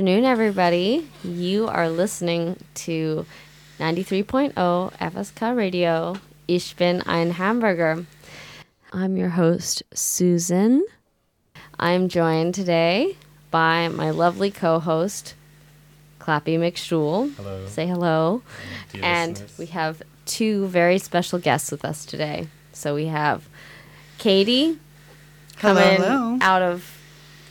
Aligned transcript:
afternoon, 0.00 0.24
everybody. 0.24 1.06
You 1.22 1.68
are 1.68 1.90
listening 1.90 2.56
to 2.86 3.26
93.0 3.78 4.54
FSK 4.54 5.54
Radio. 5.54 6.16
Ich 6.48 6.74
bin 6.74 7.02
ein 7.02 7.32
Hamburger. 7.32 8.06
I'm 8.94 9.18
your 9.18 9.28
host, 9.28 9.82
Susan. 9.92 10.86
I'm 11.78 12.08
joined 12.08 12.54
today 12.54 13.18
by 13.50 13.88
my 13.88 14.08
lovely 14.08 14.50
co 14.50 14.78
host, 14.78 15.34
Clappy 16.18 16.56
McSchul. 16.56 17.34
Hello. 17.34 17.66
Say 17.66 17.86
hello. 17.86 18.40
Dear 18.94 19.04
and 19.04 19.30
listeners. 19.32 19.58
we 19.58 19.66
have 19.66 20.02
two 20.24 20.66
very 20.68 20.96
special 20.96 21.38
guests 21.38 21.70
with 21.70 21.84
us 21.84 22.06
today. 22.06 22.48
So 22.72 22.94
we 22.94 23.08
have 23.08 23.46
Katie 24.16 24.78
Hello, 25.58 25.74
coming 25.74 26.00
hello. 26.00 26.38
out 26.40 26.62
of 26.62 26.90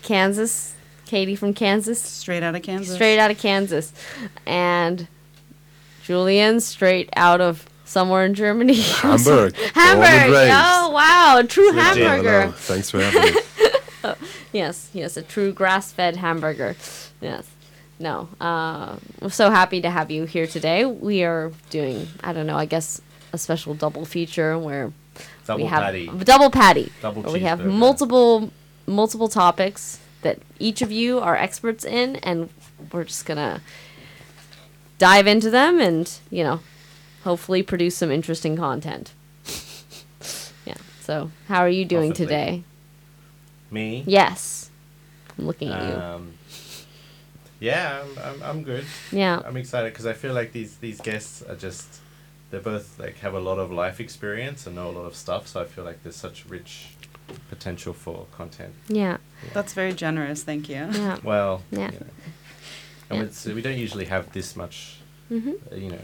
Kansas. 0.01 0.73
Katie 1.09 1.35
from 1.35 1.53
Kansas, 1.53 1.99
Straight 2.01 2.43
out 2.43 2.55
of 2.55 2.61
Kansas. 2.61 2.93
straight 2.93 3.17
out 3.19 3.31
of 3.31 3.37
Kansas, 3.39 3.91
and 4.45 5.07
Julian 6.03 6.59
straight 6.59 7.09
out 7.15 7.41
of 7.41 7.65
somewhere 7.85 8.25
in 8.25 8.33
Germany. 8.35 8.75
Hamburg. 9.01 9.53
Born 9.53 9.65
and 9.75 10.03
Hamburg. 10.03 10.49
Oh 10.53 10.91
wow, 10.93 11.41
true 11.47 11.71
Legit. 11.71 11.97
hamburger. 11.97 12.41
Hello. 12.41 12.51
Thanks 12.53 12.89
for 12.91 12.99
having 13.01 13.33
me. 13.33 13.41
Yes, 14.51 14.89
yes, 14.93 15.15
a 15.17 15.21
true 15.21 15.51
grass-fed 15.51 16.15
hamburger. 16.15 16.75
Yes. 17.21 17.45
No. 17.99 18.29
Uh, 18.41 18.95
we're 19.21 19.29
so 19.29 19.51
happy 19.51 19.79
to 19.81 19.89
have 19.91 20.09
you 20.09 20.23
here 20.25 20.47
today. 20.47 20.85
We 20.85 21.23
are 21.23 21.51
doing, 21.69 22.07
I 22.23 22.33
don't 22.33 22.47
know, 22.47 22.57
I 22.57 22.65
guess 22.65 22.99
a 23.33 23.37
special 23.37 23.75
double 23.75 24.05
feature 24.05 24.57
where 24.57 24.91
Double 25.45 25.63
we 25.63 25.69
have 25.69 25.83
patty. 25.83 26.07
double 26.23 26.49
patty. 26.49 26.91
Double 27.01 27.21
where 27.21 27.33
we 27.33 27.41
have 27.41 27.63
multiple 27.63 28.51
multiple 28.87 29.27
topics 29.27 29.99
that 30.22 30.40
each 30.59 30.81
of 30.81 30.91
you 30.91 31.19
are 31.19 31.35
experts 31.35 31.85
in, 31.85 32.18
and 32.18 32.50
we're 32.91 33.06
just 33.06 33.25
gonna 33.25 33.62
dive 34.97 35.28
into 35.28 35.50
them 35.50 35.80
and 35.80 36.19
you 36.30 36.44
know, 36.44 36.59
hopefully 37.24 37.63
produce 37.63 37.96
some 37.96 38.12
interesting 38.12 38.56
content. 38.56 39.13
yeah. 40.66 40.75
So, 41.02 41.31
how 41.47 41.59
are 41.62 41.69
you 41.69 41.85
doing 41.85 42.12
Possibly. 42.12 42.25
today? 42.25 42.63
Me? 43.72 44.03
Yes. 44.06 44.69
I'm 45.38 45.46
looking 45.47 45.69
at 45.69 45.88
you. 45.88 45.96
Um, 45.96 46.34
yeah, 47.59 48.01
I'm, 48.01 48.19
I'm, 48.24 48.44
I'm 48.44 48.63
good. 48.63 48.86
Yeah. 49.12 49.41
I'm 49.46 49.57
excited 49.57 49.94
because 49.94 50.06
I 50.06 50.13
feel 50.13 50.34
like 50.34 50.51
these, 50.53 50.78
these 50.78 51.00
guests 51.01 51.41
are 51.44 51.56
just, 51.56 52.00
they 52.51 52.59
both 52.59 52.97
like 53.00 53.18
have 53.19 53.34
a 53.34 53.40
lot 53.40 53.59
of 53.59 53.72
life 53.72 54.00
experience 54.00 54.66
and 54.66 54.75
know 54.75 54.90
a 54.90 54.91
lot 54.91 55.06
of 55.06 55.16
stuff. 55.16 55.47
So 55.47 55.62
I 55.62 55.66
feel 55.66 55.84
like 55.84 56.03
there's 56.03 56.16
such 56.16 56.46
rich 56.46 56.88
potential 57.50 57.94
for 57.94 58.25
content. 58.38 58.73
Yeah. 58.88 59.17
That's 59.53 59.73
very 59.73 59.94
generous. 59.94 60.44
Thank 60.44 60.69
you. 60.69 60.88
Yeah. 60.91 61.17
Well, 61.23 61.62
Yeah. 61.72 61.91
you 61.91 62.00
know. 62.00 62.06
And 63.09 63.19
Yeah. 63.19 63.25
it's, 63.25 63.45
we 63.45 63.62
don't 63.62 63.78
usually 63.78 64.06
have 64.06 64.31
this 64.34 64.56
much, 64.56 64.97
hmm 65.29 65.51
uh, 65.72 65.75
you 65.75 65.89
know, 65.91 66.01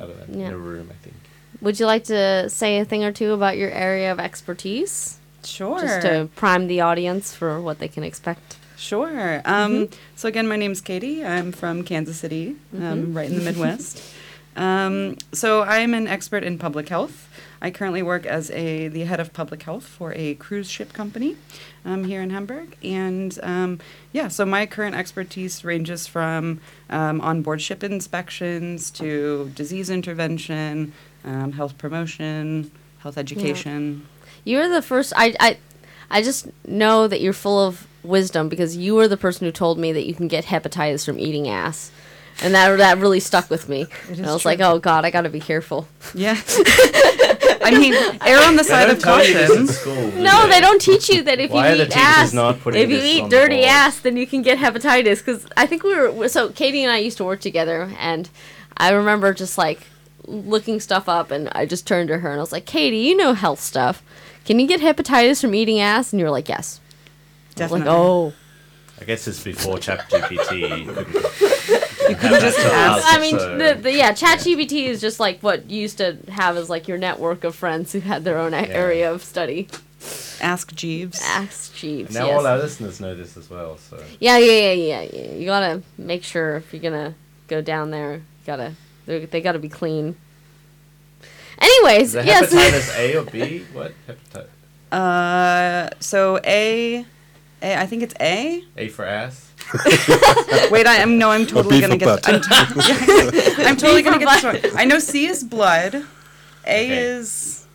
I 0.00 0.02
don't 0.06 0.18
know, 0.28 0.38
Yeah. 0.40 0.46
in 0.48 0.52
a 0.54 0.58
room, 0.58 0.88
I 0.90 0.94
think. 1.04 1.16
Would 1.60 1.80
you 1.80 1.86
like 1.86 2.04
to 2.04 2.48
say 2.48 2.78
a 2.78 2.84
thing 2.84 3.04
or 3.04 3.12
two 3.12 3.32
about 3.32 3.56
your 3.56 3.70
area 3.70 4.12
of 4.12 4.18
expertise? 4.20 5.18
Sure. 5.44 5.80
Just 5.80 6.02
to 6.02 6.28
prime 6.36 6.66
the 6.66 6.80
audience 6.80 7.34
for 7.34 7.60
what 7.60 7.78
they 7.78 7.88
can 7.88 8.02
expect. 8.04 8.56
Sure. 8.76 9.40
Um, 9.44 9.72
Mm-hmm. 9.86 9.94
So 10.16 10.28
again, 10.28 10.46
my 10.48 10.56
name's 10.56 10.80
Katie. 10.80 11.24
I'm 11.24 11.52
from 11.52 11.82
Kansas 11.84 12.18
City, 12.18 12.56
Mm-hmm. 12.74 12.84
um, 12.86 13.14
right 13.14 13.28
in 13.30 13.36
the 13.38 13.44
Midwest. 13.44 14.02
um, 14.56 15.16
so 15.32 15.62
I'm 15.62 15.94
an 15.94 16.06
expert 16.06 16.42
in 16.44 16.58
public 16.58 16.88
health. 16.88 17.28
I 17.60 17.70
currently 17.70 18.02
work 18.02 18.24
as 18.26 18.50
a 18.50 18.88
the 18.88 19.04
head 19.04 19.20
of 19.20 19.32
public 19.32 19.62
health 19.62 19.84
for 19.84 20.12
a 20.14 20.34
cruise 20.34 20.70
ship 20.70 20.92
company 20.92 21.36
um, 21.84 22.04
here 22.04 22.22
in 22.22 22.30
Hamburg, 22.30 22.76
and 22.82 23.38
um, 23.42 23.80
yeah. 24.12 24.28
So 24.28 24.44
my 24.46 24.66
current 24.66 24.94
expertise 24.94 25.64
ranges 25.64 26.06
from 26.06 26.60
um, 26.90 27.20
onboard 27.20 27.60
ship 27.60 27.82
inspections 27.82 28.90
to 28.92 29.50
disease 29.54 29.90
intervention, 29.90 30.92
um, 31.24 31.52
health 31.52 31.78
promotion, 31.78 32.70
health 33.00 33.18
education. 33.18 34.06
You're 34.44 34.68
the 34.68 34.82
first. 34.82 35.12
I, 35.16 35.34
I, 35.40 35.58
I 36.10 36.22
just 36.22 36.48
know 36.66 37.08
that 37.08 37.20
you're 37.20 37.32
full 37.32 37.66
of 37.66 37.86
wisdom 38.02 38.48
because 38.48 38.76
you 38.76 38.94
were 38.94 39.08
the 39.08 39.16
person 39.16 39.46
who 39.46 39.52
told 39.52 39.78
me 39.78 39.92
that 39.92 40.06
you 40.06 40.14
can 40.14 40.28
get 40.28 40.44
hepatitis 40.44 41.04
from 41.04 41.18
eating 41.18 41.48
ass, 41.48 41.90
and 42.42 42.54
that 42.54 42.76
that 42.78 42.98
really 42.98 43.20
stuck 43.20 43.50
with 43.50 43.68
me. 43.68 43.86
I 44.08 44.32
was 44.32 44.44
like, 44.44 44.60
oh 44.60 44.78
god, 44.78 45.04
I 45.04 45.10
got 45.10 45.22
to 45.22 45.28
be 45.30 45.40
careful. 45.40 45.88
Yeah. 46.14 46.40
I 47.74 47.78
mean, 47.78 47.94
err 48.26 48.46
on 48.46 48.56
the 48.56 48.64
side 48.64 48.90
of 48.90 48.98
tell 48.98 49.24
you 49.24 49.34
this 49.34 49.48
caution. 49.48 49.66
school, 49.68 50.10
No, 50.12 50.48
they 50.48 50.60
don't 50.60 50.80
teach 50.80 51.08
you 51.08 51.22
that 51.22 51.38
if 51.40 51.50
Why 51.50 51.72
you 51.74 51.82
eat 51.82 51.96
ass, 51.96 52.32
not 52.32 52.58
if 52.66 52.90
you 52.90 52.98
eat 53.00 53.22
on 53.22 53.28
the 53.28 53.36
dirty 53.36 53.64
ass, 53.64 54.00
then 54.00 54.16
you 54.16 54.26
can 54.26 54.42
get 54.42 54.58
hepatitis. 54.58 55.18
Because 55.18 55.46
I 55.56 55.66
think 55.66 55.82
we 55.82 55.94
were 55.94 56.28
so 56.28 56.50
Katie 56.50 56.82
and 56.82 56.92
I 56.92 56.98
used 56.98 57.16
to 57.18 57.24
work 57.24 57.40
together, 57.40 57.90
and 57.98 58.28
I 58.76 58.90
remember 58.92 59.32
just 59.34 59.58
like 59.58 59.86
looking 60.26 60.80
stuff 60.80 61.08
up, 61.08 61.30
and 61.30 61.48
I 61.52 61.66
just 61.66 61.86
turned 61.86 62.08
to 62.08 62.18
her 62.18 62.30
and 62.30 62.38
I 62.38 62.42
was 62.42 62.52
like, 62.52 62.66
Katie, 62.66 62.98
you 62.98 63.16
know 63.16 63.32
health 63.34 63.60
stuff. 63.60 64.02
Can 64.44 64.58
you 64.58 64.66
get 64.66 64.80
hepatitis 64.80 65.40
from 65.40 65.54
eating 65.54 65.80
ass? 65.80 66.12
And 66.12 66.20
you 66.20 66.24
were 66.26 66.30
like, 66.32 66.48
yes. 66.48 66.80
I 67.58 67.62
was 67.64 67.72
like, 67.72 67.84
Definitely. 67.84 68.00
oh. 68.00 68.32
I 69.00 69.04
guess 69.04 69.28
it's 69.28 69.42
before 69.44 69.76
ChatGPT. 69.76 70.86
You 72.08 72.16
couldn't, 72.16 72.40
just 72.40 72.58
ask. 72.58 73.04
I 73.06 73.20
mean, 73.20 73.38
so- 73.38 73.56
the, 73.58 73.74
the 73.80 73.92
yeah, 73.92 74.12
ChatGPT 74.12 74.84
is 74.86 75.00
just 75.00 75.20
like 75.20 75.40
what 75.42 75.70
you 75.70 75.80
used 75.82 75.98
to 75.98 76.16
have 76.30 76.56
as 76.56 76.68
like 76.70 76.88
your 76.88 76.98
network 76.98 77.44
of 77.44 77.54
friends 77.54 77.92
who 77.92 78.00
had 78.00 78.24
their 78.24 78.38
own 78.38 78.54
a- 78.54 78.66
area 78.68 79.12
of 79.12 79.22
study. 79.22 79.68
Ask 80.40 80.74
Jeeves. 80.74 81.20
Ask 81.24 81.74
Jeeves. 81.74 82.14
now 82.14 82.26
yes. 82.26 82.38
all 82.38 82.46
our 82.46 82.58
listeners 82.58 83.00
know 83.00 83.14
this 83.16 83.36
as 83.36 83.50
well. 83.50 83.76
So 83.78 84.02
Yeah, 84.20 84.38
yeah, 84.38 84.72
yeah, 84.72 84.72
yeah, 84.72 85.08
yeah. 85.12 85.32
You 85.32 85.46
gotta 85.46 85.82
make 85.96 86.22
sure 86.22 86.56
if 86.56 86.72
you're 86.72 86.82
gonna 86.82 87.14
go 87.48 87.60
down 87.60 87.90
there, 87.90 88.14
you 88.16 88.22
gotta 88.46 88.74
they're- 89.06 89.26
gotta 89.26 89.58
be 89.58 89.68
clean. 89.68 90.16
Anyways, 91.60 92.10
is 92.10 92.14
it 92.14 92.26
yes. 92.26 92.52
hepatitis 92.54 92.98
A 92.98 93.16
or 93.16 93.24
B? 93.24 93.64
What 93.72 93.92
hepatitis? 94.06 94.46
Uh, 94.92 95.90
so 96.00 96.38
A, 96.44 97.04
A, 97.62 97.76
I 97.76 97.86
think 97.86 98.02
it's 98.02 98.14
A. 98.20 98.62
A 98.76 98.88
for 98.88 99.04
ass. 99.04 99.44
Wait, 100.70 100.86
I 100.86 100.96
am 100.96 101.18
no, 101.18 101.30
I'm 101.30 101.46
totally 101.46 101.80
gonna 101.80 101.96
get. 101.96 102.06
butt. 102.06 102.28
I'm, 102.28 102.40
t- 102.40 102.48
I'm 103.64 103.76
totally 103.76 104.02
gonna 104.02 104.18
get 104.18 104.28
this 104.30 104.42
butt. 104.42 104.62
wrong. 104.64 104.72
I 104.76 104.84
know 104.84 104.98
C 104.98 105.26
is 105.26 105.42
blood. 105.44 105.94
A 106.66 106.84
Okay. 106.84 106.98
is 106.98 107.66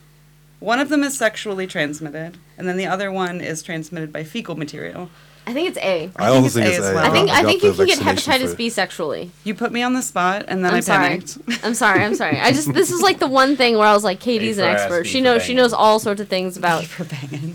one 0.59 0.79
of 0.79 0.89
them 0.89 1.03
is 1.03 1.17
sexually 1.17 1.67
transmitted, 1.67 2.37
and 2.57 2.67
then 2.67 2.77
the 2.77 2.85
other 2.87 3.11
one 3.11 3.41
is 3.41 3.61
transmitted 3.63 4.11
by 4.13 4.23
fecal 4.23 4.55
material. 4.55 5.09
I 5.45 5.51
think 5.53 5.67
it's 5.67 5.77
A. 5.79 6.09
I 6.15 6.27
also 6.29 6.45
it's 6.45 6.55
think 6.55 6.67
A 6.67 6.69
it's 6.69 6.79
as 6.79 6.89
A. 6.91 6.93
well. 6.95 7.05
I 7.05 7.09
think 7.11 7.27
got- 7.27 7.37
I 7.37 7.43
think 7.43 7.63
you 7.63 7.73
can 7.73 7.85
get 7.85 7.99
hepatitis 7.99 8.55
B 8.55 8.69
sexually. 8.69 9.31
You 9.43 9.53
put 9.55 9.71
me 9.73 9.83
on 9.83 9.93
the 9.93 10.01
spot, 10.01 10.45
and 10.47 10.63
then 10.63 10.71
I'm 10.71 10.77
I 10.77 10.79
sorry. 10.79 11.21
I'm 11.63 11.73
sorry. 11.73 12.01
I'm 12.03 12.15
sorry. 12.15 12.39
I 12.39 12.51
just 12.53 12.73
this 12.73 12.91
is 12.91 13.01
like 13.01 13.19
the 13.19 13.27
one 13.27 13.57
thing 13.57 13.77
where 13.77 13.87
I 13.87 13.93
was 13.93 14.03
like, 14.05 14.19
Katie's 14.21 14.57
an 14.57 14.65
expert. 14.65 15.05
She 15.05 15.19
knows 15.21 15.43
she 15.43 15.53
knows 15.53 15.73
all 15.73 15.99
sorts 15.99 16.21
of 16.21 16.29
things 16.29 16.55
about 16.55 16.85
for 16.85 17.03
banging. 17.03 17.53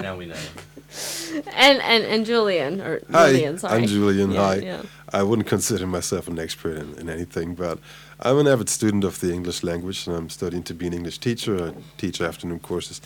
Now 0.00 0.16
we 0.16 0.26
know. 0.26 0.34
And 1.54 1.80
and 1.82 2.04
and 2.04 2.26
Julian 2.26 2.80
or 2.80 3.00
Hi, 3.10 3.30
Julian. 3.32 3.58
Sorry. 3.58 3.82
I'm 3.82 3.86
Julian. 3.86 4.30
Yeah, 4.32 4.40
Hi. 4.46 4.54
yeah. 4.56 4.82
I 5.14 5.22
wouldn't 5.22 5.48
consider 5.48 5.86
myself 5.86 6.26
an 6.28 6.38
expert 6.38 6.76
in, 6.78 6.94
in 6.98 7.08
anything, 7.10 7.54
but 7.54 7.78
I'm 8.20 8.38
an 8.38 8.46
avid 8.46 8.68
student 8.70 9.04
of 9.04 9.18
the 9.20 9.30
English 9.32 9.62
language, 9.62 10.06
and 10.06 10.16
I'm 10.16 10.30
studying 10.30 10.62
to 10.64 10.74
be 10.74 10.86
an 10.86 10.92
English 10.94 11.18
teacher. 11.18 11.66
I 11.68 11.72
teach 11.98 12.20
afternoon 12.20 12.60
courses 12.60 13.00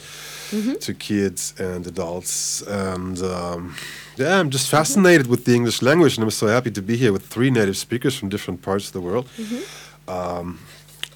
Mm-hmm. 0.52 0.74
to 0.78 0.94
kids 0.94 1.54
and 1.58 1.84
adults, 1.86 2.62
and 2.62 3.18
um, 3.22 3.74
yeah, 4.16 4.38
I'm 4.40 4.50
just 4.50 4.68
fascinated 4.68 5.26
with 5.26 5.44
the 5.44 5.54
English 5.54 5.82
language, 5.82 6.16
and 6.16 6.22
I'm 6.24 6.30
so 6.30 6.46
happy 6.46 6.70
to 6.70 6.82
be 6.82 6.96
here 6.96 7.12
with 7.12 7.26
three 7.26 7.50
native 7.50 7.76
speakers 7.76 8.14
from 8.16 8.28
different 8.28 8.62
parts 8.62 8.86
of 8.86 8.92
the 8.92 9.00
world. 9.00 9.26
Mm-hmm. 9.36 10.08
Um, 10.08 10.58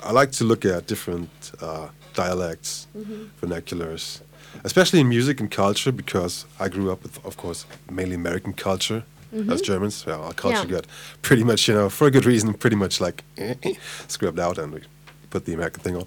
I 0.02 0.10
like 0.10 0.32
to 0.32 0.44
look 0.44 0.64
at 0.64 0.86
different 0.88 1.30
uh, 1.62 1.88
dialects, 2.14 2.88
Mm-hmm. 2.96 3.22
vernaculars, 3.40 4.20
especially 4.64 5.00
in 5.00 5.08
music 5.08 5.40
and 5.40 5.50
culture, 5.50 5.92
because 5.92 6.44
I 6.58 6.68
grew 6.68 6.90
up 6.92 7.02
with, 7.02 7.24
of 7.24 7.36
course, 7.36 7.66
mainly 7.90 8.14
American 8.14 8.52
culture. 8.52 9.02
As 9.48 9.60
Germans, 9.62 10.04
well, 10.06 10.24
our 10.24 10.32
culture 10.32 10.58
Mm-hmm. 10.58 10.70
Yeah. 10.72 10.80
got 10.80 10.86
pretty 11.22 11.44
much, 11.44 11.68
you 11.68 11.74
know, 11.74 11.88
for 11.88 12.08
a 12.08 12.10
good 12.10 12.24
reason, 12.26 12.52
pretty 12.52 12.74
much 12.74 13.00
like 13.00 13.22
scrubbed 14.08 14.40
out, 14.40 14.58
and 14.58 14.72
we 14.72 14.80
put 15.30 15.44
the 15.44 15.54
American 15.54 15.80
thing 15.84 15.96
on. 15.96 16.04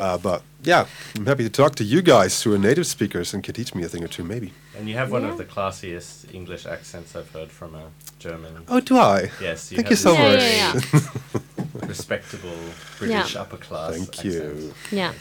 Uh, 0.00 0.16
but 0.16 0.42
yeah, 0.62 0.86
I'm 1.16 1.26
happy 1.26 1.42
to 1.44 1.50
talk 1.50 1.74
to 1.74 1.84
you 1.84 2.00
guys 2.00 2.42
who 2.42 2.54
are 2.54 2.58
native 2.58 2.86
speakers 2.86 3.34
and 3.34 3.44
can 3.44 3.52
teach 3.54 3.74
me 3.74 3.82
a 3.84 3.88
thing 3.90 4.02
or 4.02 4.08
two, 4.08 4.24
maybe. 4.24 4.54
And 4.78 4.88
you 4.88 4.94
have 4.96 5.10
one 5.12 5.20
Yeah. 5.22 5.32
of 5.32 5.36
the 5.36 5.44
classiest 5.44 6.32
English 6.34 6.64
accents 6.64 7.14
I've 7.14 7.30
heard 7.30 7.50
from 7.50 7.74
a 7.74 7.90
German. 8.18 8.64
Oh, 8.68 8.80
do 8.80 8.96
I? 8.96 9.30
Yes, 9.38 9.70
you 9.70 9.76
Thank 9.76 9.88
have 9.88 9.90
you 9.90 9.96
so 9.96 10.12
this 10.14 10.56
Yeah, 10.56 10.72
much. 10.72 11.02
yeah, 11.34 11.86
respectable 11.86 12.56
British 12.98 13.36
upper 13.36 13.58
class. 13.58 13.92
Thank 13.92 14.08
accent. 14.08 14.24
you. 14.24 14.74
Yeah. 14.90 15.12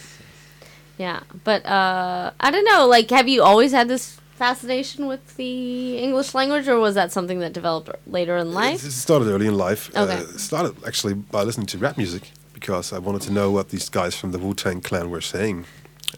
Yeah, 1.01 1.21
but 1.43 1.65
uh, 1.65 2.29
I 2.39 2.51
don't 2.51 2.63
know. 2.63 2.85
Like, 2.85 3.09
have 3.09 3.27
you 3.27 3.41
always 3.41 3.71
had 3.71 3.87
this 3.87 4.19
fascination 4.35 5.07
with 5.07 5.35
the 5.35 5.97
English 5.97 6.35
language, 6.35 6.67
or 6.67 6.77
was 6.77 6.93
that 6.93 7.11
something 7.11 7.39
that 7.39 7.53
developed 7.53 7.89
later 8.05 8.37
in 8.37 8.53
life? 8.53 8.83
it 8.85 8.91
started 8.91 9.27
early 9.27 9.47
in 9.47 9.57
life. 9.57 9.89
Okay. 9.95 10.19
Uh, 10.21 10.37
started 10.37 10.75
actually 10.85 11.15
by 11.15 11.41
listening 11.41 11.65
to 11.73 11.79
rap 11.79 11.97
music 11.97 12.23
because 12.53 12.93
I 12.93 12.99
wanted 12.99 13.23
to 13.23 13.31
know 13.31 13.49
what 13.49 13.69
these 13.69 13.89
guys 13.89 14.13
from 14.15 14.31
the 14.31 14.37
Wu 14.37 14.53
Tang 14.53 14.79
Clan 14.79 15.09
were 15.09 15.21
saying. 15.21 15.65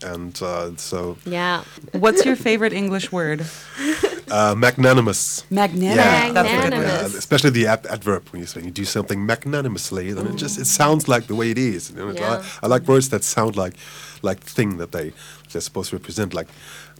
And 0.02 0.38
uh, 0.42 0.76
so, 0.78 1.18
Yeah. 1.26 1.64
What's 1.92 2.26
your 2.26 2.36
favorite 2.36 2.74
English 2.74 3.12
word? 3.12 3.46
uh, 4.32 4.56
magnanimous. 4.58 5.46
Magnanimous. 5.52 5.96
Yeah, 5.98 6.32
That's 6.34 6.50
good 6.50 6.58
Magnanimous. 6.72 7.12
Yeah, 7.14 7.18
especially 7.20 7.50
the 7.52 7.68
ad- 7.68 7.86
adverb 7.88 8.28
when 8.30 8.42
you 8.42 8.48
say 8.48 8.62
you 8.62 8.72
do 8.72 8.86
something 8.86 9.26
magnanimously, 9.26 10.12
then 10.14 10.28
it 10.28 10.36
just 10.36 10.60
it 10.60 10.66
sounds 10.66 11.08
like 11.08 11.28
the 11.28 11.36
way 11.36 11.52
it 11.52 11.58
is. 11.58 11.92
You 11.92 11.98
know, 11.98 12.12
Yeah. 12.12 12.42
I, 12.62 12.66
I 12.66 12.68
like 12.68 12.88
words 12.88 13.10
that 13.10 13.24
sound 13.24 13.56
like 13.56 13.76
like 14.22 14.40
thing 14.42 14.78
that 14.78 14.92
they 14.92 15.14
they're 15.52 15.62
supposed 15.62 15.90
to 15.92 15.98
represent. 15.98 16.34
Like 16.34 16.48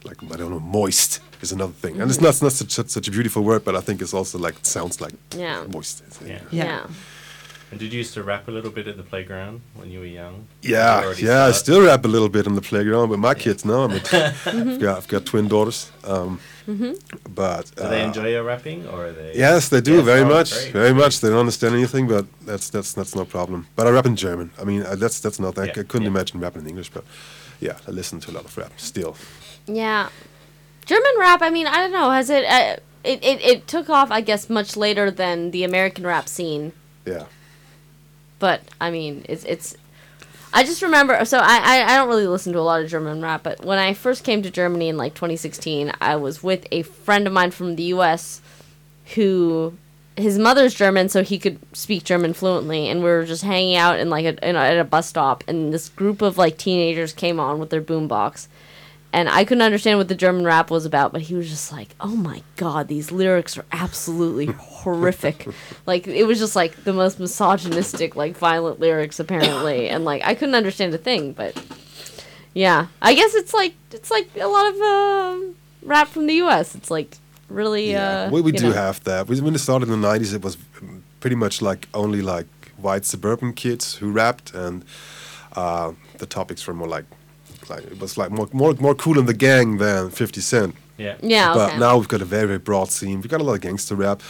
like 0.04 0.22
I 0.32 0.36
don't 0.36 0.50
know, 0.50 0.60
moist 0.60 1.20
is 1.40 1.52
another 1.52 1.72
thing, 1.72 2.00
and 2.00 2.10
it's 2.10 2.20
not 2.20 2.30
it's 2.30 2.42
not 2.42 2.52
such, 2.52 2.70
such 2.72 2.88
such 2.90 3.08
a 3.08 3.10
beautiful 3.10 3.42
word, 3.42 3.64
but 3.64 3.74
I 3.74 3.80
think 3.80 4.00
it's 4.02 4.14
also 4.14 4.38
like 4.38 4.56
it 4.56 4.66
sounds 4.66 5.00
like 5.00 5.14
Yeah. 5.36 5.64
moist. 5.72 6.02
Yeah. 6.24 6.40
Yeah. 6.50 6.86
Yeah. 7.74 7.80
And 7.80 7.80
did 7.80 7.92
you 7.92 7.98
used 7.98 8.14
to 8.14 8.22
rap 8.22 8.48
a 8.48 8.50
little 8.50 8.70
bit 8.70 8.86
at 8.88 8.96
the 8.96 9.02
playground 9.02 9.60
when 9.78 9.90
you 9.90 10.00
were 10.00 10.06
young? 10.06 10.46
Did 10.62 10.68
you 10.70 10.76
Yeah, 10.76 11.00
already 11.04 11.22
yeah. 11.22 11.48
I 11.48 11.52
still 11.52 11.80
rap 11.86 12.04
a 12.04 12.08
little 12.08 12.28
bit 12.28 12.46
on 12.46 12.54
the 12.54 12.60
playground 12.62 13.10
with 13.10 13.20
my 13.20 13.34
kids 13.34 13.64
now. 13.64 13.84
I 13.84 13.88
mean, 13.88 14.02
I've 14.72 14.80
got 14.80 14.96
I've 14.98 15.08
got 15.08 15.24
twin 15.24 15.48
daughters. 15.48 15.90
Um, 16.04 16.38
But 17.34 17.64
Do 17.76 17.88
they 17.88 18.02
uh, 18.02 18.06
enjoy 18.08 18.28
your 18.30 18.44
rapping, 18.44 18.86
or 18.88 19.06
are 19.06 19.12
they? 19.12 19.32
Yes, 19.36 19.68
they 19.68 19.80
do 19.80 19.96
Yes, 19.96 20.04
very 20.04 20.22
oh, 20.22 20.28
much, 20.36 20.50
great, 20.52 20.72
very 20.72 20.92
great. 20.92 21.04
much. 21.04 21.20
They 21.20 21.28
don't 21.28 21.40
understand 21.40 21.74
anything, 21.74 22.08
but 22.08 22.24
that's 22.46 22.70
that's 22.70 22.92
that's 22.94 23.14
no 23.14 23.24
problem. 23.24 23.66
But 23.76 23.86
I 23.86 23.90
rap 23.90 24.06
in 24.06 24.16
German. 24.16 24.50
I 24.60 24.64
mean, 24.64 24.82
uh, 24.82 24.96
that's 24.96 25.20
that's 25.20 25.38
not. 25.38 25.58
I, 25.58 25.64
Yeah, 25.64 25.80
I 25.80 25.84
couldn't 25.84 26.02
yeah. 26.02 26.14
imagine 26.16 26.40
rapping 26.40 26.62
in 26.62 26.68
English, 26.68 26.90
but 26.90 27.04
yeah, 27.60 27.76
I 27.88 27.90
listen 27.90 28.20
to 28.20 28.30
a 28.30 28.34
lot 28.34 28.44
of 28.44 28.56
rap 28.56 28.72
still. 28.76 29.14
Yeah. 29.66 30.08
German 30.86 31.14
rap, 31.18 31.40
I 31.42 31.50
mean, 31.50 31.66
I 31.66 31.76
don't 31.80 31.92
know, 31.92 32.10
has 32.10 32.28
it, 32.28 32.44
uh, 32.44 32.76
it, 33.04 33.18
it, 33.24 33.40
it 33.52 33.66
took 33.66 33.88
off, 33.88 34.10
I 34.10 34.20
guess, 34.20 34.50
much 34.50 34.76
later 34.76 35.10
than 35.10 35.50
the 35.50 35.64
American 35.64 36.06
rap 36.06 36.28
scene. 36.28 36.72
Yeah, 37.06 37.24
But, 38.44 38.60
I 38.78 38.90
mean, 38.90 39.24
it's, 39.26 39.42
it's, 39.46 39.74
I 40.52 40.64
just 40.64 40.82
remember, 40.82 41.24
so 41.24 41.38
I, 41.38 41.60
I, 41.78 41.94
I 41.94 41.96
don't 41.96 42.08
really 42.08 42.26
listen 42.26 42.52
to 42.52 42.58
a 42.58 42.60
lot 42.60 42.82
of 42.82 42.90
German 42.90 43.22
rap, 43.22 43.42
but 43.42 43.64
when 43.64 43.78
I 43.78 43.94
first 43.94 44.22
came 44.22 44.42
to 44.42 44.50
Germany 44.50 44.90
in 44.90 44.98
like 44.98 45.14
2016, 45.14 45.90
I 45.98 46.16
was 46.16 46.42
with 46.42 46.66
a 46.70 46.82
friend 46.82 47.26
of 47.26 47.32
mine 47.32 47.52
from 47.52 47.76
the 47.76 47.84
US 47.84 48.42
who, 49.14 49.78
his 50.14 50.38
mother's 50.38 50.74
German, 50.74 51.08
so 51.08 51.22
he 51.22 51.38
could 51.38 51.58
speak 51.74 52.04
German 52.04 52.34
fluently, 52.34 52.86
and 52.86 53.00
we 53.00 53.08
were 53.08 53.24
just 53.24 53.44
hanging 53.44 53.76
out 53.76 53.98
in 53.98 54.10
like 54.10 54.26
a, 54.26 54.46
in 54.46 54.56
a, 54.56 54.58
at 54.58 54.78
a 54.78 54.84
bus 54.84 55.08
stop, 55.08 55.42
and 55.48 55.72
this 55.72 55.88
group 55.88 56.20
of 56.20 56.36
like 56.36 56.58
teenagers 56.58 57.14
came 57.14 57.40
on 57.40 57.58
with 57.58 57.70
their 57.70 57.80
boombox. 57.80 58.46
And 59.14 59.28
I 59.28 59.44
couldn't 59.44 59.62
understand 59.62 59.98
what 59.98 60.08
the 60.08 60.16
German 60.16 60.44
rap 60.44 60.72
was 60.72 60.84
about, 60.84 61.12
but 61.12 61.22
he 61.22 61.36
was 61.36 61.48
just 61.48 61.70
like, 61.70 61.94
"Oh 62.00 62.16
my 62.16 62.42
god, 62.56 62.88
these 62.88 63.12
lyrics 63.12 63.56
are 63.56 63.64
absolutely 63.70 64.46
horrific!" 64.58 65.46
Like 65.86 66.08
it 66.08 66.24
was 66.24 66.40
just 66.40 66.56
like 66.56 66.82
the 66.82 66.92
most 66.92 67.20
misogynistic, 67.20 68.16
like 68.16 68.36
violent 68.36 68.80
lyrics 68.80 69.20
apparently, 69.20 69.88
and 69.88 70.04
like 70.04 70.26
I 70.26 70.34
couldn't 70.34 70.56
understand 70.56 70.92
a 70.94 70.98
thing. 70.98 71.32
But 71.32 71.54
yeah, 72.54 72.88
I 73.00 73.14
guess 73.14 73.34
it's 73.34 73.54
like 73.54 73.74
it's 73.92 74.10
like 74.10 74.28
a 74.36 74.48
lot 74.48 74.74
of 74.74 74.80
um, 74.80 75.54
rap 75.82 76.08
from 76.08 76.26
the 76.26 76.34
U.S. 76.34 76.74
It's 76.74 76.90
like 76.90 77.16
really. 77.48 77.92
yeah. 77.92 78.22
Uh, 78.22 78.30
we 78.30 78.40
we 78.40 78.50
do 78.50 78.70
know. 78.70 78.72
have 78.72 79.04
that. 79.04 79.28
We, 79.28 79.40
when 79.40 79.54
it 79.54 79.60
started 79.60 79.88
in 79.88 80.00
the 80.00 80.08
'90s, 80.08 80.34
it 80.34 80.42
was 80.42 80.56
um, 80.82 81.04
pretty 81.20 81.36
much 81.36 81.62
like 81.62 81.86
only 81.94 82.20
like 82.20 82.48
white 82.78 83.04
suburban 83.04 83.52
kids 83.52 83.94
who 83.94 84.10
rapped, 84.10 84.52
and 84.54 84.84
uh, 85.54 85.92
the 86.18 86.26
topics 86.26 86.66
were 86.66 86.74
more 86.74 86.88
like 86.88 87.04
like 87.70 87.84
it 87.84 88.00
was 88.00 88.16
like 88.16 88.30
more 88.30 88.48
more 88.52 88.74
more 88.74 88.94
cool 88.94 89.18
in 89.18 89.26
the 89.26 89.34
gang 89.34 89.78
than 89.78 90.10
50 90.10 90.40
Cent. 90.40 90.74
Yeah. 90.96 91.16
Yeah. 91.22 91.54
but 91.54 91.70
okay. 91.70 91.78
now 91.78 91.96
we've 91.98 92.08
got 92.08 92.22
a 92.22 92.24
very 92.24 92.46
very 92.46 92.58
broad 92.58 92.90
scene. 92.90 93.20
We've 93.20 93.30
got 93.30 93.40
a 93.40 93.44
lot 93.44 93.54
of 93.54 93.60
gangster 93.60 93.94
rap, 93.96 94.22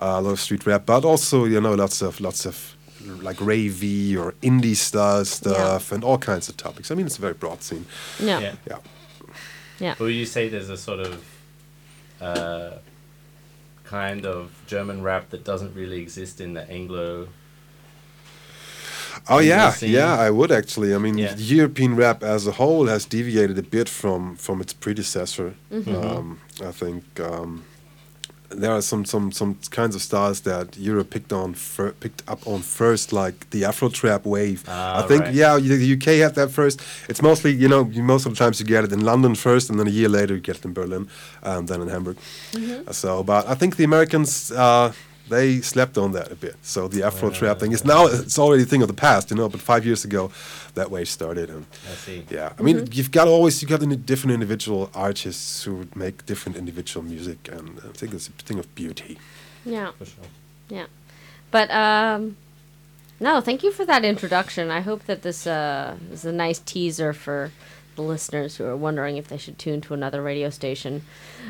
uh, 0.00 0.16
a 0.18 0.20
lot 0.20 0.30
of 0.30 0.40
street 0.40 0.66
rap, 0.66 0.86
but 0.86 1.04
also 1.04 1.44
you 1.44 1.60
know 1.60 1.74
lots 1.74 2.02
of 2.02 2.20
lots 2.20 2.46
of 2.46 2.76
like 3.22 3.36
ravey 3.36 4.16
or 4.16 4.32
indie 4.42 4.76
style 4.76 5.24
stuff 5.24 5.90
and 5.92 6.04
all 6.04 6.18
kinds 6.18 6.48
of 6.48 6.56
topics. 6.56 6.90
I 6.90 6.94
mean, 6.94 7.06
it's 7.06 7.18
a 7.18 7.20
very 7.20 7.34
broad 7.34 7.62
scene. 7.62 7.86
yeah. 8.18 8.40
Yeah. 8.40 8.54
Yeah. 8.68 8.78
Yeah. 9.78 9.94
Would 9.98 10.12
you 10.12 10.26
say 10.26 10.48
there's 10.48 10.68
a 10.68 10.76
sort 10.76 11.00
of 11.00 11.24
uh, 12.20 12.72
kind 13.84 14.26
of 14.26 14.52
German 14.66 15.02
rap 15.02 15.30
that 15.30 15.42
doesn't 15.42 15.74
really 15.74 16.00
exist 16.02 16.40
in 16.40 16.52
the 16.52 16.70
Anglo? 16.70 17.28
Oh 19.28 19.38
yeah, 19.38 19.72
yeah. 19.80 20.16
I 20.26 20.30
would 20.30 20.50
actually. 20.52 20.94
I 20.94 20.98
mean, 20.98 21.18
Yeah. 21.18 21.34
European 21.36 21.96
rap 21.96 22.22
as 22.22 22.46
a 22.46 22.52
whole 22.52 22.86
has 22.88 23.04
deviated 23.06 23.58
a 23.58 23.62
bit 23.62 23.88
from 23.88 24.36
from 24.36 24.60
its 24.60 24.72
predecessor. 24.72 25.54
Mm-hmm. 25.72 25.94
Um, 25.94 26.38
I 26.66 26.72
think 26.72 27.04
um, 27.20 27.62
there 28.48 28.72
are 28.72 28.82
some 28.82 29.04
some 29.04 29.30
some 29.32 29.54
kinds 29.70 29.94
of 29.94 30.02
styles 30.02 30.40
that 30.40 30.76
Europe 30.76 31.10
picked 31.10 31.32
on 31.32 31.54
fir- 31.54 31.92
picked 32.00 32.22
up 32.28 32.46
on 32.46 32.62
first, 32.62 33.12
like 33.12 33.48
the 33.50 33.64
Afro 33.64 33.88
trap 33.88 34.24
wave. 34.26 34.64
Ah, 34.66 35.04
I 35.04 35.06
think 35.08 35.22
right. 35.22 35.34
yeah, 35.34 35.56
the 35.58 35.76
the 35.76 35.92
UK 35.94 36.18
had 36.22 36.34
that 36.34 36.50
first. 36.50 36.80
It's 37.08 37.22
mostly 37.22 37.52
you 37.52 37.68
know 37.68 37.84
most 37.84 38.26
of 38.26 38.32
the 38.32 38.38
times 38.44 38.58
you 38.60 38.66
get 38.66 38.84
it 38.84 38.92
in 38.92 39.04
London 39.04 39.34
first, 39.36 39.70
and 39.70 39.78
then 39.78 39.86
a 39.86 39.90
year 39.90 40.08
later 40.08 40.34
you 40.34 40.40
get 40.40 40.56
it 40.56 40.64
in 40.64 40.72
Berlin, 40.72 41.06
um, 41.42 41.66
then 41.66 41.80
in 41.82 41.88
Hamburg. 41.88 42.16
Mm-hmm. 42.52 42.90
So, 42.92 43.22
but 43.22 43.46
I 43.48 43.54
think 43.54 43.76
the 43.76 43.84
Americans. 43.84 44.50
Uh, 44.50 44.92
they 45.30 45.60
slept 45.62 45.96
on 45.96 46.12
that 46.12 46.30
a 46.30 46.34
bit. 46.34 46.56
So 46.62 46.88
the 46.88 47.02
Afro 47.02 47.30
trap 47.30 47.58
thing 47.60 47.72
is 47.72 47.84
now 47.84 48.06
it's 48.06 48.38
already 48.38 48.64
a 48.64 48.66
thing 48.66 48.82
of 48.82 48.88
the 48.88 49.00
past, 49.08 49.30
you 49.30 49.36
know. 49.36 49.48
But 49.48 49.60
five 49.60 49.86
years 49.86 50.04
ago, 50.04 50.30
that 50.74 50.90
wave 50.90 51.08
started, 51.08 51.48
and 51.50 51.64
I 51.90 51.94
see. 51.94 52.24
yeah, 52.30 52.52
I 52.58 52.62
mean, 52.62 52.76
Mm-hmm. 52.76 52.92
you've 52.96 53.10
got 53.10 53.26
always 53.28 53.62
you've 53.62 53.70
got 53.70 53.82
any 53.82 53.96
different 53.96 54.34
individual 54.34 54.90
artists 54.94 55.64
who 55.64 55.72
make 55.94 56.26
different 56.26 56.56
individual 56.58 57.02
music, 57.04 57.48
and 57.56 57.78
I 57.88 57.92
think 57.98 58.12
it's 58.14 58.28
a 58.28 58.32
thing 58.32 58.58
of 58.58 58.66
beauty. 58.74 59.18
Yeah. 59.64 59.90
For 59.98 60.04
sure. 60.06 60.24
Yeah. 60.68 60.86
But 61.50 61.70
um 61.70 62.36
no, 63.22 63.40
thank 63.42 63.62
you 63.62 63.70
for 63.72 63.84
that 63.84 64.02
introduction. 64.04 64.70
I 64.70 64.80
hope 64.80 65.04
that 65.06 65.20
this 65.22 65.46
uh 65.46 65.96
is 66.12 66.24
a 66.24 66.32
nice 66.32 66.58
teaser 66.72 67.12
for 67.12 67.50
the 67.96 68.02
listeners 68.02 68.56
who 68.56 68.64
are 68.64 68.76
wondering 68.76 69.16
if 69.16 69.28
they 69.28 69.36
should 69.36 69.58
tune 69.58 69.80
to 69.82 69.94
another 69.94 70.22
radio 70.22 70.50
station. 70.50 71.02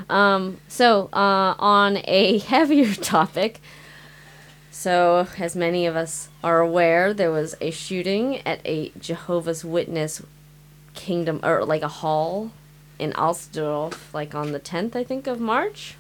Um 0.09 0.59
so 0.68 1.09
uh 1.12 1.54
on 1.59 1.99
a 2.04 2.38
heavier 2.52 2.94
topic, 2.94 3.61
so 4.70 5.26
as 5.38 5.54
many 5.54 5.87
of 5.87 5.97
us 5.97 6.28
are 6.42 6.61
aware, 6.61 7.12
there 7.12 7.30
was 7.30 7.54
a 7.61 7.70
shooting 7.70 8.38
at 8.47 8.61
a 8.64 8.92
Jehovah's 8.99 9.64
Witness 9.64 10.23
kingdom 10.94 11.40
or 11.42 11.64
like 11.64 11.82
a 11.82 11.88
hall 11.88 12.50
in 12.99 13.12
Alsterdorf 13.12 14.12
like 14.12 14.35
on 14.35 14.52
the 14.52 14.61
10th 14.61 14.97
I 14.97 15.04
think 15.04 15.26
of 15.26 15.40
March. 15.40 15.97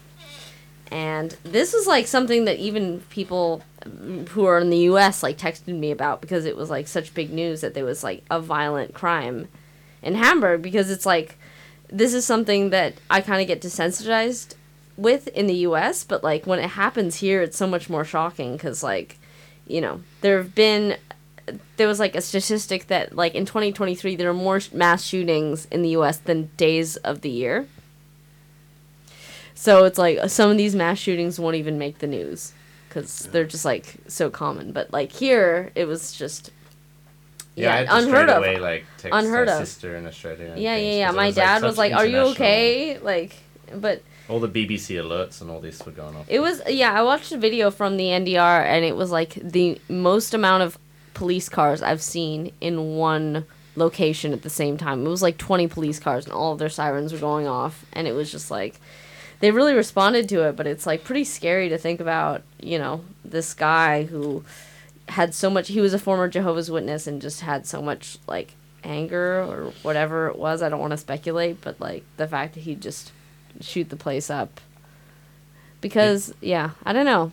And 0.90 1.36
this 1.44 1.72
was 1.72 1.86
like 1.86 2.06
something 2.06 2.46
that 2.46 2.58
even 2.58 3.00
people 3.10 3.62
mm, 3.84 4.26
who 4.28 4.44
are 4.44 4.58
in 4.58 4.70
the 4.70 4.88
US 4.90 5.22
like 5.22 5.38
texted 5.38 5.68
me 5.68 5.90
about 5.90 6.20
because 6.20 6.44
it 6.44 6.56
was 6.56 6.70
like 6.70 6.88
such 6.88 7.14
big 7.14 7.32
news 7.32 7.60
that 7.60 7.74
there 7.74 7.84
was 7.84 8.02
like 8.02 8.24
a 8.30 8.40
violent 8.40 8.94
crime 8.94 9.48
in 10.02 10.14
Hamburg 10.14 10.62
because 10.62 10.90
it's 10.90 11.06
like 11.06 11.36
this 11.88 12.14
is 12.14 12.24
something 12.24 12.70
that 12.70 12.94
I 13.10 13.20
kind 13.20 13.40
of 13.40 13.48
get 13.48 13.60
desensitized 13.60 14.54
with 14.96 15.28
in 15.28 15.46
the 15.46 15.54
US, 15.66 16.04
but 16.04 16.22
like 16.22 16.46
when 16.46 16.58
it 16.58 16.70
happens 16.70 17.16
here 17.16 17.42
it's 17.42 17.56
so 17.56 17.66
much 17.66 17.90
more 17.90 18.04
shocking 18.04 18.56
cuz 18.58 18.82
like 18.82 19.18
you 19.66 19.80
know, 19.80 20.02
there 20.20 20.38
have 20.38 20.54
been 20.54 20.96
there 21.76 21.88
was 21.88 21.98
like 21.98 22.14
a 22.14 22.20
statistic 22.20 22.86
that 22.88 23.14
like 23.14 23.34
in 23.34 23.44
2023 23.44 24.16
there 24.16 24.30
are 24.30 24.34
more 24.34 24.60
mass 24.72 25.04
shootings 25.04 25.66
in 25.70 25.82
the 25.82 25.90
US 25.90 26.18
than 26.18 26.50
days 26.56 26.96
of 26.96 27.22
the 27.22 27.30
year. 27.30 27.66
So 29.54 29.84
it's 29.84 29.98
like 29.98 30.30
some 30.30 30.50
of 30.50 30.56
these 30.56 30.74
mass 30.74 30.98
shootings 30.98 31.38
won't 31.38 31.56
even 31.56 31.78
make 31.78 31.98
the 31.98 32.06
news 32.06 32.52
because 32.88 33.26
they're 33.26 33.44
just 33.44 33.64
like 33.64 33.96
so 34.08 34.30
common. 34.30 34.72
But 34.72 34.92
like 34.92 35.12
here, 35.12 35.70
it 35.74 35.84
was 35.84 36.12
just 36.12 36.50
Yeah, 37.60 37.66
yeah, 37.68 37.74
I 37.74 37.76
had 37.78 37.88
to 37.88 37.96
unheard 37.96 38.28
of. 38.30 38.38
away, 38.38 38.56
like 38.58 38.84
text 38.98 39.14
Unheard 39.16 39.46
my 39.48 39.52
of. 39.54 39.58
sister 39.66 39.96
in 39.96 40.06
Australia. 40.06 40.54
yeah, 40.56 40.76
yeah, 40.76 40.92
yeah. 40.92 41.10
My 41.10 41.30
dad 41.30 41.62
was 41.62 41.78
like, 41.78 41.92
"Are 41.92 42.06
you 42.06 42.18
okay?" 42.32 42.98
Like, 42.98 43.34
but 43.74 44.02
All 44.28 44.40
the 44.40 44.48
BBC 44.48 44.96
alerts 44.96 45.40
and 45.40 45.50
all 45.50 45.60
this 45.60 45.84
were 45.84 45.92
going 45.92 46.14
off. 46.16 46.26
it 46.28 46.40
was 46.40 46.62
yeah. 46.68 46.92
I 46.92 47.02
watched 47.02 47.32
a 47.32 47.38
video 47.38 47.70
from 47.70 47.96
the 47.96 48.04
NDR, 48.06 48.64
and 48.64 48.84
it 48.84 48.96
was 48.96 49.10
like 49.10 49.34
the 49.34 49.80
most 49.88 50.34
amount 50.34 50.62
of 50.62 50.78
police 51.14 51.48
cars 51.48 51.82
I've 51.82 52.02
seen 52.02 52.52
in 52.60 52.96
one 52.96 53.44
location 53.76 54.32
at 54.32 54.42
the 54.42 54.50
same 54.50 54.76
time. 54.76 55.06
It 55.06 55.08
was 55.08 55.22
like 55.22 55.38
20 55.38 55.66
police 55.68 55.98
cars, 56.00 56.24
and 56.24 56.32
all 56.34 56.52
of 56.52 56.58
their 56.58 56.68
sirens 56.68 57.12
were 57.12 57.18
going 57.18 57.46
off, 57.46 57.84
and 57.92 58.06
it 58.08 58.12
was 58.12 58.30
just 58.32 58.50
like 58.50 58.80
they 59.40 59.50
really 59.50 59.74
responded 59.74 60.28
to 60.30 60.42
it. 60.48 60.56
But 60.56 60.66
it's 60.66 60.86
like 60.86 61.02
pretty 61.04 61.24
scary 61.24 61.68
to 61.68 61.78
think 61.78 61.98
about, 62.00 62.42
you 62.60 62.78
know, 62.78 63.02
this 63.24 63.52
guy 63.54 64.04
who. 64.04 64.44
Had 65.10 65.34
so 65.34 65.50
much. 65.50 65.68
He 65.68 65.80
was 65.80 65.94
a 65.94 65.98
former 65.98 66.28
Jehovah's 66.28 66.70
Witness 66.70 67.06
and 67.06 67.20
just 67.20 67.40
had 67.42 67.66
so 67.66 67.82
much 67.82 68.18
like 68.26 68.54
anger 68.84 69.42
or 69.42 69.72
whatever 69.82 70.28
it 70.28 70.38
was. 70.38 70.62
I 70.62 70.68
don't 70.68 70.80
want 70.80 70.92
to 70.92 70.96
speculate, 70.96 71.60
but 71.60 71.80
like 71.80 72.04
the 72.16 72.26
fact 72.26 72.54
that 72.54 72.60
he'd 72.60 72.80
just 72.80 73.12
shoot 73.60 73.88
the 73.88 73.96
place 73.96 74.30
up. 74.30 74.60
Because 75.80 76.34
yeah, 76.40 76.70
I 76.84 76.92
don't 76.92 77.06
know. 77.06 77.32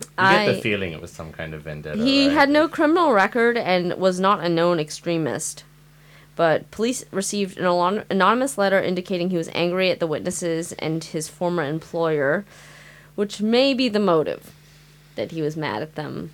You 0.00 0.06
I 0.18 0.46
get 0.46 0.56
the 0.56 0.60
feeling 0.60 0.92
it 0.92 1.00
was 1.00 1.10
some 1.10 1.32
kind 1.32 1.54
of 1.54 1.62
vendetta. 1.62 2.02
he 2.02 2.28
right? 2.28 2.34
had 2.34 2.50
no 2.50 2.68
criminal 2.68 3.12
record 3.12 3.56
and 3.56 3.94
was 3.94 4.20
not 4.20 4.44
a 4.44 4.48
known 4.48 4.78
extremist. 4.78 5.64
But 6.34 6.70
police 6.70 7.02
received 7.12 7.56
an 7.58 8.04
anonymous 8.10 8.58
letter 8.58 8.80
indicating 8.80 9.30
he 9.30 9.38
was 9.38 9.48
angry 9.54 9.90
at 9.90 10.00
the 10.00 10.06
witnesses 10.06 10.72
and 10.72 11.02
his 11.02 11.30
former 11.30 11.64
employer, 11.64 12.44
which 13.14 13.40
may 13.40 13.72
be 13.72 13.88
the 13.88 13.98
motive 13.98 14.52
that 15.14 15.30
he 15.30 15.40
was 15.40 15.56
mad 15.56 15.80
at 15.80 15.94
them. 15.94 16.32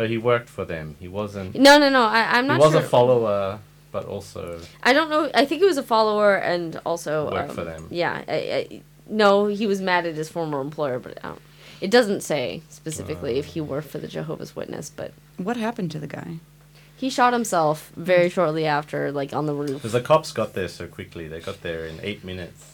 So 0.00 0.08
he 0.08 0.16
worked 0.16 0.48
for 0.48 0.64
them. 0.64 0.96
He 0.98 1.08
wasn't. 1.08 1.54
No, 1.54 1.76
no, 1.76 1.90
no. 1.90 2.04
I, 2.04 2.38
I'm 2.38 2.46
not. 2.46 2.54
He 2.54 2.58
not 2.60 2.64
was 2.64 2.72
sure. 2.72 2.80
a 2.80 2.88
follower, 2.88 3.58
but 3.92 4.06
also 4.06 4.58
I 4.82 4.94
don't 4.94 5.10
know. 5.10 5.30
I 5.34 5.44
think 5.44 5.60
he 5.60 5.66
was 5.66 5.76
a 5.76 5.82
follower 5.82 6.36
and 6.36 6.80
also 6.86 7.30
Worked 7.30 7.50
um, 7.50 7.54
for 7.54 7.64
them. 7.64 7.86
Yeah. 7.90 8.24
I, 8.26 8.32
I, 8.34 8.82
no, 9.10 9.46
he 9.48 9.66
was 9.66 9.82
mad 9.82 10.06
at 10.06 10.14
his 10.14 10.30
former 10.30 10.62
employer, 10.62 10.98
but 10.98 11.18
I 11.22 11.28
don't, 11.28 11.42
it 11.82 11.90
doesn't 11.90 12.22
say 12.22 12.62
specifically 12.70 13.38
if 13.38 13.44
he 13.44 13.60
worked 13.60 13.88
for 13.88 13.98
the 13.98 14.08
Jehovah's 14.08 14.56
Witness. 14.56 14.88
But 14.88 15.12
What 15.36 15.58
happened 15.58 15.90
to 15.90 15.98
the 15.98 16.06
guy? 16.06 16.38
he 16.96 17.10
shot 17.10 17.34
himself 17.34 17.92
very 17.94 18.30
shortly 18.30 18.64
after, 18.64 19.12
like 19.12 19.34
on 19.34 19.44
the 19.44 19.52
roof. 19.54 19.74
because 19.74 19.92
the 19.92 20.00
cops 20.00 20.32
got 20.32 20.54
there 20.54 20.68
so 20.68 20.86
quickly. 20.86 21.28
They 21.28 21.40
got 21.40 21.60
there 21.60 21.84
in 21.84 22.00
eight 22.02 22.24
minutes, 22.24 22.72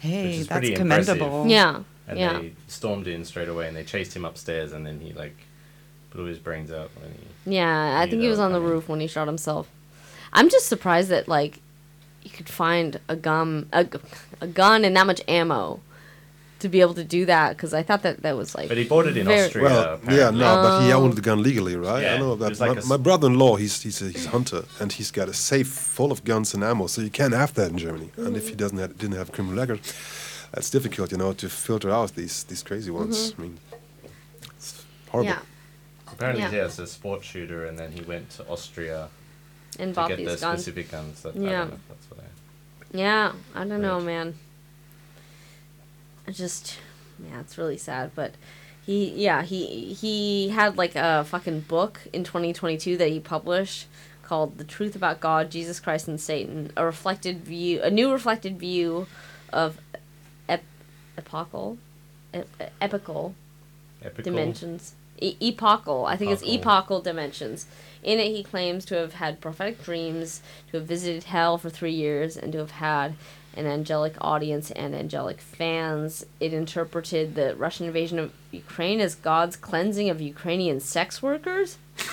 Hey, 0.00 0.34
is 0.40 0.48
that's 0.48 0.58
pretty 0.60 0.74
impressive. 0.74 1.16
commendable. 1.16 1.46
Yeah. 1.48 1.82
and 2.06 2.18
yeah. 2.18 2.38
they 2.40 2.52
stormed 2.66 3.06
in 3.06 3.24
straight 3.24 3.48
away, 3.48 3.68
and 3.68 3.74
they 3.74 3.84
chased 3.84 4.14
him 4.14 4.26
upstairs, 4.26 4.74
and 4.74 4.84
then 4.86 5.00
he 5.00 5.14
like 5.14 5.36
blew 6.10 6.24
his 6.24 6.38
brains 6.38 6.70
out 6.70 6.90
when 7.00 7.12
he. 7.12 7.54
Yeah, 7.56 7.98
I 8.00 8.08
think 8.08 8.22
he 8.22 8.28
was 8.28 8.38
on 8.38 8.52
the 8.52 8.58
coming. 8.58 8.72
roof 8.72 8.88
when 8.88 9.00
he 9.00 9.06
shot 9.06 9.26
himself. 9.26 9.68
I'm 10.32 10.48
just 10.50 10.66
surprised 10.66 11.08
that 11.10 11.28
like 11.28 11.60
you 12.22 12.30
could 12.30 12.48
find 12.48 13.00
a 13.08 13.16
gun, 13.16 13.68
a, 13.72 13.86
a 14.40 14.46
gun 14.46 14.84
and 14.84 14.96
that 14.96 15.06
much 15.06 15.22
ammo 15.28 15.80
to 16.58 16.68
be 16.68 16.80
able 16.80 16.94
to 16.94 17.04
do 17.04 17.24
that 17.24 17.56
because 17.56 17.72
I 17.72 17.82
thought 17.82 18.02
that 18.02 18.22
that 18.22 18.36
was 18.36 18.54
like. 18.54 18.68
But 18.68 18.76
he 18.78 18.84
bought 18.84 19.06
it 19.06 19.16
in 19.16 19.26
very- 19.26 19.46
Austria. 19.46 19.64
Well, 19.64 19.74
yeah, 19.84 19.94
apparently. 19.94 20.40
no, 20.40 20.54
but 20.62 20.84
he 20.84 20.92
Oh. 20.92 21.02
owned 21.02 21.14
the 21.14 21.20
gun 21.20 21.42
legally, 21.42 21.76
right? 21.76 22.02
Yeah, 22.02 22.14
I 22.14 22.18
know 22.18 22.34
that. 22.34 22.58
like 22.58 22.70
my, 22.70 22.74
a 22.74 22.78
s- 22.78 22.88
my 22.88 22.96
brother-in-law, 22.96 23.56
he's 23.56 23.80
he's 23.82 24.02
a, 24.02 24.06
he's 24.06 24.26
a 24.26 24.30
hunter, 24.30 24.64
and 24.80 24.92
he's 24.92 25.10
got 25.12 25.28
a 25.28 25.32
safe 25.34 25.68
full 25.68 26.10
of 26.10 26.24
guns 26.24 26.54
and 26.54 26.64
ammo, 26.64 26.88
so 26.88 27.00
you 27.00 27.10
can't 27.10 27.32
have 27.34 27.54
that 27.54 27.70
in 27.70 27.78
Germany. 27.78 28.10
And 28.16 28.36
if 28.36 28.48
he 28.48 28.54
mm. 28.54 28.58
doesn't 28.58 28.78
have, 28.78 28.98
didn't 28.98 29.16
have 29.16 29.28
a 29.28 29.32
criminal 29.32 29.56
record, 29.58 29.80
that's 30.52 30.68
difficult, 30.70 31.12
you 31.12 31.18
know, 31.18 31.32
to 31.32 31.48
filter 31.48 31.90
out 31.90 32.14
these 32.16 32.42
these 32.44 32.62
crazy 32.64 32.90
ones. 32.90 33.16
Mm-hmm. 33.32 33.40
I 33.40 33.44
mean, 33.44 33.58
it's 34.56 34.84
horrible. 35.10 35.30
Yeah, 35.30 35.38
Apparently, 36.18 36.42
Yeah. 36.42 36.50
yeah, 36.50 36.64
it's 36.64 36.78
a 36.80 36.86
sports 36.88 37.24
shooter, 37.24 37.64
and 37.64 37.78
then 37.78 37.92
he 37.92 38.02
went 38.02 38.28
to 38.30 38.46
Austria 38.48 39.08
and 39.78 39.94
to 39.94 40.08
get 40.08 40.16
these 40.18 40.26
the 40.26 40.36
guns. 40.36 40.60
specific 40.62 40.90
guns. 40.90 41.22
That, 41.22 41.36
I 41.36 41.38
Yeah. 41.38 41.50
don't 41.50 41.68
know 41.70 41.74
if 41.76 41.88
that's 41.88 42.10
what 42.10 42.20
I. 42.20 42.96
Yeah, 42.98 43.32
I 43.54 43.64
don't 43.64 43.80
know, 43.80 44.00
man. 44.00 44.34
I 46.26 46.32
just, 46.32 46.76
yeah, 47.24 47.40
it's 47.40 47.56
really 47.56 47.76
sad. 47.76 48.10
But 48.16 48.34
he, 48.84 49.10
yeah, 49.10 49.42
he 49.42 49.92
he 49.94 50.48
had 50.48 50.76
like 50.76 50.96
a 50.96 51.24
fucking 51.24 51.60
book 51.60 52.00
in 52.12 52.24
2022 52.24 52.96
that 52.96 53.08
he 53.08 53.20
published 53.20 53.86
called 54.22 54.58
"The 54.58 54.64
Truth 54.64 54.96
About 54.96 55.20
God, 55.20 55.50
Jesus 55.50 55.78
Christ, 55.80 56.08
and 56.08 56.20
Satan: 56.20 56.72
A 56.76 56.84
Reflected 56.84 57.44
View, 57.44 57.80
a 57.82 57.90
New 57.90 58.10
Reflected 58.12 58.58
View 58.58 59.06
of 59.52 59.78
ep- 60.48 60.64
epochal, 61.16 61.78
ep- 62.34 62.72
epical 62.80 63.34
Epical. 64.02 64.24
dimensions. 64.24 64.94
E- 65.20 65.36
epochal. 65.40 66.06
I 66.06 66.16
think 66.16 66.32
it's 66.32 66.42
Epochal. 66.42 66.54
epochal 66.60 67.00
dimensions. 67.00 67.66
In 68.02 68.18
it, 68.18 68.30
he 68.34 68.42
claims 68.42 68.84
to 68.86 68.94
have 68.96 69.14
had 69.14 69.40
prophetic 69.40 69.82
dreams, 69.82 70.40
to 70.70 70.78
have 70.78 70.86
visited 70.86 71.24
hell 71.24 71.58
for 71.58 71.68
three 71.70 71.92
years, 71.92 72.36
and 72.36 72.52
to 72.52 72.58
have 72.58 72.70
had 72.72 73.14
an 73.54 73.66
angelic 73.66 74.14
audience 74.20 74.70
and 74.70 74.94
angelic 74.94 75.40
fans. 75.40 76.24
It 76.38 76.52
interpreted 76.52 77.34
the 77.34 77.56
Russian 77.56 77.86
invasion 77.86 78.18
of 78.20 78.32
Ukraine 78.52 79.00
as 79.00 79.14
God's 79.16 79.56
cleansing 79.56 80.08
of 80.08 80.20
Ukrainian 80.20 80.80
sex 80.80 81.22
workers. 81.22 81.78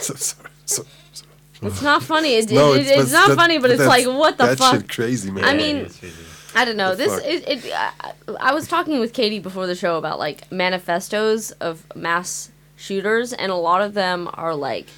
So, 0.00 0.14
sorry, 0.14 0.50
so, 0.64 0.84
so- 1.12 1.24
It's 1.62 1.82
not 1.82 2.04
funny. 2.04 2.34
It, 2.36 2.52
no, 2.52 2.72
it- 2.74 2.86
it's, 2.86 3.10
but 3.10 3.18
not 3.18 3.28
that- 3.30 3.36
funny, 3.36 3.58
but 3.58 3.70
it's 3.72 3.84
like, 3.84 4.06
what 4.06 4.38
the 4.38 4.46
that 4.46 4.58
fuck? 4.58 4.74
shit 4.76 4.88
crazy, 4.88 5.32
man. 5.32 5.44
I 5.44 5.54
mean- 5.54 5.76
it's 5.78 6.00
really- 6.00 6.14
I 6.58 6.64
don't 6.64 6.76
know. 6.76 6.96
The 6.96 7.04
This 7.04 7.24
it, 7.24 7.64
it 7.64 7.72
I, 7.72 8.12
I 8.40 8.52
was 8.52 8.66
talking 8.66 8.98
with 8.98 9.12
Katie 9.12 9.38
before 9.38 9.68
the 9.68 9.76
show 9.76 9.96
about 9.96 10.18
like 10.18 10.50
manifestos 10.50 11.52
of 11.52 11.86
mass 11.94 12.50
shooters, 12.74 13.32
and 13.32 13.52
a 13.52 13.54
lot 13.54 13.80
of 13.80 13.94
them 13.94 14.28
are 14.34 14.56
like 14.56 14.88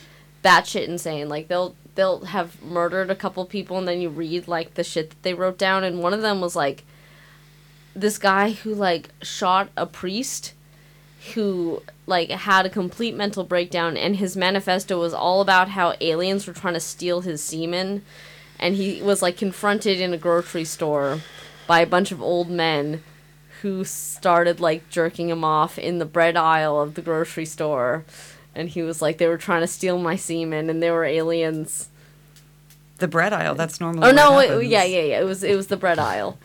batshit 0.42 0.88
insane. 0.88 1.28
Like 1.28 1.48
they'll 1.48 1.74
they'll 1.96 2.24
have 2.24 2.62
murdered 2.62 3.10
a 3.10 3.14
couple 3.14 3.44
people, 3.44 3.76
and 3.76 3.86
then 3.86 4.00
you 4.00 4.08
read 4.08 4.48
like 4.48 4.72
the 4.72 4.82
shit 4.82 5.10
that 5.10 5.22
they 5.22 5.34
wrote 5.34 5.58
down, 5.58 5.84
and 5.84 6.02
one 6.02 6.14
of 6.14 6.22
them 6.22 6.40
was 6.40 6.56
like 6.56 6.82
this 7.94 8.16
guy 8.16 8.52
who 8.52 8.74
like 8.74 9.10
shot 9.20 9.68
a 9.76 9.84
priest 9.84 10.54
who 11.34 11.82
like 12.06 12.30
had 12.30 12.64
a 12.64 12.70
complete 12.70 13.14
mental 13.14 13.44
breakdown 13.44 13.98
and 13.98 14.16
his 14.16 14.34
manifesto 14.34 14.98
was 14.98 15.12
all 15.12 15.42
about 15.42 15.68
how 15.68 15.94
aliens 16.00 16.46
were 16.46 16.54
trying 16.54 16.72
to 16.72 16.80
steal 16.80 17.20
his 17.20 17.42
semen 17.42 18.02
and 18.58 18.76
he 18.76 19.02
was 19.02 19.20
like 19.20 19.36
confronted 19.36 20.00
in 20.00 20.14
a 20.14 20.16
grocery 20.16 20.64
store 20.64 21.20
by 21.70 21.78
a 21.78 21.86
bunch 21.86 22.10
of 22.10 22.20
old 22.20 22.50
men 22.50 23.00
who 23.62 23.84
started 23.84 24.58
like 24.58 24.90
jerking 24.90 25.28
him 25.28 25.44
off 25.44 25.78
in 25.78 26.00
the 26.00 26.04
bread 26.04 26.36
aisle 26.36 26.80
of 26.80 26.94
the 26.94 27.00
grocery 27.00 27.46
store 27.46 28.04
and 28.56 28.70
he 28.70 28.82
was 28.82 29.00
like 29.00 29.18
they 29.18 29.28
were 29.28 29.38
trying 29.38 29.60
to 29.60 29.68
steal 29.68 29.96
my 29.96 30.16
semen 30.16 30.68
and 30.68 30.82
they 30.82 30.90
were 30.90 31.04
aliens 31.04 31.88
The 32.98 33.06
bread 33.06 33.32
aisle. 33.32 33.54
That's 33.54 33.78
normally. 33.80 34.08
Oh 34.08 34.10
no! 34.10 34.40
it 34.40 34.50
It, 34.50 34.66
yeah, 34.66 34.82
yeah, 34.82 35.02
yeah. 35.10 35.20
It 35.20 35.24
was 35.24 35.44
it 35.44 35.54
was 35.54 35.68
the 35.68 35.76
bread 35.76 36.00
aisle, 36.00 36.38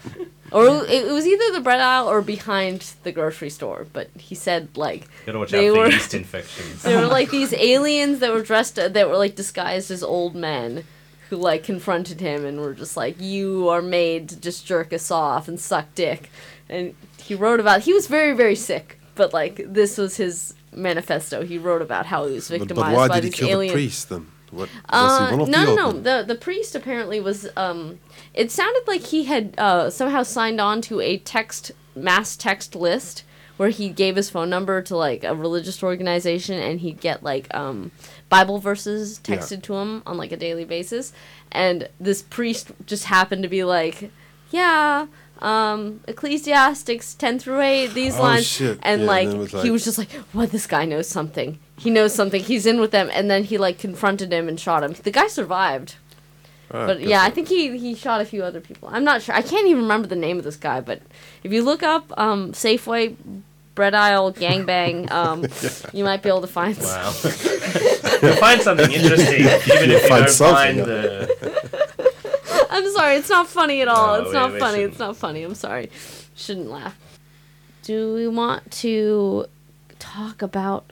or 0.51 0.67
it, 0.85 1.07
it 1.09 1.11
was 1.11 1.25
either 1.25 1.51
the 1.53 1.59
bread 1.59 1.81
aisle 1.81 2.07
or 2.07 2.21
behind 2.21 2.93
the 3.01 3.11
grocery 3.11 3.49
store. 3.49 3.87
But 3.91 4.07
he 4.17 4.35
said 4.35 4.77
like 4.77 5.07
Gotta 5.25 5.39
watch 5.39 5.49
they 5.49 5.69
out 5.69 5.73
for 5.73 5.79
were 5.81 5.89
yeast 5.89 6.13
infections. 6.13 6.83
they 6.85 6.95
were 6.95 7.07
like 7.07 7.31
these 7.31 7.51
aliens 7.51 8.19
that 8.19 8.31
were 8.31 8.43
dressed 8.43 8.75
that 8.75 9.09
were 9.09 9.17
like 9.17 9.35
disguised 9.35 9.89
as 9.89 10.03
old 10.03 10.35
men 10.35 10.85
who 11.29 11.37
like 11.37 11.63
confronted 11.63 12.21
him 12.21 12.45
and 12.45 12.59
were 12.59 12.73
just 12.73 12.95
like 12.95 13.19
you 13.19 13.69
are 13.69 13.81
made 13.81 14.29
to 14.29 14.39
just 14.39 14.65
jerk 14.65 14.93
us 14.93 15.11
off 15.11 15.47
and 15.47 15.59
suck 15.59 15.93
dick, 15.95 16.29
and 16.69 16.95
he 17.17 17.35
wrote 17.35 17.59
about 17.59 17.81
he 17.81 17.93
was 17.93 18.07
very 18.07 18.33
very 18.33 18.55
sick. 18.55 18.99
But 19.15 19.33
like 19.33 19.61
this 19.65 19.97
was 19.97 20.17
his 20.17 20.53
manifesto. 20.71 21.43
He 21.43 21.57
wrote 21.57 21.81
about 21.81 22.05
how 22.05 22.27
he 22.27 22.33
was 22.33 22.47
victimized 22.47 22.91
but 22.91 22.93
why 22.93 23.07
by 23.07 23.15
did 23.19 23.25
he 23.25 23.29
these 23.29 23.39
kill 23.39 23.49
aliens. 23.49 23.71
the 23.71 23.75
priest 23.75 24.09
then? 24.09 24.27
What, 24.51 24.69
was 24.69 24.69
Uh, 24.89 25.29
he 25.31 25.37
no, 25.37 25.45
no, 25.45 25.75
no. 25.75 25.91
The 25.91 26.23
the 26.27 26.35
priest 26.35 26.75
apparently 26.75 27.19
was. 27.19 27.47
Um, 27.57 27.99
it 28.33 28.51
sounded 28.51 28.83
like 28.87 29.01
he 29.01 29.25
had 29.25 29.55
uh, 29.57 29.89
somehow 29.89 30.23
signed 30.23 30.61
on 30.61 30.81
to 30.81 31.01
a 31.01 31.17
text 31.17 31.71
mass 31.95 32.35
text 32.35 32.75
list 32.75 33.23
where 33.57 33.69
he 33.69 33.89
gave 33.89 34.15
his 34.15 34.29
phone 34.29 34.49
number 34.49 34.81
to 34.81 34.95
like 34.97 35.23
a 35.23 35.33
religious 35.33 35.81
organization 35.81 36.59
and 36.59 36.81
he'd 36.81 36.99
get 36.99 37.23
like 37.23 37.53
um, 37.55 37.91
Bible 38.29 38.59
verses 38.59 39.19
Yeah. 39.27 39.35
texted 39.37 39.61
to 39.63 39.75
him 39.75 40.01
on 40.05 40.17
like 40.17 40.31
a 40.31 40.37
daily 40.37 40.65
basis. 40.65 41.13
And 41.51 41.89
this 41.99 42.21
priest 42.21 42.71
just 42.85 43.05
happened 43.05 43.43
to 43.43 43.49
be 43.49 43.63
like, 43.63 44.11
yeah. 44.51 45.07
Um, 45.41 45.99
Ecclesiastics 46.07 47.13
ten 47.13 47.39
through 47.39 47.59
eight, 47.61 47.87
these 47.87 48.17
Oh, 48.17 48.21
lines, 48.23 48.45
shit. 48.47 48.79
and 48.83 49.01
Yeah, 49.01 49.07
like, 49.07 49.27
and 49.27 49.39
was 49.39 49.51
he 49.51 49.69
was 49.69 49.83
just 49.83 49.97
like, 49.97 50.09
"What? 50.31 50.51
This 50.51 50.65
guy 50.65 50.85
knows 50.85 51.07
something. 51.09 51.59
He 51.77 51.89
knows 51.89 52.13
something. 52.13 52.41
He's 52.41 52.65
in 52.65 52.79
with 52.79 52.91
them." 52.91 53.09
And 53.13 53.29
then 53.29 53.43
he 53.43 53.57
like 53.57 53.77
confronted 53.77 54.31
him 54.31 54.47
and 54.47 54.57
shot 54.57 54.81
him. 54.81 54.93
The 55.03 55.11
guy 55.11 55.27
survived, 55.27 55.95
Ah, 56.71 56.87
but 56.87 57.01
yeah, 57.01 57.21
I 57.23 57.29
think 57.31 57.49
he 57.49 57.77
he 57.77 57.95
shot 57.95 58.21
a 58.21 58.25
few 58.25 58.43
other 58.43 58.61
people. 58.61 58.87
I'm 58.91 59.03
not 59.03 59.21
sure. 59.23 59.35
I 59.35 59.41
can't 59.41 59.67
even 59.67 59.81
remember 59.83 60.07
the 60.07 60.15
name 60.15 60.37
of 60.37 60.45
this 60.45 60.55
guy. 60.55 60.79
But 60.79 61.01
if 61.43 61.51
you 61.51 61.61
look 61.63 61.83
up 61.83 62.13
um, 62.17 62.53
Safeway 62.53 63.15
bread 63.75 63.93
aisle 63.93 64.33
gangbang, 64.33 65.11
um, 65.19 65.45
you 65.93 66.03
might 66.03 66.23
be 66.23 66.29
able 66.29 66.41
to 66.41 66.47
find. 66.47 66.77
s- 66.77 66.83
Wow. 66.83 68.19
You'll 68.21 68.37
find 68.37 68.61
something 68.61 68.91
interesting, 68.99 69.41
even 69.41 69.91
if 69.91 70.03
you 70.03 70.07
find 70.09 70.25
don't 70.25 70.33
something, 70.33 70.55
find 70.55 70.77
yeah. 70.77 70.85
the. 70.85 72.67
I'm 72.71 72.91
sorry, 72.93 73.15
it's 73.15 73.29
not 73.29 73.47
funny 73.47 73.81
at 73.81 73.87
all. 73.87 74.07
No, 74.17 74.21
it's 74.21 74.27
we- 74.29 74.33
not 74.33 74.53
we 74.53 74.59
funny. 74.59 74.75
shouldn't. 74.77 74.91
It's 74.93 74.99
not 74.99 75.17
funny. 75.17 75.43
I'm 75.43 75.55
sorry. 75.55 75.89
Shouldn't 76.35 76.69
laugh. 76.69 76.97
Do 77.83 78.13
we 78.15 78.27
want 78.27 78.71
to 78.83 79.45
talk 79.99 80.41
about 80.41 80.85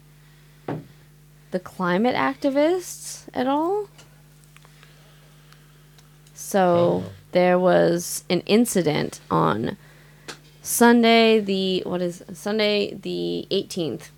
the 1.52 1.60
climate 1.60 2.16
activists 2.16 3.26
at 3.34 3.48
all? 3.48 3.88
So 6.34 7.04
Oh. 7.06 7.12
there 7.32 7.58
was 7.60 8.24
an 8.30 8.42
incident 8.42 9.20
on 9.32 9.78
Sunday, 10.64 11.42
the 11.42 11.84
what 11.86 12.02
is 12.02 12.24
Sunday 12.34 12.94
the 12.94 13.46
18th 13.52 14.10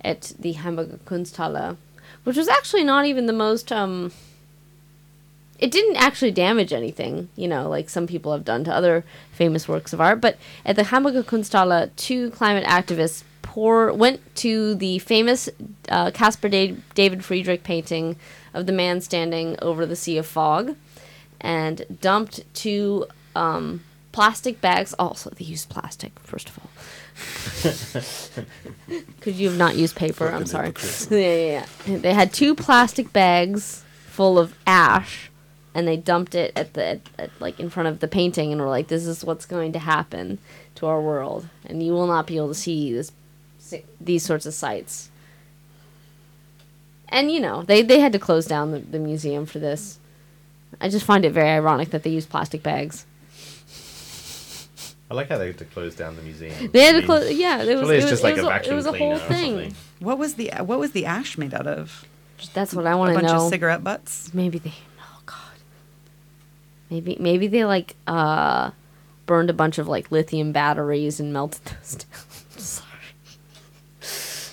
at 0.00 0.32
the 0.38 0.52
Hamburger 0.52 0.98
Kunsthalle, 1.04 1.76
which 2.24 2.38
was 2.38 2.48
actually 2.48 2.84
not 2.84 3.04
even 3.04 3.26
the 3.26 3.32
most 3.32 3.70
um 3.70 4.10
it 5.58 5.70
didn't 5.70 5.96
actually 5.96 6.32
damage 6.32 6.72
anything, 6.72 7.28
you 7.36 7.46
know, 7.46 7.68
like 7.68 7.88
some 7.88 8.06
people 8.06 8.32
have 8.32 8.44
done 8.44 8.64
to 8.64 8.74
other 8.74 9.04
famous 9.30 9.68
works 9.68 9.92
of 9.92 10.00
art. 10.00 10.20
But 10.20 10.36
at 10.66 10.74
the 10.74 10.84
Hamburger 10.84 11.22
Kunsthalle, 11.22 11.90
two 11.96 12.30
climate 12.30 12.64
activists 12.64 13.22
pour 13.42 13.92
went 13.92 14.20
to 14.36 14.74
the 14.74 14.98
famous 14.98 15.48
uh, 15.88 16.10
da- 16.10 16.76
David 16.94 17.24
Friedrich 17.24 17.62
painting 17.62 18.16
of 18.52 18.66
the 18.66 18.72
man 18.72 19.00
standing 19.00 19.56
over 19.62 19.86
the 19.86 19.96
sea 19.96 20.18
of 20.18 20.26
fog, 20.26 20.76
and 21.40 21.84
dumped 22.00 22.42
two 22.54 23.06
um, 23.36 23.82
plastic 24.14 24.60
bags. 24.60 24.94
Also, 24.96 25.30
they 25.30 25.44
use 25.44 25.66
plastic 25.66 26.18
first 26.20 26.48
of 26.48 26.58
all. 26.60 26.70
Could 29.20 29.34
you 29.34 29.48
have 29.48 29.58
not 29.58 29.74
used 29.74 29.96
paper? 29.96 30.28
I'm 30.28 30.46
sorry. 30.46 30.72
yeah, 31.10 31.18
yeah, 31.18 31.66
yeah. 31.86 31.98
They 31.98 32.14
had 32.14 32.32
two 32.32 32.54
plastic 32.54 33.12
bags 33.12 33.84
full 34.06 34.38
of 34.38 34.54
ash, 34.68 35.30
and 35.74 35.88
they 35.88 35.96
dumped 35.96 36.36
it 36.36 36.52
at 36.54 36.74
the 36.74 36.84
at, 36.84 37.00
at, 37.18 37.30
like 37.40 37.58
in 37.58 37.68
front 37.68 37.88
of 37.88 37.98
the 37.98 38.06
painting, 38.06 38.52
and 38.52 38.60
were 38.60 38.68
like, 38.68 38.86
"This 38.86 39.04
is 39.04 39.24
what's 39.24 39.46
going 39.46 39.72
to 39.72 39.80
happen 39.80 40.38
to 40.76 40.86
our 40.86 41.00
world, 41.00 41.48
and 41.66 41.82
you 41.82 41.92
will 41.92 42.06
not 42.06 42.28
be 42.28 42.36
able 42.36 42.48
to 42.48 42.54
see 42.54 42.92
this 42.92 43.10
these 44.00 44.24
sorts 44.24 44.46
of 44.46 44.54
sights." 44.54 45.10
And 47.08 47.32
you 47.32 47.40
know, 47.40 47.64
they 47.64 47.82
they 47.82 47.98
had 47.98 48.12
to 48.12 48.20
close 48.20 48.46
down 48.46 48.70
the, 48.70 48.78
the 48.78 49.00
museum 49.00 49.44
for 49.44 49.58
this. 49.58 49.98
I 50.80 50.88
just 50.88 51.04
find 51.04 51.24
it 51.24 51.30
very 51.30 51.50
ironic 51.50 51.90
that 51.90 52.04
they 52.04 52.10
use 52.10 52.26
plastic 52.26 52.62
bags. 52.62 53.06
I 55.14 55.16
like 55.16 55.28
how 55.28 55.38
they 55.38 55.46
had 55.46 55.58
to 55.58 55.64
close 55.64 55.94
down 55.94 56.16
the 56.16 56.22
museum. 56.22 56.70
They 56.72 56.80
had 56.80 56.96
I 56.96 57.00
to 57.00 57.06
close. 57.06 57.30
Yeah, 57.32 57.62
it 57.62 57.78
was. 57.78 57.88
It 57.88 57.94
it's 57.94 58.04
was, 58.04 58.10
just 58.10 58.24
it 58.24 58.26
like 58.26 58.36
was 58.36 58.44
a 58.44 58.46
a, 58.48 58.50
it 58.50 58.52
vacuum 58.52 58.76
was 58.76 58.86
a 58.86 58.90
cleaner 58.90 59.18
whole 59.18 59.28
thing. 59.28 59.74
What 60.00 60.18
was 60.18 60.34
the 60.34 60.50
what 60.58 60.80
was 60.80 60.90
the 60.90 61.06
ash 61.06 61.38
made 61.38 61.54
out 61.54 61.68
of? 61.68 62.04
That's 62.52 62.74
what 62.74 62.84
I 62.84 62.96
want 62.96 63.14
to 63.14 63.22
know. 63.22 63.28
bunch 63.28 63.42
of 63.42 63.48
cigarette 63.48 63.84
butts. 63.84 64.34
maybe 64.34 64.58
they. 64.58 64.74
Oh 65.00 65.20
God. 65.24 65.36
Maybe 66.90 67.16
maybe 67.20 67.46
they 67.46 67.64
like 67.64 67.94
uh, 68.08 68.72
burned 69.26 69.50
a 69.50 69.54
bunch 69.54 69.78
of 69.78 69.86
like 69.86 70.10
lithium 70.10 70.50
batteries 70.50 71.20
and 71.20 71.32
melted 71.32 71.64
those 71.80 71.94
down. 71.94 72.08
Sorry. 72.58 72.88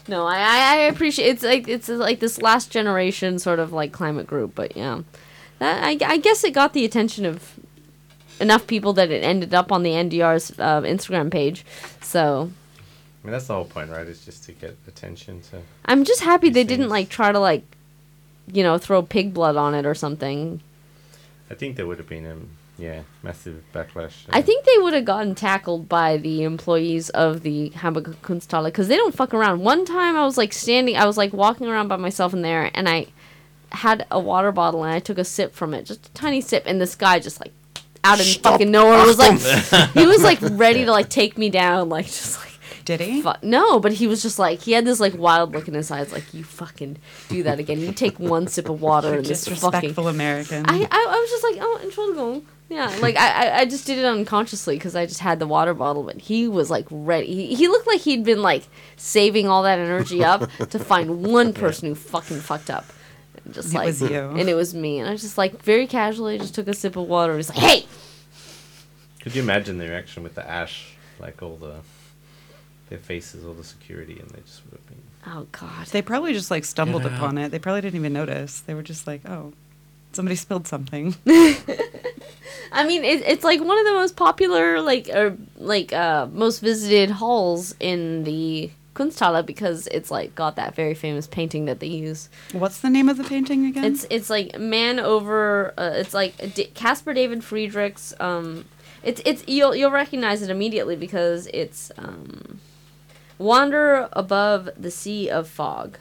No, 0.07 0.27
I, 0.27 0.37
I 0.37 0.73
I 0.73 0.75
appreciate 0.81 1.27
it's 1.27 1.43
like 1.43 1.67
it's 1.67 1.89
like 1.89 2.19
this 2.19 2.39
last 2.39 2.69
generation 2.69 3.39
sort 3.39 3.57
of 3.57 3.73
like 3.73 3.91
climate 3.91 4.27
group, 4.27 4.53
but 4.53 4.77
yeah, 4.77 5.01
that 5.57 5.83
I, 5.83 5.97
I 6.05 6.17
guess 6.17 6.43
it 6.43 6.51
got 6.51 6.73
the 6.73 6.85
attention 6.85 7.25
of 7.25 7.59
enough 8.41 8.67
people 8.67 8.93
that 8.93 9.11
it 9.11 9.23
ended 9.23 9.53
up 9.53 9.71
on 9.71 9.83
the 9.83 9.91
NDR's 9.91 10.51
uh, 10.59 10.81
Instagram 10.81 11.31
page. 11.31 11.65
So 12.01 12.51
I 13.21 13.27
mean, 13.27 13.31
that's 13.33 13.47
the 13.47 13.53
whole 13.53 13.65
point, 13.65 13.91
right? 13.91 14.07
Is 14.07 14.25
just 14.25 14.43
to 14.45 14.51
get 14.51 14.77
attention 14.87 15.41
to. 15.51 15.61
I'm 15.85 16.03
just 16.03 16.21
happy 16.21 16.49
they 16.49 16.63
didn't 16.63 16.89
like 16.89 17.09
try 17.09 17.31
to 17.31 17.39
like, 17.39 17.63
you 18.51 18.63
know, 18.63 18.79
throw 18.79 19.03
pig 19.03 19.33
blood 19.33 19.55
on 19.55 19.75
it 19.75 19.85
or 19.85 19.93
something. 19.93 20.61
I 21.49 21.53
think 21.53 21.75
there 21.75 21.85
would 21.85 21.99
have 21.99 22.09
been 22.09 22.25
a 22.25 22.37
yeah 22.81 23.03
massive 23.21 23.63
backlash. 23.73 24.13
I 24.29 24.39
uh, 24.39 24.41
think 24.41 24.65
they 24.65 24.77
would 24.79 24.93
have 24.93 25.05
gotten 25.05 25.35
tackled 25.35 25.87
by 25.87 26.17
the 26.17 26.41
employees 26.43 27.11
of 27.11 27.43
the 27.43 27.69
Hamburger 27.69 28.13
Kunsthalle 28.23 28.65
because 28.65 28.87
they 28.87 28.97
don't 28.97 29.13
fuck 29.13 29.35
around. 29.35 29.59
One 29.59 29.85
time 29.85 30.15
I 30.15 30.25
was 30.25 30.37
like 30.37 30.51
standing, 30.51 30.97
I 30.97 31.05
was 31.05 31.17
like 31.17 31.31
walking 31.31 31.67
around 31.67 31.89
by 31.89 31.97
myself 31.97 32.33
in 32.33 32.41
there, 32.41 32.71
and 32.73 32.89
I 32.89 33.07
had 33.71 34.07
a 34.09 34.19
water 34.19 34.51
bottle 34.51 34.83
and 34.83 34.93
I 34.93 34.99
took 34.99 35.19
a 35.19 35.23
sip 35.23 35.53
from 35.53 35.75
it, 35.75 35.85
just 35.85 36.07
a 36.07 36.11
tiny 36.13 36.41
sip, 36.41 36.63
and 36.65 36.81
this 36.81 36.95
guy 36.95 37.19
just 37.19 37.39
like 37.39 37.53
out 38.03 38.19
of 38.19 38.25
Stop. 38.25 38.53
fucking 38.53 38.71
nowhere 38.71 39.05
was 39.05 39.17
like, 39.19 39.39
he 39.93 40.05
was 40.05 40.23
like 40.23 40.39
ready 40.51 40.85
to 40.85 40.91
like 40.91 41.09
take 41.09 41.37
me 41.37 41.49
down, 41.49 41.89
like 41.89 42.05
just 42.05 42.39
like. 42.39 42.47
Did 42.83 42.99
he? 42.99 43.21
Fu- 43.21 43.29
no, 43.43 43.79
but 43.79 43.93
he 43.93 44.07
was 44.07 44.23
just 44.23 44.39
like 44.39 44.59
he 44.61 44.71
had 44.71 44.85
this 44.85 44.99
like 44.99 45.13
wild 45.15 45.53
look 45.53 45.67
in 45.67 45.75
his 45.75 45.91
eyes, 45.91 46.11
like 46.11 46.33
you 46.33 46.43
fucking 46.43 46.97
do 47.29 47.43
that 47.43 47.59
again. 47.59 47.79
You 47.79 47.91
take 47.91 48.19
one 48.19 48.47
sip 48.47 48.69
of 48.69 48.81
water 48.81 49.13
and 49.13 49.25
this 49.25 49.45
fucking 49.45 49.53
Disrespectful 49.55 50.07
American. 50.07 50.65
I, 50.67 50.79
I, 50.79 50.87
I 50.91 51.19
was 51.19 51.29
just 51.29 51.43
like, 51.43 51.57
oh, 51.61 51.79
Entschuldigung. 51.83 52.43
Yeah, 52.69 52.87
like 53.01 53.17
I, 53.17 53.29
I, 53.49 53.59
I 53.59 53.65
just 53.65 53.85
did 53.85 53.99
it 53.99 54.05
unconsciously 54.05 54.77
because 54.77 54.95
I 54.95 55.05
just 55.05 55.19
had 55.19 55.39
the 55.39 55.45
water 55.45 55.73
bottle, 55.73 56.03
but 56.03 56.21
he 56.21 56.47
was 56.47 56.71
like 56.71 56.87
ready. 56.89 57.27
He, 57.27 57.55
he 57.55 57.67
looked 57.67 57.85
like 57.85 57.99
he'd 57.99 58.23
been 58.23 58.41
like 58.41 58.63
saving 58.95 59.47
all 59.47 59.61
that 59.63 59.77
energy 59.77 60.23
up 60.23 60.49
to 60.69 60.79
find 60.79 61.23
one 61.25 61.53
person 61.63 61.89
who 61.89 61.95
fucking 61.95 62.39
fucked 62.39 62.69
up. 62.71 62.85
And 63.51 63.55
Just 63.63 63.73
It 63.73 63.77
like, 63.77 63.85
was 63.87 64.01
you. 64.01 64.29
and 64.29 64.47
it 64.47 64.53
was 64.53 64.73
me, 64.73 64.99
and 64.99 65.09
I 65.09 65.15
just 65.17 65.37
like 65.37 65.61
very 65.61 65.85
casually 65.87 66.37
just 66.37 66.55
took 66.55 66.69
a 66.69 66.73
sip 66.73 66.95
of 66.95 67.05
water 67.07 67.33
and 67.33 67.37
was 67.37 67.49
like, 67.49 67.57
"Hey, 67.57 67.85
Could 69.21 69.35
you 69.35 69.41
imagine 69.41 69.77
the 69.77 69.87
reaction 69.89 70.23
with 70.23 70.35
the 70.35 70.49
ash, 70.49 70.95
like 71.19 71.43
all 71.43 71.57
the 71.57 71.75
their 72.89 72.97
faces, 72.99 73.45
all 73.45 73.53
the 73.53 73.63
security, 73.65 74.17
and 74.19 74.29
they 74.29 74.39
just 74.41 74.63
would 74.65 74.79
have 74.79 74.87
been. 74.87 75.01
oh 75.27 75.47
god." 75.51 75.87
they 75.87 76.01
probably 76.01 76.31
just 76.33 76.49
like 76.49 76.63
stumbled 76.63 77.03
Get 77.03 77.11
upon 77.11 77.37
it. 77.37 77.49
They 77.51 77.59
probably 77.59 77.81
didn't 77.81 77.99
even 77.99 78.13
notice. 78.13 78.61
They 78.61 78.73
were 78.73 78.83
just 78.83 79.05
like, 79.05 79.27
oh, 79.27 79.51
somebody 80.13 80.37
spilled 80.37 80.65
something. 80.67 81.13
I 82.73 82.87
mean, 82.87 83.03
it, 83.03 83.21
it's 83.27 83.43
like 83.43 83.59
one 83.61 83.77
of 83.77 83.85
the 83.85 83.91
most 83.93 84.15
popular, 84.15 84.79
like, 84.81 85.09
or 85.09 85.37
like, 85.57 85.91
uh, 85.91 86.27
most 86.31 86.59
visited 86.59 87.09
halls 87.11 87.75
in 87.81 88.23
the 88.23 88.71
Kunsthalle 88.93 89.45
because 89.45 89.87
it's 89.87 90.11
like 90.11 90.35
got 90.35 90.55
that 90.57 90.75
very 90.75 90.93
famous 90.93 91.25
painting 91.27 91.65
that 91.65 91.79
they 91.79 91.87
use. 91.87 92.29
What's 92.51 92.79
the 92.81 92.89
name 92.89 93.07
of 93.09 93.17
the 93.17 93.23
painting 93.23 93.65
again? 93.65 93.85
It's 93.85 94.05
it's 94.09 94.29
like 94.29 94.59
man 94.59 94.99
over. 94.99 95.73
Uh, 95.77 95.91
it's 95.95 96.13
like 96.13 96.53
D- 96.55 96.65
Caspar 96.73 97.13
David 97.13 97.43
Friedrich's. 97.43 98.13
Um, 98.19 98.65
it's 99.03 99.21
it's 99.25 99.43
you'll 99.47 99.73
you'll 99.75 99.91
recognize 99.91 100.41
it 100.41 100.49
immediately 100.49 100.95
because 100.95 101.47
it's 101.53 101.91
um, 101.97 102.59
wander 103.37 104.09
above 104.13 104.69
the 104.77 104.91
sea 104.91 105.29
of 105.29 105.47
fog. 105.47 105.97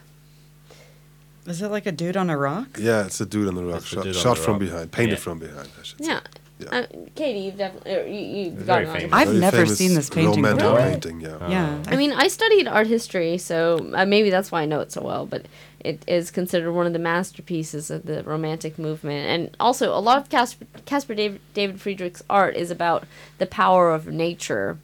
Is 1.47 1.63
it 1.63 1.69
like 1.69 1.87
a 1.87 1.93
dude 1.93 2.17
on 2.17 2.29
a 2.29 2.37
rock? 2.37 2.77
Yeah, 2.79 3.07
it's 3.07 3.21
a 3.21 3.27
dude 3.27 3.49
on 3.49 3.55
the 3.55 3.65
rock, 3.65 3.83
shot, 3.85 4.05
shot 4.15 4.37
the 4.37 4.43
from 4.43 4.53
rock. 4.55 4.61
behind, 4.61 4.93
painted 4.93 5.13
Yeah. 5.13 5.17
from 5.25 5.39
behind. 5.39 5.69
I 5.81 5.83
should 5.83 6.05
say. 6.05 6.19
Yeah. 6.61 6.69
Yeah. 6.73 6.79
Uh, 6.81 6.87
Katie, 7.15 7.41
you've 7.41 7.57
definitely 7.57 7.95
uh, 7.97 8.05
you, 8.05 8.45
you've 8.45 8.59
It's 8.59 8.67
got 8.67 8.85
on 8.85 8.95
famous. 8.95 9.13
I've 9.13 9.29
Very 9.29 9.41
never 9.41 9.67
seen 9.67 9.95
this 9.95 10.11
painting 10.11 10.43
Romantic 10.43 10.59
before. 10.65 10.79
painting, 10.79 11.21
yeah. 11.21 11.49
Yeah. 11.49 11.83
I 11.87 11.97
mean, 11.97 12.13
I 12.13 12.29
studied 12.29 12.69
art 12.69 12.87
history, 12.87 13.39
so 13.39 13.91
uh, 13.95 14.05
maybe 14.07 14.31
that's 14.31 14.53
why 14.53 14.63
I 14.63 14.67
know 14.67 14.81
it 14.81 14.93
so 14.93 15.03
well. 15.03 15.27
But 15.27 15.47
it 15.81 16.05
is 16.07 16.31
considered 16.31 16.73
one 16.73 16.87
of 16.87 16.93
the 16.93 16.99
masterpieces 16.99 17.91
of 17.91 18.05
the 18.05 18.23
Romantic 18.23 18.79
movement, 18.79 19.27
and 19.29 19.57
also 19.59 19.97
a 19.97 20.01
lot 20.01 20.19
of 20.19 20.29
Casper, 20.29 20.67
Caspar 20.85 21.15
David, 21.15 21.41
David 21.55 21.81
Friedrich's 21.81 22.23
art 22.29 22.55
is 22.57 22.71
about 22.71 23.05
the 23.39 23.47
power 23.47 23.91
of 23.93 24.07
nature, 24.09 24.77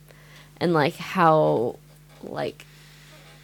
and 0.59 0.73
like 0.73 0.97
how, 0.97 1.77
like, 2.23 2.65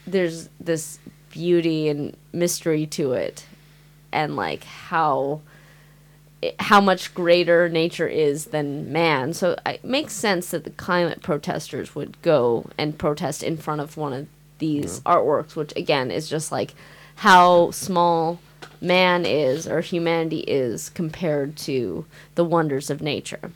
there's 0.06 0.48
this 0.58 0.98
beauty 1.30 1.88
and 1.88 2.16
mystery 2.32 2.86
to 2.86 3.12
it, 3.12 3.46
and 4.10 4.34
like 4.36 4.64
how 4.64 5.40
it- 5.44 5.51
how 6.58 6.80
much 6.80 7.14
greater 7.14 7.68
nature 7.68 8.08
is 8.08 8.46
than 8.46 8.92
man. 8.92 9.32
So 9.32 9.56
it 9.64 9.84
makes 9.84 10.14
sense 10.14 10.50
that 10.50 10.64
the 10.64 10.70
climate 10.70 11.22
protesters 11.22 11.94
would 11.94 12.20
go 12.22 12.66
and 12.76 12.98
protest 12.98 13.42
in 13.42 13.56
front 13.56 13.80
of 13.80 13.96
one 13.96 14.12
of 14.12 14.26
these 14.58 15.00
artworks, 15.00 15.56
which 15.56 15.72
again 15.76 16.10
is 16.10 16.28
just 16.28 16.52
like 16.52 16.74
how 17.16 17.70
small 17.70 18.40
man 18.80 19.24
is 19.24 19.68
or 19.68 19.80
humanity 19.80 20.40
is 20.40 20.88
compared 20.90 21.56
to 21.56 22.04
the 22.34 22.44
wonders 22.44 22.90
of 22.90 23.00
nature. 23.00 23.52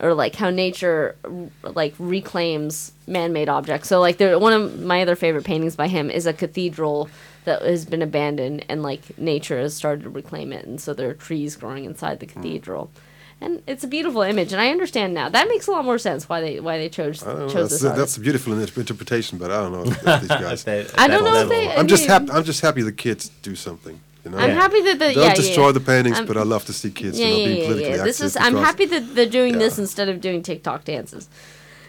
Or 0.00 0.12
like 0.12 0.34
how 0.34 0.50
nature 0.50 1.16
like 1.62 1.94
reclaims 1.98 2.92
man-made 3.06 3.48
objects. 3.48 3.88
So 3.88 4.00
like 4.00 4.18
there 4.18 4.38
one 4.38 4.52
of 4.52 4.80
my 4.80 5.02
other 5.02 5.14
favorite 5.16 5.44
paintings 5.44 5.76
by 5.76 5.88
him 5.88 6.10
is 6.10 6.26
a 6.26 6.32
cathedral 6.32 7.08
that 7.44 7.62
has 7.62 7.84
been 7.84 8.02
abandoned 8.02 8.64
and 8.68 8.82
like 8.82 9.16
nature 9.18 9.58
has 9.58 9.74
started 9.74 10.02
to 10.02 10.10
reclaim 10.10 10.52
it 10.52 10.64
and 10.64 10.80
so 10.80 10.94
there 10.94 11.10
are 11.10 11.14
trees 11.14 11.56
growing 11.56 11.84
inside 11.84 12.20
the 12.20 12.26
hmm. 12.26 12.32
cathedral 12.32 12.90
and 13.40 13.62
it's 13.66 13.84
a 13.84 13.88
beautiful 13.88 14.22
image 14.22 14.52
and 14.52 14.60
i 14.60 14.70
understand 14.70 15.12
now 15.12 15.28
that 15.28 15.48
makes 15.48 15.66
a 15.66 15.70
lot 15.70 15.84
more 15.84 15.98
sense 15.98 16.28
why 16.28 16.40
they 16.40 16.60
why 16.60 16.78
they 16.78 16.88
chose 16.88 17.24
know, 17.24 17.48
chose 17.48 17.70
that's, 17.70 17.82
this 17.82 17.96
that's 17.96 18.16
a 18.16 18.20
beautiful 18.20 18.52
interpretation, 18.58 19.38
but 19.38 19.50
I 19.50 19.60
don't 19.60 19.72
know 19.72 19.82
if 19.86 20.20
these 20.20 20.28
guys. 20.28 20.66
At 20.66 20.88
that- 20.88 21.00
i 21.00 21.06
don't 21.06 21.24
know 21.24 21.34
if 21.34 21.48
they, 21.48 21.74
i'm 21.74 21.86
just 21.86 22.06
happy. 22.06 22.30
I'm 22.30 22.44
just 22.44 22.60
happy 22.60 22.82
the 22.82 22.92
kids 22.92 23.28
do 23.42 23.54
something. 23.54 24.00
You 24.24 24.30
know, 24.30 24.38
i'm 24.38 24.50
Yeah. 24.50 24.54
happy 24.54 24.80
that 24.82 24.98
the 24.98 25.14
don't 25.14 25.24
yeah, 25.24 25.34
destroy 25.34 25.66
yeah. 25.66 25.72
the 25.72 25.80
paintings, 25.80 26.16
I'm- 26.16 26.26
but 26.26 26.36
I 26.36 26.42
love 26.42 26.64
to 26.66 26.72
see 26.72 26.90
kids, 26.90 27.18
yeah, 27.18 27.26
you 27.26 27.32
know, 27.32 27.38
yeah, 27.38 27.46
being 27.46 27.58
yeah, 27.58 27.66
politically 27.66 27.96
yeah. 27.96 28.04
This 28.04 28.20
active. 28.20 28.26
is. 28.26 28.36
I'm 28.36 28.56
happy 28.56 28.86
that 28.86 29.14
they're 29.14 29.26
doing 29.26 29.58
this 29.58 29.78
instead 29.78 30.08
of 30.08 30.20
doing 30.20 30.42
TikTok 30.42 30.84
dances. 30.84 31.28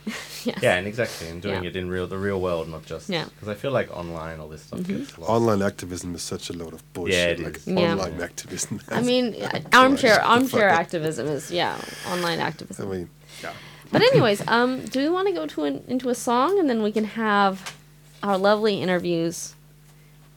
yes. 0.46 0.60
Yeah, 0.62 0.76
and 0.78 0.88
exactly, 0.88 1.28
and 1.30 1.42
doing 1.42 1.64
Yeah. 1.64 1.70
it 1.70 1.76
in 1.76 1.90
real 1.90 2.08
the 2.08 2.18
real 2.18 2.40
world, 2.40 2.70
not 2.70 2.86
just 2.86 3.10
Yeah. 3.10 3.26
because 3.26 3.48
I 3.48 3.56
feel 3.56 3.72
like 3.72 3.90
online 3.96 4.40
all 4.40 4.48
this 4.48 4.62
stuff 4.64 4.80
Mm-hmm. 4.80 4.98
gets 5.00 5.18
lost. 5.18 5.30
Online 5.32 5.62
activism 5.62 6.14
is 6.16 6.22
such 6.22 6.50
a 6.50 6.54
load 6.54 6.74
of 6.74 6.94
bullshit. 6.94 7.40
it 7.40 7.44
like 7.44 7.58
is. 7.58 7.68
Yeah. 7.68 7.92
online 7.94 8.22
activism. 8.22 8.82
I 8.90 9.02
mean, 9.02 9.36
armchair 9.74 10.22
armchair 10.22 10.70
activism 10.70 11.28
is 11.28 11.50
yeah, 11.52 11.78
online 12.08 12.40
activism. 12.40 12.88
I 12.92 12.96
activism. 12.96 13.10
mean, 13.44 13.54
But 13.92 14.02
anyways, 14.02 14.46
um, 14.48 14.86
do 14.86 15.00
we 15.00 15.10
want 15.10 15.28
to 15.28 15.34
go 15.34 15.46
to 15.48 15.64
an, 15.64 15.84
into 15.88 16.10
a 16.10 16.16
song 16.16 16.60
and 16.60 16.70
then 16.70 16.82
we 16.84 16.92
can 16.92 17.06
have 17.06 17.76
our 18.24 18.38
lovely 18.38 18.82
interviews 18.82 19.54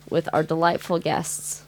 with 0.09 0.27
our 0.33 0.43
delightful 0.43 0.97
guests. 0.99 1.63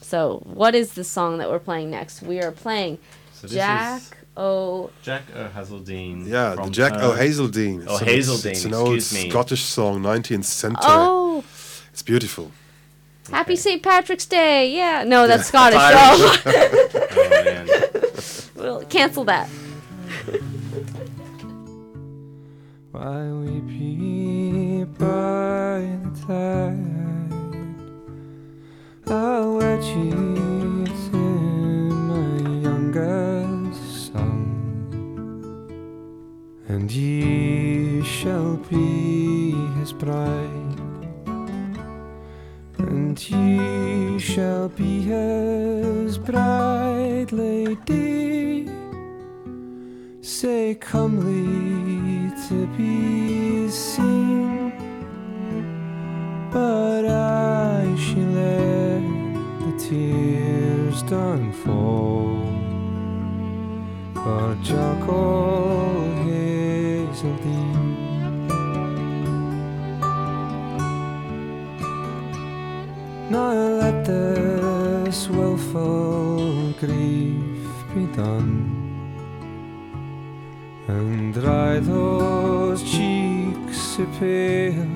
So, 0.00 0.42
what 0.44 0.74
is 0.74 0.92
the 0.94 1.04
song 1.04 1.38
that 1.38 1.48
we're 1.50 1.58
playing 1.58 1.90
next? 1.90 2.22
We 2.22 2.40
are 2.40 2.52
playing 2.52 2.98
So 3.32 3.48
Jack 3.48 4.00
is 4.02 4.10
O. 4.36 4.90
Jack 5.02 5.24
O'Hazeldean. 5.36 6.26
yeah, 6.26 6.54
the 6.54 6.70
Jack 6.70 6.94
her- 6.94 7.12
O'Hazeldean. 7.12 7.84
Oh, 7.86 7.98
So 7.98 8.04
Hazeldean, 8.06 8.34
It's, 8.34 8.44
it's 8.46 8.64
an 8.64 8.74
old 8.74 8.90
me. 8.94 9.00
Scottish 9.00 9.62
song, 9.62 10.00
19th 10.02 10.44
century. 10.44 10.80
Oh, 10.84 11.44
It's 11.92 12.02
beautiful. 12.02 12.50
Happy 13.30 13.56
St. 13.56 13.82
Patrick's 13.82 14.26
Day! 14.26 14.70
Yeah, 14.74 15.04
no, 15.04 15.26
that's 15.26 15.48
Scottish. 15.48 15.78
Irish. 15.78 16.42
Oh, 16.44 16.44
Oh, 17.14 17.44
man. 17.44 17.68
we'll 18.56 18.84
cancel 18.86 19.24
that. 19.24 19.48
Why 22.90 23.26
weep 23.30 23.68
ye 23.68 24.84
by 24.84 25.86
the 26.02 26.10
tide? 26.26 26.78
I'll 29.06 29.56
wed 29.56 29.82
ye 29.84 30.12
and 36.82 36.90
ye 36.90 38.02
shall 38.02 38.56
be 38.68 39.52
his 39.78 39.92
bride, 39.92 40.80
and 42.78 43.16
ye 43.30 44.18
shall 44.18 44.68
be 44.68 45.00
his 45.02 46.18
bride, 46.18 47.30
lady. 47.30 48.68
Say 50.22 50.74
comely 50.74 52.32
to 52.48 52.66
be 52.76 53.68
seen. 53.68 54.72
But 56.50 57.06
I 57.06 57.94
she 57.96 58.16
let 58.40 59.02
the 59.62 59.72
tears 59.78 61.02
down 61.04 61.52
fall. 61.52 62.42
For 64.14 64.56
Jackal 64.64 66.11
Now 73.32 73.54
let 73.54 74.04
this 74.04 75.26
willful 75.30 76.72
grief 76.72 77.66
be 77.94 78.04
done 78.14 78.76
and 80.86 81.32
dry 81.32 81.78
those 81.78 82.82
cheeks 82.82 83.78
so 83.78 84.04
pale. 84.18 84.86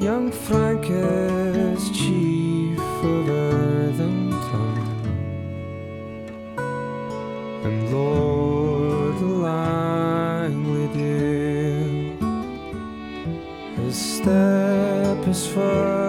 Young 0.00 0.32
Frank 0.32 0.90
is 0.90 1.90
chief 1.90 2.80
of 2.80 3.28
Errington, 3.28 4.82
and 7.66 7.92
Lord 7.92 9.20
Langley 9.44 10.88
Dale. 10.88 12.18
His 13.76 13.96
step 13.96 15.28
is 15.28 15.46
first 15.46 16.05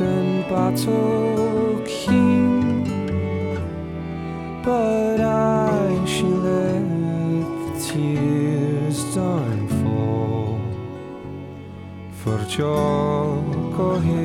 in 0.00 0.42
battle 0.48 1.82
keen. 1.86 2.84
But 4.62 5.20
I, 5.20 6.04
she 6.06 6.22
let 6.22 6.80
the 7.64 7.80
tears 7.86 9.14
down 9.14 9.68
fall 9.68 10.58
for 12.10 12.38
Jock 12.46 13.78
o'. 13.78 14.24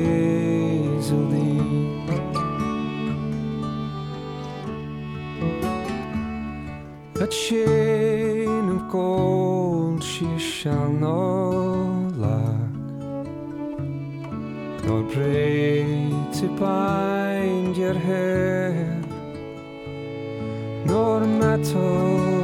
A 7.22 7.26
chain 7.26 8.70
of 8.70 8.88
gold 8.88 10.02
she 10.02 10.38
shall 10.38 10.88
not 10.88 11.59
braid 15.12 16.32
to 16.34 16.48
bind 16.56 17.76
your 17.76 17.94
hair, 17.94 19.00
nor 20.86 21.20
mettled 21.20 22.39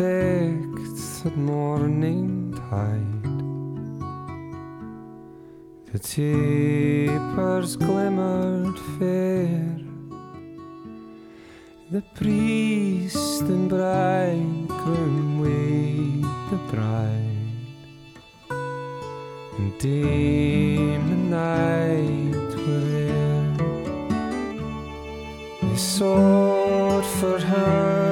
was 0.00 1.24
at 1.24 1.36
morning 1.36 2.52
tide. 2.70 3.22
The 5.92 5.98
tapers 6.00 7.76
glimmered 7.76 8.78
fair. 8.98 9.78
The 11.92 12.02
priest 12.14 13.42
and 13.42 13.68
bridegroom 13.68 15.40
weighed 15.40 16.24
the 16.50 16.56
bride. 16.72 17.30
And 19.58 19.78
dame 19.78 21.08
and 21.12 21.30
knight 21.30 22.56
were 22.66 22.84
there. 22.96 23.56
They 25.62 25.76
sought 25.76 27.06
for 27.20 27.38
her 27.38 28.03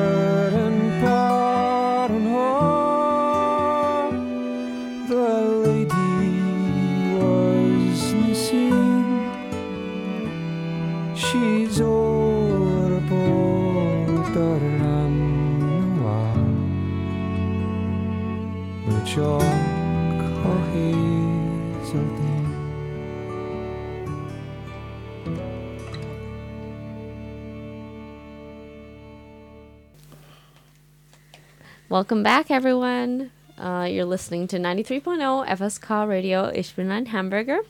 Welcome 31.88 32.22
back, 32.22 32.50
everyone. 32.50 33.30
Uh, 33.56 33.88
you're 33.90 34.04
listening 34.04 34.48
to 34.48 34.58
93.0 34.58 35.46
FSK 35.46 36.06
Radio. 36.06 36.50
Ich 36.50 36.74
bin 36.76 36.90
ein 36.90 37.06
Hamburger. 37.06 37.60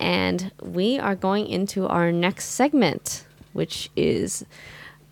And 0.00 0.52
we 0.62 0.98
are 0.98 1.14
going 1.16 1.48
into 1.48 1.86
our 1.86 2.12
next 2.12 2.46
segment, 2.50 3.24
which 3.52 3.90
is 3.96 4.44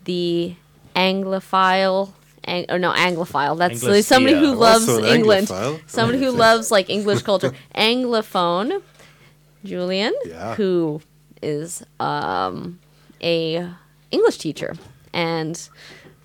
the 0.05 0.55
Anglophile. 0.95 2.11
Ang- 2.45 2.65
or 2.69 2.79
no, 2.79 2.91
Anglophile. 2.93 3.57
That's 3.57 3.83
Anglosphere. 3.83 4.03
somebody 4.03 4.35
who 4.39 4.53
loves 4.55 4.87
England. 4.87 5.47
Anglophile. 5.47 5.79
Somebody 5.87 6.19
who 6.19 6.31
loves 6.31 6.71
like 6.71 6.89
English 6.89 7.21
culture. 7.29 7.51
Anglophone, 7.75 8.81
Julian, 9.65 10.13
Yeah. 10.25 10.55
who 10.55 11.01
is 11.41 11.83
um, 11.99 12.79
a 13.21 13.69
English 14.11 14.37
teacher 14.37 14.75
and 15.13 15.67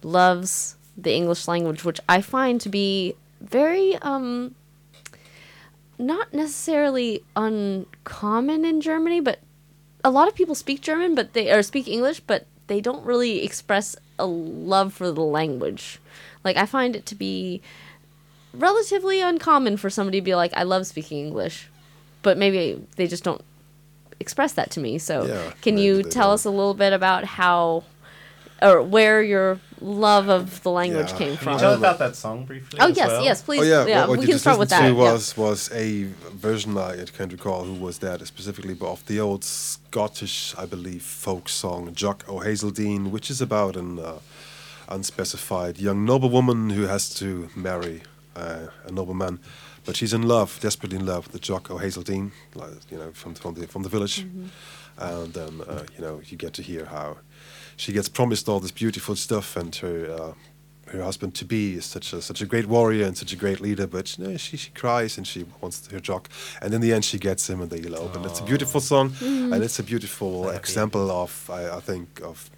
loves 0.03 0.77
the 0.97 1.13
English 1.15 1.49
language, 1.49 1.85
which 1.85 2.01
I 2.09 2.21
find 2.21 2.61
to 2.61 2.69
be 2.69 3.17
very 3.41 3.97
um 4.03 4.55
not 6.03 6.35
necessarily 6.35 7.23
uncommon 7.37 8.65
in 8.65 8.81
Germany, 8.81 9.21
but 9.21 9.39
a 10.05 10.11
lot 10.11 10.29
of 10.29 10.35
people 10.35 10.55
speak 10.55 10.81
German, 10.81 11.15
but 11.15 11.33
they 11.33 11.51
or 11.53 11.63
speak 11.63 11.89
English, 11.89 12.21
but 12.21 12.47
they 12.67 12.81
don't 12.81 13.05
really 13.05 13.45
express 13.45 13.97
a 14.19 14.27
love 14.27 14.93
for 14.93 15.11
the 15.13 15.21
language. 15.23 16.01
Like 16.45 16.57
I 16.57 16.67
find 16.67 16.97
it 16.97 17.07
to 17.07 17.15
be 17.15 17.61
relatively 18.53 19.21
uncommon 19.21 19.77
for 19.77 19.91
somebody 19.91 20.21
to 20.21 20.25
be 20.25 20.35
like, 20.35 20.53
I 20.55 20.63
love 20.65 20.87
speaking 20.87 21.27
English, 21.27 21.69
but 22.23 22.37
maybe 22.37 22.85
they 22.97 23.07
just 23.07 23.25
don't 23.25 23.43
express 24.21 24.53
that 24.53 24.71
to 24.73 24.81
me. 24.81 24.99
So, 24.99 25.27
Yeah, 25.27 25.53
can 25.63 25.79
you 25.79 26.03
tell 26.03 26.29
don't. 26.29 26.35
us 26.35 26.45
a 26.45 26.51
little 26.51 26.75
bit 26.75 26.93
about 26.93 27.25
how 27.25 27.85
or 28.61 28.83
where 28.83 29.23
your 29.23 29.59
love 29.83 30.29
of 30.29 30.63
the 30.63 30.71
language 30.71 31.11
Yeah. 31.13 31.19
came 31.19 31.37
Can 31.37 31.45
from? 31.45 31.53
you 31.55 31.59
tell 31.59 31.75
about 31.75 31.99
that 31.99 32.17
song 32.17 32.45
briefly? 32.45 32.79
Oh 32.81 32.91
as 32.91 32.97
yes, 32.97 33.09
well? 33.09 33.25
yes, 33.25 33.43
please. 33.43 33.61
oh 33.61 33.65
yeah, 33.65 33.87
yeah, 33.87 34.01
what, 34.01 34.09
what 34.11 34.19
we 34.21 34.27
can 34.27 34.39
start 34.39 34.59
with 34.59 34.71
that. 34.71 34.81
to 34.81 34.87
yeah. 34.87 34.93
was 34.93 35.37
was 35.37 35.71
a 35.73 36.05
version 36.47 36.77
I 36.79 37.05
can't 37.17 37.33
recall 37.33 37.65
who 37.65 37.75
was 37.75 37.99
that 37.99 38.27
specifically, 38.27 38.75
but 38.75 38.91
of 38.91 39.05
the 39.07 39.19
old 39.21 39.45
Scottish, 39.45 40.55
I 40.57 40.67
believe, 40.67 41.03
folk 41.03 41.49
song 41.49 41.93
"Jock 41.95 42.25
o' 42.29 42.41
Hazeldean," 42.41 43.11
which 43.11 43.31
is 43.31 43.41
about 43.41 43.77
an 43.77 43.99
uh, 43.99 44.19
unspecified 44.89 45.79
young 45.79 46.05
noblewoman 46.05 46.71
who 46.71 46.83
has 46.87 47.13
to 47.15 47.49
marry 47.57 48.03
uh, 48.37 48.67
a 48.87 48.93
nobleman, 48.93 49.39
but 49.85 49.97
she's 49.97 50.13
in 50.13 50.23
love, 50.23 50.59
desperately 50.61 50.99
in 50.99 51.07
love 51.07 51.25
with 51.27 51.33
the 51.33 51.39
jock 51.39 51.71
O'Hazeldean, 51.71 52.31
like, 52.55 52.71
you 52.91 52.99
know, 52.99 53.11
from 53.13 53.35
from 53.35 53.55
the 53.55 53.67
from 53.67 53.83
the 53.83 53.89
village, 53.89 54.27
and 54.99 55.33
then 55.35 55.61
uh, 55.69 55.85
you 55.97 56.01
know 56.05 56.21
you 56.27 56.37
get 56.37 56.53
to 56.55 56.63
hear 56.63 56.85
how 56.87 57.17
she 57.77 57.93
gets 57.93 58.09
promised 58.09 58.49
all 58.49 58.61
this 58.61 58.71
beautiful 58.73 59.17
stuff, 59.17 59.57
and 59.57 59.75
her 59.77 60.11
uh, 60.11 60.33
her 60.93 61.03
husband 61.03 61.35
to 61.35 61.45
be 61.45 61.75
is 61.75 61.85
such 61.85 62.13
a 62.13 62.21
such 62.21 62.43
a 62.43 62.47
great 62.47 62.67
warrior 62.67 63.07
and 63.07 63.17
such 63.17 63.33
a 63.33 63.37
great 63.37 63.61
leader, 63.61 63.87
but 63.87 64.19
you 64.19 64.25
know, 64.25 64.37
she 64.37 64.57
she 64.57 64.71
cries 64.71 65.17
and 65.19 65.27
she 65.27 65.45
wants 65.61 65.91
her 65.91 66.01
jock, 66.01 66.29
and 66.61 66.75
in 66.75 66.81
the 66.81 66.93
end 66.93 67.05
she 67.05 67.19
gets 67.19 67.49
him 67.49 67.61
and 67.61 67.71
they 67.71 67.81
elope, 67.81 68.15
and 68.17 68.27
it's 68.27 68.41
a 68.41 68.45
beautiful 68.45 68.81
song, 68.81 69.13
and 69.23 69.63
it's 69.65 69.79
a 69.79 69.83
beautiful 69.83 70.51
example 70.51 71.11
of 71.11 71.51
I, 71.51 71.77
I 71.77 71.81
think 71.81 72.21
of 72.23 72.51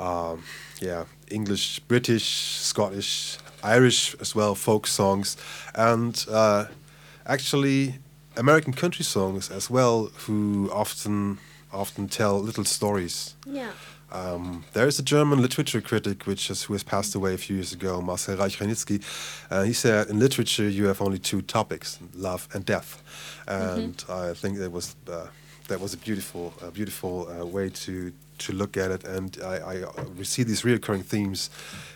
um, 0.00 0.42
yeah 0.80 1.04
English, 1.30 1.80
British, 1.88 2.26
Scottish, 2.60 3.38
Irish 3.62 4.16
as 4.20 4.34
well 4.34 4.54
folk 4.54 4.86
songs, 4.86 5.36
and 5.74 6.24
uh, 6.30 6.66
actually 7.26 7.94
American 8.36 8.72
country 8.72 9.04
songs 9.04 9.50
as 9.50 9.70
well, 9.70 10.10
who 10.26 10.70
often 10.72 11.38
often 11.72 12.08
tell 12.08 12.38
little 12.40 12.64
stories. 12.64 13.34
Yeah. 13.46 13.72
Um, 14.10 14.64
there 14.72 14.86
is 14.88 14.98
a 14.98 15.02
German 15.02 15.42
literature 15.42 15.82
critic 15.82 16.26
which 16.26 16.48
has, 16.48 16.62
who 16.62 16.72
has 16.72 16.82
passed 16.82 17.14
away 17.14 17.34
a 17.34 17.38
few 17.38 17.56
years 17.56 17.74
ago, 17.74 18.00
Marcel 18.00 18.36
Reich-Ranicki. 18.38 19.02
Uh, 19.50 19.64
he 19.64 19.74
said, 19.74 20.08
in 20.08 20.18
literature, 20.18 20.66
you 20.68 20.86
have 20.86 21.02
only 21.02 21.18
two 21.18 21.42
topics, 21.42 21.98
love 22.14 22.48
and 22.54 22.64
death. 22.64 23.02
And 23.46 24.02
I 24.08 24.32
think 24.32 24.56
that 24.58 24.72
was, 24.72 24.96
uh, 25.10 25.26
that 25.68 25.80
was 25.80 25.92
a 25.92 25.98
beautiful, 25.98 26.54
a 26.62 26.70
beautiful 26.70 27.28
uh, 27.28 27.44
way 27.44 27.68
to, 27.68 28.10
to 28.38 28.52
look 28.54 28.78
at 28.78 28.90
it. 28.90 29.04
And 29.04 29.36
I, 29.44 29.84
I 29.84 30.02
we 30.16 30.24
see 30.24 30.42
these 30.42 30.64
recurring 30.64 31.02
themes 31.02 31.50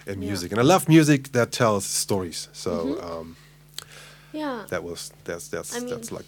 in 0.07 0.21
Yeah. 0.21 0.29
music. 0.29 0.53
And 0.53 0.61
I 0.61 0.65
love 0.65 0.89
music 0.91 1.33
that 1.33 1.51
tells 1.51 1.87
stories. 1.87 2.49
So 2.53 2.71
um, 3.03 3.37
Yeah. 4.35 4.67
that 4.69 4.85
was, 4.85 5.13
that's, 5.25 5.49
that's, 5.49 5.75
I 5.75 5.81
mean, 5.81 5.89
that's 5.89 6.13
like, 6.13 6.27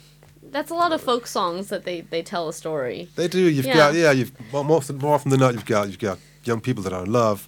That's 0.55 0.71
a 0.71 0.75
lot 0.75 0.93
of 0.93 1.01
folk 1.03 1.27
songs 1.27 1.69
that 1.73 1.83
they, 1.85 2.03
they 2.03 2.23
tell 2.23 2.49
a 2.49 2.53
story. 2.53 3.09
They 3.17 3.27
do. 3.29 3.41
You've 3.55 3.67
Yeah. 3.67 3.77
got 3.81 3.95
yeah. 3.95 4.13
You've 4.19 4.33
well, 4.53 4.63
more 4.65 4.77
often, 4.79 4.99
more 4.99 5.15
often 5.17 5.31
than 5.33 5.41
not, 5.41 5.53
you've 5.55 5.67
got 5.67 5.89
you've 5.89 5.99
got 6.11 6.19
young 6.45 6.61
people 6.61 6.83
that 6.85 6.93
are 6.93 7.05
in 7.05 7.13
love, 7.13 7.41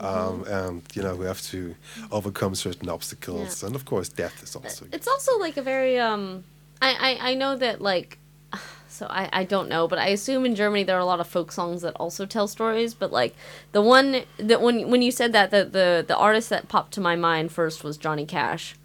Mm-hmm. 0.00 0.06
um, 0.06 0.44
and 0.66 0.82
you 0.94 1.02
know 1.02 1.14
who 1.16 1.24
have 1.32 1.42
to 1.52 1.74
overcome 2.10 2.54
certain 2.54 2.88
obstacles, 2.88 3.62
Yeah. 3.62 3.66
and 3.66 3.76
of 3.76 3.84
course, 3.84 4.08
death 4.08 4.42
is 4.42 4.56
also. 4.56 4.86
It's 4.96 5.06
also 5.06 5.32
like 5.38 5.56
a 5.58 5.62
very 5.62 5.98
um 5.98 6.44
I, 6.80 6.90
I, 7.08 7.30
I 7.30 7.34
know 7.34 7.56
that 7.56 7.82
like 7.82 8.16
so 8.88 9.06
I, 9.10 9.28
I 9.40 9.44
don't 9.44 9.68
know, 9.68 9.86
but 9.86 9.98
I 9.98 10.08
assume 10.08 10.46
in 10.46 10.54
Germany 10.54 10.82
there 10.84 10.96
are 10.96 11.06
a 11.08 11.10
lot 11.12 11.20
of 11.20 11.26
folk 11.28 11.52
songs 11.52 11.82
that 11.82 11.94
also 11.96 12.24
tell 12.24 12.48
stories, 12.48 12.94
but 12.94 13.12
like 13.12 13.34
the 13.72 13.82
one 13.82 14.22
that 14.38 14.62
when 14.62 14.88
when 14.90 15.02
you 15.02 15.10
said 15.12 15.32
that 15.34 15.50
the 15.50 15.62
the, 15.78 16.04
the 16.08 16.16
artist 16.16 16.48
that 16.48 16.68
popped 16.68 16.92
to 16.94 17.00
my 17.02 17.16
mind 17.16 17.52
first 17.52 17.84
was 17.84 17.98
Johnny 17.98 18.24
Cash 18.24 18.76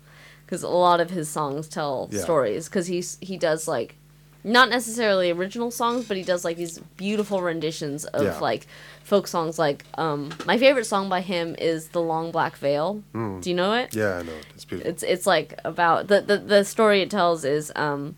because 0.45 0.63
a 0.63 0.69
lot 0.69 0.99
of 0.99 1.09
his 1.09 1.27
songs 1.29 1.67
tell 1.67 2.07
Yeah. 2.11 2.21
stories 2.21 2.67
because 2.69 2.87
he's 2.87 3.17
he 3.21 3.37
does 3.37 3.67
like 3.67 3.95
not 4.43 4.69
necessarily 4.69 5.31
original 5.31 5.71
songs, 5.71 6.07
but 6.07 6.17
he 6.17 6.23
does 6.23 6.45
like 6.45 6.55
these 6.55 6.77
beautiful 6.97 7.41
renditions 7.41 8.05
of 8.05 8.23
Yeah. 8.23 8.39
like 8.39 8.67
folk 9.03 9.25
songs. 9.27 9.57
Like 9.57 9.83
um, 9.97 10.29
my 10.45 10.57
favorite 10.59 10.85
song 10.85 11.09
by 11.09 11.21
him 11.21 11.55
is 11.57 11.87
"The 11.89 12.01
Long 12.01 12.31
Black 12.31 12.55
Veil." 12.57 13.01
Do 13.13 13.41
you 13.49 13.55
know 13.55 13.73
it? 13.73 13.89
Mm. 13.91 13.95
yeah, 13.95 14.17
I 14.17 14.21
know 14.21 14.33
it. 14.33 14.45
it's 14.53 14.65
beautiful. 14.65 14.91
It's 14.91 15.01
it's 15.03 15.25
like 15.25 15.59
about 15.65 16.07
the 16.09 16.21
the, 16.21 16.37
the 16.37 16.63
story 16.63 17.01
it 17.01 17.09
tells 17.09 17.43
is 17.43 17.71
um, 17.75 18.15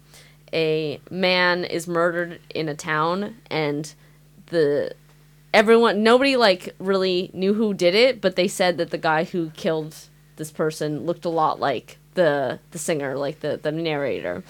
a 0.54 1.00
man 1.10 1.64
is 1.64 1.88
murdered 1.88 2.42
in 2.54 2.68
a 2.68 2.76
town 2.76 3.36
and 3.50 3.94
the 4.48 4.94
everyone 5.54 6.04
nobody 6.04 6.36
like 6.36 6.76
really 6.80 7.32
knew 7.34 7.54
who 7.54 7.74
did 7.74 7.96
it, 7.96 8.20
but 8.22 8.36
they 8.36 8.48
said 8.50 8.78
that 8.78 8.90
the 8.92 8.98
guy 8.98 9.24
who 9.24 9.50
killed 9.52 9.96
this 10.36 10.52
person 10.52 11.06
looked 11.06 11.26
a 11.26 11.30
lot 11.30 11.60
like 11.60 11.98
the 12.18 12.60
the 12.72 12.80
singer, 12.80 13.16
like 13.16 13.40
the 13.40 13.58
the 13.62 13.72
narrator, 13.72 14.44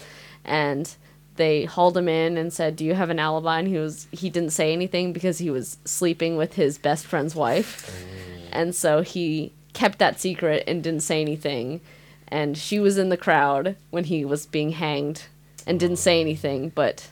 and 0.44 0.96
they 1.36 1.66
hauled 1.66 1.96
him 1.96 2.08
in 2.08 2.38
and 2.38 2.52
said, 2.52 2.76
"Do 2.76 2.84
you 2.84 2.96
have 2.96 3.12
an 3.12 3.20
alibi?" 3.20 3.60
And 3.60 3.68
he 3.68 3.78
was 3.78 4.08
he 4.12 4.32
didn't 4.32 4.50
say 4.50 4.74
anything 4.74 5.14
because 5.14 5.38
he 5.38 5.52
was 5.52 5.78
sleeping 5.86 6.38
with 6.38 6.56
his 6.56 6.80
best 6.80 7.06
friend's 7.06 7.36
wife, 7.36 7.92
mm. 7.92 8.50
and 8.52 8.74
so 8.74 9.02
he 9.02 9.54
kept 9.74 10.00
that 10.00 10.20
secret 10.20 10.64
and 10.66 10.82
didn't 10.82 11.04
say 11.04 11.22
anything. 11.22 11.82
And 12.30 12.58
she 12.58 12.80
was 12.80 12.98
in 12.98 13.10
the 13.10 13.18
crowd 13.18 13.76
when 13.92 14.06
he 14.06 14.26
was 14.26 14.46
being 14.46 14.72
hanged 14.72 15.24
and 15.68 15.80
didn't 15.80 15.98
say 15.98 16.18
oh. 16.18 16.22
anything, 16.22 16.70
but 16.70 17.10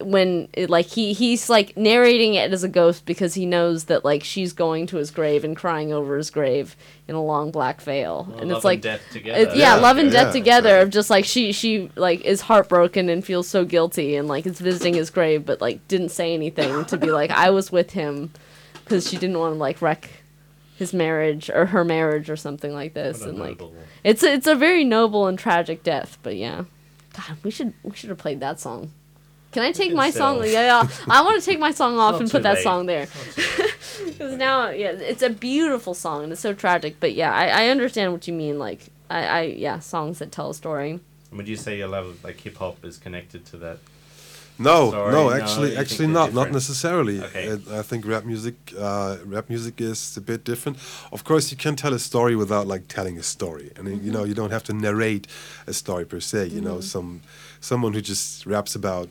when 0.00 0.48
it, 0.52 0.68
like 0.68 0.86
he 0.86 1.12
he's 1.12 1.48
like 1.48 1.76
narrating 1.76 2.34
it 2.34 2.52
as 2.52 2.64
a 2.64 2.68
ghost 2.68 3.06
because 3.06 3.34
he 3.34 3.46
knows 3.46 3.84
that 3.84 4.04
like 4.04 4.24
she's 4.24 4.52
going 4.52 4.86
to 4.88 4.96
his 4.96 5.10
grave 5.12 5.44
and 5.44 5.56
crying 5.56 5.92
over 5.92 6.16
his 6.16 6.30
grave 6.30 6.74
in 7.06 7.14
a 7.14 7.22
long 7.22 7.50
black 7.52 7.80
veil 7.80 8.26
Well, 8.28 8.38
and 8.40 8.48
love 8.50 8.56
it's 8.58 8.64
like 8.64 8.80
death 8.80 9.00
together. 9.12 9.38
it's, 9.38 9.54
yeah, 9.56 9.76
Yeah, 9.76 9.80
love 9.80 9.98
and 9.98 10.12
yeah, 10.12 10.24
death 10.24 10.32
together 10.32 10.70
exactly. 10.70 10.82
of 10.82 10.90
just 10.90 11.10
like 11.10 11.24
she 11.24 11.52
she 11.52 11.90
like 11.94 12.22
is 12.22 12.40
heartbroken 12.40 13.08
and 13.08 13.24
feels 13.24 13.46
so 13.46 13.64
guilty 13.64 14.16
and 14.16 14.26
like 14.26 14.46
is 14.46 14.58
visiting 14.60 14.94
his 14.94 15.10
grave 15.10 15.46
but 15.46 15.60
like 15.60 15.86
didn't 15.86 16.08
say 16.10 16.34
anything 16.34 16.84
to 16.86 16.96
be 16.98 17.10
like 17.12 17.30
I 17.30 17.50
was 17.50 17.70
with 17.70 17.92
him 17.92 18.32
because 18.84 19.08
she 19.08 19.16
didn't 19.16 19.38
want 19.38 19.54
to 19.54 19.58
like 19.58 19.80
wreck 19.80 20.10
his 20.76 20.92
marriage 20.92 21.48
or 21.50 21.66
her 21.66 21.84
marriage 21.84 22.28
or 22.28 22.36
something 22.36 22.72
like 22.74 22.94
this 22.94 23.20
What 23.20 23.26
a 23.26 23.30
and 23.30 23.38
like 23.38 23.60
noble- 23.60 23.74
it's 24.02 24.24
a, 24.24 24.32
it's 24.32 24.48
a 24.48 24.56
very 24.56 24.82
noble 24.82 25.28
and 25.28 25.38
tragic 25.38 25.84
death 25.84 26.18
but 26.24 26.34
yeah 26.36 26.64
God 27.16 27.36
we 27.44 27.52
should 27.52 27.74
we 27.84 27.94
should 27.94 28.08
have 28.10 28.18
played 28.18 28.40
that 28.40 28.58
song 28.58 28.90
can 29.54 29.62
I 29.62 29.72
take 29.72 29.94
my 29.94 30.10
song 30.10 30.44
yeah, 30.44 30.82
yeah 30.84 30.88
I 31.08 31.22
want 31.22 31.40
to 31.40 31.44
take 31.50 31.58
my 31.58 31.70
song 31.70 31.98
off 32.04 32.20
and 32.20 32.30
put 32.30 32.42
that 32.42 32.56
late. 32.56 32.62
song 32.62 32.86
there 32.86 33.06
Not 33.06 33.34
too 33.34 33.62
late. 33.62 33.70
because 34.04 34.36
now, 34.36 34.70
yeah, 34.70 34.90
it's 34.90 35.22
a 35.22 35.30
beautiful 35.30 35.94
song 35.94 36.24
and 36.24 36.32
it's 36.32 36.40
so 36.40 36.52
tragic. 36.52 36.96
But 37.00 37.14
yeah, 37.14 37.32
I, 37.32 37.64
I 37.64 37.68
understand 37.68 38.12
what 38.12 38.26
you 38.26 38.34
mean. 38.34 38.58
Like, 38.58 38.80
I, 39.10 39.26
I, 39.26 39.42
yeah, 39.42 39.78
songs 39.78 40.18
that 40.18 40.32
tell 40.32 40.50
a 40.50 40.54
story. 40.54 41.00
Would 41.32 41.48
you 41.48 41.56
say 41.56 41.78
your 41.78 41.88
love 41.88 42.06
of 42.06 42.24
like 42.24 42.40
hip 42.40 42.56
hop 42.56 42.84
is 42.84 42.96
connected 42.96 43.44
to 43.46 43.56
that? 43.58 43.78
No, 44.56 44.92
Sorry, 44.92 45.12
no, 45.12 45.30
no, 45.30 45.34
actually, 45.34 45.70
you 45.70 45.74
think 45.74 45.80
actually 45.80 46.06
they're 46.06 46.14
not, 46.14 46.32
not 46.32 46.52
necessarily. 46.52 47.20
Okay. 47.20 47.50
Uh, 47.50 47.80
I 47.80 47.82
think 47.82 48.06
rap 48.06 48.24
music, 48.24 48.54
uh, 48.78 49.16
rap 49.24 49.48
music 49.48 49.80
is 49.80 50.16
a 50.16 50.20
bit 50.20 50.44
different. 50.44 50.78
Of 51.10 51.24
course, 51.24 51.50
you 51.50 51.56
can 51.56 51.74
tell 51.74 51.92
a 51.92 51.98
story 51.98 52.36
without 52.36 52.68
like 52.68 52.86
telling 52.86 53.18
a 53.18 53.22
story, 53.24 53.72
I 53.76 53.80
and 53.80 54.00
you 54.00 54.12
know, 54.12 54.22
you 54.22 54.32
don't 54.32 54.52
have 54.52 54.62
to 54.64 54.72
narrate 54.72 55.26
a 55.66 55.72
story 55.72 56.04
per 56.04 56.20
se. 56.20 56.46
You 56.48 56.60
know, 56.60 56.80
some 56.80 57.22
someone 57.60 57.94
who 57.94 58.00
just 58.00 58.46
raps 58.46 58.76
about 58.76 59.08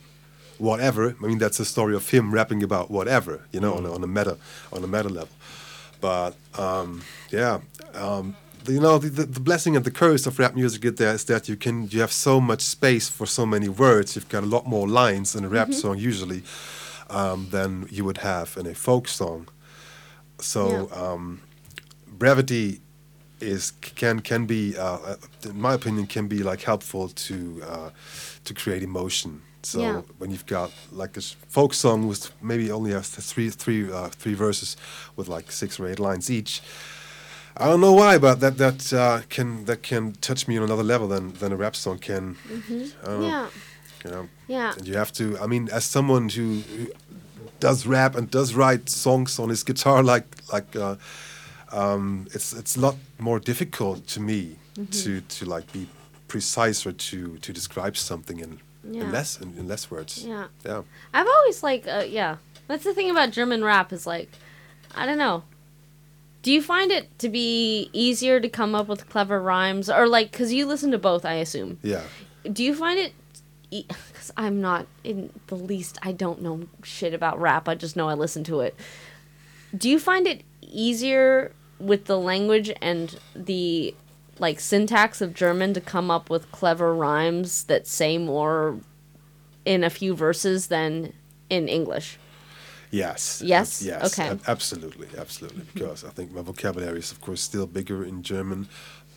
whatever. 0.67 1.03
I 1.23 1.27
mean, 1.27 1.39
that's 1.43 1.59
a 1.59 1.65
story 1.65 1.95
of 1.95 2.09
him 2.09 2.25
rapping 2.33 2.63
about 2.63 2.87
whatever. 2.97 3.33
You 3.53 3.59
know, 3.63 3.73
on, 3.77 3.85
a, 3.85 3.91
on 3.97 4.03
a 4.03 4.07
meta, 4.07 4.35
on 4.71 4.83
a 4.83 4.87
meta 4.87 5.09
level. 5.19 5.35
But 6.01 6.33
um, 6.57 6.89
yeah, 7.31 7.59
um, 8.05 8.35
the- 8.65 8.73
you 8.73 8.79
know, 8.79 8.97
the, 9.03 9.09
the, 9.09 9.25
the 9.25 9.39
blessing 9.49 9.75
and 9.77 9.85
the 9.85 9.91
curse 9.91 10.27
of 10.27 10.39
rap 10.39 10.53
music 10.55 10.85
is 10.85 10.95
there 10.95 11.13
is 11.15 11.23
that 11.25 11.47
you 11.49 11.55
can 11.65 11.75
you 11.93 11.99
have 12.01 12.11
so 12.11 12.39
much 12.41 12.61
space 12.61 13.09
for 13.17 13.25
so 13.27 13.45
many 13.45 13.69
words. 13.69 14.15
You've 14.15 14.29
got 14.35 14.43
a 14.43 14.51
lot 14.55 14.65
more 14.65 14.87
lines 15.03 15.35
in 15.35 15.43
a 15.45 15.49
rap 15.49 15.73
song 15.73 15.97
usually 16.11 16.41
um, 17.09 17.47
than 17.51 17.87
you 17.95 18.03
would 18.05 18.17
have 18.19 18.47
in 18.59 18.65
a 18.67 18.73
folk 18.73 19.07
song. 19.07 19.47
So 20.39 20.63
Yeah. 20.91 21.01
um, 21.03 21.39
brevity 22.19 22.79
is 23.39 23.71
can 23.95 24.19
can 24.21 24.45
be, 24.45 24.61
uh, 24.77 24.97
uh, 25.11 25.15
in 25.49 25.59
my 25.61 25.73
opinion, 25.73 26.07
can 26.07 26.27
be 26.27 26.43
like 26.51 26.61
helpful 26.65 27.09
to 27.27 27.35
uh, 27.71 27.89
to 28.45 28.53
create 28.53 28.83
emotion. 28.83 29.41
So 29.65 29.79
Yeah. 29.81 30.01
when 30.19 30.31
you've 30.31 30.45
got 30.45 30.71
like 30.91 31.17
a 31.17 31.21
folk 31.49 31.73
song 31.73 32.07
with 32.07 32.31
maybe 32.41 32.71
only 32.71 32.91
has 32.91 33.09
three 33.09 33.49
three 33.49 33.91
uh, 33.91 34.09
three 34.09 34.35
verses 34.35 34.77
with 35.15 35.27
like 35.27 35.51
six 35.51 35.79
or 35.79 35.87
eight 35.87 35.99
lines 35.99 36.29
each. 36.29 36.61
I 37.55 37.65
don't 37.69 37.81
know 37.81 37.93
why, 37.93 38.17
but 38.19 38.39
that 38.39 38.57
that 38.57 38.93
uh, 38.93 39.21
can 39.29 39.65
that 39.65 39.83
can 39.83 40.13
touch 40.21 40.47
me 40.47 40.57
on 40.57 40.63
another 40.63 40.83
level 40.83 41.07
than 41.07 41.33
than 41.39 41.51
a 41.51 41.55
rap 41.55 41.75
song 41.75 41.99
can. 41.99 42.35
Don't 43.05 43.19
know, 43.19 43.27
Yeah, 43.27 43.47
you 44.05 44.11
know. 44.11 44.27
yeah, 44.47 44.73
And 44.77 44.87
you 44.87 44.97
have 44.97 45.11
to. 45.13 45.37
I 45.43 45.47
mean, 45.47 45.69
as 45.71 45.85
someone 45.85 46.29
who, 46.29 46.61
who 46.77 46.87
does 47.59 47.85
rap 47.85 48.15
and 48.15 48.29
does 48.31 48.53
write 48.55 48.89
songs 48.89 49.39
on 49.39 49.49
his 49.49 49.63
guitar, 49.63 50.01
like 50.03 50.25
like, 50.51 50.75
uh, 50.75 50.95
um, 51.71 52.25
it's 52.33 52.53
it's 52.53 52.75
a 52.75 52.79
lot 52.79 52.95
more 53.19 53.39
difficult 53.39 54.07
to 54.13 54.19
me 54.19 54.57
to 54.91 55.21
to 55.21 55.45
like 55.45 55.71
be 55.71 55.85
precise 56.27 56.85
or 56.89 56.93
to 56.93 57.37
to 57.37 57.53
describe 57.53 57.95
something 57.95 58.39
in, 58.39 58.59
Yeah. 58.83 59.01
in 59.03 59.11
less 59.11 59.39
in, 59.39 59.67
less 59.67 59.89
words. 59.89 60.25
yeah. 60.25 60.47
Yeah. 60.65 60.81
I've 61.13 61.27
always 61.27 61.63
like, 61.63 61.87
uh, 61.87 62.05
yeah. 62.07 62.37
That's 62.67 62.83
the 62.83 62.93
thing 62.93 63.09
about 63.09 63.31
German 63.31 63.63
rap 63.63 63.91
is 63.93 64.05
like, 64.07 64.29
I 64.95 65.05
don't 65.05 65.17
know. 65.17 65.43
Do 66.41 66.51
you 66.51 66.61
find 66.61 66.91
it 66.91 67.17
to 67.19 67.29
be 67.29 67.89
easier 67.93 68.39
to 68.41 68.49
come 68.49 68.75
up 68.75 68.87
with 68.87 69.09
clever 69.09 69.41
rhymes, 69.41 69.89
or 69.89 70.07
like, 70.07 70.31
cause 70.33 70.51
you 70.51 70.65
listen 70.65 70.91
to 70.91 70.97
both, 70.97 71.23
I 71.25 71.35
assume. 71.35 71.79
Yeah. 71.81 72.03
do 72.51 72.63
you 72.63 72.75
find 72.75 72.99
it 72.99 73.13
because 73.71 74.31
i'm 74.37 74.61
not 74.61 74.85
in 75.03 75.31
the 75.47 75.55
least 75.55 75.97
i 76.03 76.11
don't 76.11 76.41
know 76.43 76.67
shit 76.83 77.11
about 77.11 77.39
rap 77.41 77.67
i 77.67 77.73
just 77.73 77.95
know 77.95 78.07
i 78.07 78.13
listen 78.13 78.43
to 78.43 78.59
it 78.59 78.75
do 79.75 79.89
you 79.89 79.97
find 79.97 80.27
it 80.27 80.43
easier 80.61 81.51
with 81.79 82.05
the 82.05 82.19
language 82.19 82.71
and 82.83 83.17
the 83.35 83.95
like 84.39 84.59
syntax 84.59 85.21
of 85.21 85.33
german 85.33 85.73
to 85.73 85.81
come 85.81 86.09
up 86.09 86.29
with 86.29 86.51
clever 86.51 86.93
rhymes 86.93 87.63
that 87.65 87.87
say 87.87 88.17
more 88.17 88.77
in 89.65 89.83
a 89.83 89.89
few 89.89 90.15
verses 90.15 90.67
than 90.67 91.13
in 91.49 91.67
english 91.67 92.17
Yes. 92.93 93.41
Yes? 93.43 93.81
Yes. 93.81 94.13
Okay. 94.13 94.29
ab- 94.29 94.43
absolutely, 94.47 95.07
absolutely. 95.17 95.65
Because 95.73 96.03
I 96.03 96.09
think 96.09 96.31
my 96.31 96.43
vocabulary 96.43 96.99
is, 96.99 97.11
of 97.11 97.21
course, 97.21 97.41
still 97.41 97.65
bigger 97.65 98.03
in 98.05 98.21
German. 98.21 98.67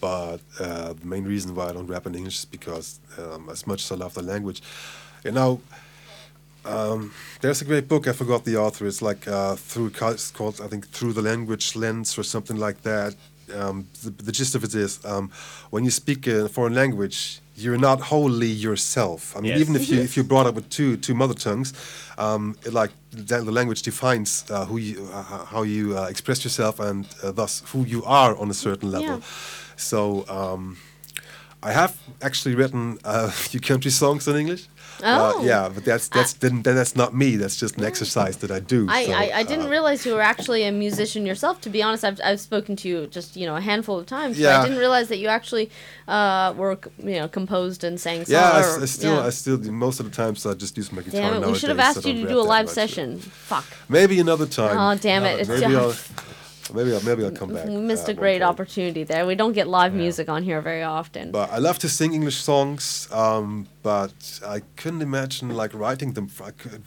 But 0.01 0.41
uh, 0.59 0.95
the 0.95 1.07
main 1.07 1.25
reason 1.25 1.55
why 1.55 1.69
I 1.69 1.73
don't 1.75 1.87
rap 1.87 2.07
in 2.07 2.15
English 2.15 2.39
is 2.39 2.45
because, 2.47 3.01
um, 3.19 3.51
as 3.51 3.67
much 3.67 3.85
as 3.85 3.93
I 3.93 3.97
love 3.97 4.15
the 4.15 4.23
language, 4.23 4.63
you 5.25 5.31
know, 5.31 5.61
um, 6.65 7.13
there's 7.43 7.61
a 7.61 7.67
great 7.67 7.87
book. 7.87 8.09
I 8.09 8.13
forgot 8.13 8.45
the 8.45 8.57
author. 8.57 8.87
It's 8.87 9.03
like 9.03 9.29
uh, 9.29 9.57
through 9.57 9.93
it's 10.01 10.31
called 10.31 10.61
I 10.61 10.69
think 10.69 10.89
through 10.89 11.13
the 11.13 11.23
language 11.23 11.77
lens 11.77 12.19
or 12.19 12.23
something 12.23 12.57
like 12.57 12.83
that. 12.83 13.15
Um, 13.55 13.87
the, 14.03 14.11
the 14.11 14.33
gist 14.33 14.55
of 14.55 14.65
it 14.65 14.75
is 14.75 14.99
um, 15.05 15.31
when 15.71 15.85
you 15.85 15.91
speak 15.91 16.27
a 16.27 16.49
foreign 16.49 16.75
language, 16.75 17.41
you're 17.55 17.79
not 17.79 18.01
wholly 18.01 18.49
yourself. 18.49 19.35
I 19.37 19.41
mean, 19.41 19.53
Yes. 19.53 19.61
even 19.61 19.77
if 19.77 19.89
you 19.89 20.01
if 20.01 20.17
you're 20.17 20.29
brought 20.29 20.47
up 20.47 20.55
with 20.55 20.69
two 20.69 20.97
two 20.97 21.15
mother 21.15 21.35
tongues, 21.35 21.73
um, 22.19 22.55
it, 22.65 22.73
like 22.73 22.91
the, 23.11 23.43
the 23.43 23.53
language 23.53 23.83
defines 23.83 24.45
uh, 24.51 24.65
who 24.67 24.79
you 24.79 25.09
uh, 25.13 25.45
how 25.45 25.63
you 25.65 25.97
uh, 25.99 26.07
express 26.11 26.45
yourself 26.45 26.81
and 26.81 27.07
uh, 27.23 27.33
thus 27.33 27.63
who 27.73 27.85
you 27.85 28.03
are 28.05 28.37
on 28.39 28.51
a 28.51 28.55
certain 28.55 28.91
level. 28.91 29.17
Yeah. 29.19 29.21
So. 29.77 30.25
Um, 30.29 30.77
I 31.63 31.73
have 31.73 31.97
actually 32.23 32.55
written 32.55 32.99
a 33.05 33.31
few 33.31 33.61
country 33.61 33.91
songs 33.91 34.29
in 34.29 34.37
English. 34.37 34.69
Uh, 35.03 35.33
Oh. 35.37 35.45
yeah, 35.45 35.69
but 35.69 35.85
that's 35.85 36.09
that's 36.09 36.33
then, 36.35 36.63
then 36.63 36.75
that's 36.77 36.97
not 36.97 37.15
me. 37.15 37.37
That's 37.37 37.57
just 37.57 37.77
an 37.79 37.85
exercise 37.85 38.37
that 38.39 38.51
I 38.51 38.61
do. 38.61 38.87
I, 38.89 39.07
so, 39.07 39.13
I, 39.13 39.31
I 39.41 39.43
didn't 39.43 39.67
uh, 39.67 39.71
realize 39.71 40.07
you 40.07 40.15
were 40.15 40.23
actually 40.23 40.65
a 40.65 40.73
musician 40.73 41.27
yourself. 41.27 41.61
To 41.63 41.71
be 41.71 41.83
honest, 41.83 42.05
I've, 42.05 42.21
I've 42.25 42.41
spoken 42.41 42.77
to 42.77 42.89
you 42.89 43.07
just 43.07 43.37
you 43.37 43.47
know 43.47 43.57
a 43.57 43.61
handful 43.61 43.99
of 43.99 44.07
times. 44.07 44.39
Yeah. 44.39 44.61
I 44.61 44.63
didn't 44.65 44.79
realize 44.79 45.09
that 45.09 45.19
you 45.19 45.29
actually 45.29 45.71
uh, 46.09 46.55
were 46.57 46.79
you 47.03 47.17
know 47.21 47.29
composed 47.29 47.85
and 47.85 48.01
sang 48.01 48.19
songs. 48.21 48.31
Yeah, 48.31 48.51
I, 48.51 48.83
I 48.83 48.87
still, 48.87 49.17
yeah. 49.17 49.27
I 49.27 49.31
still, 49.31 49.57
do- 49.59 49.73
most 49.73 50.01
of 50.01 50.07
the 50.11 50.15
times 50.17 50.43
so 50.43 50.51
I 50.51 50.55
just 50.55 50.77
use 50.77 50.91
my 50.93 51.03
guitar. 51.03 51.21
Damn 51.21 51.43
it! 51.43 51.47
We 51.47 51.55
should 51.59 51.71
have 51.71 51.79
asked 51.79 52.07
I 52.07 52.11
you 52.11 52.23
to 52.23 52.29
don't 52.29 52.39
a 52.39 52.43
live 52.43 52.67
much. 52.67 52.75
session. 52.75 53.19
Fuck. 53.19 53.65
Maybe 53.89 54.19
another 54.21 54.47
time. 54.47 54.77
Oh 54.79 54.99
damn 55.01 55.25
it! 55.25 55.41
It's 55.41 55.49
maybe 55.49 55.77
I'll, 55.77 55.95
maybe 56.75 56.93
I'll, 56.95 57.03
maybe 57.03 57.25
I'll 57.25 57.31
come 57.31 57.53
back. 57.55 57.67
we 57.67 57.77
missed 57.77 58.09
uh, 58.09 58.13
a 58.13 58.15
great 58.15 58.43
opportunity 58.43 59.05
there. 59.05 59.27
We 59.27 59.35
don't 59.35 59.53
get 59.53 59.67
live 59.69 59.93
Yeah. 59.95 60.03
music 60.03 60.29
on 60.29 60.43
here 60.43 60.61
very 60.61 60.83
often. 60.83 61.31
But 61.31 61.51
I 61.53 61.59
love 61.59 61.79
to 61.81 61.89
sing 61.89 62.13
English 62.15 62.37
songs, 62.37 63.09
um, 63.13 63.67
but 63.83 64.41
I 64.47 64.61
couldn't 64.77 65.03
imagine 65.03 65.51
like 65.51 65.73
writing 65.75 66.13
them. 66.15 66.27
f- 66.31 66.43
I, 66.49 66.51
could, 66.53 66.83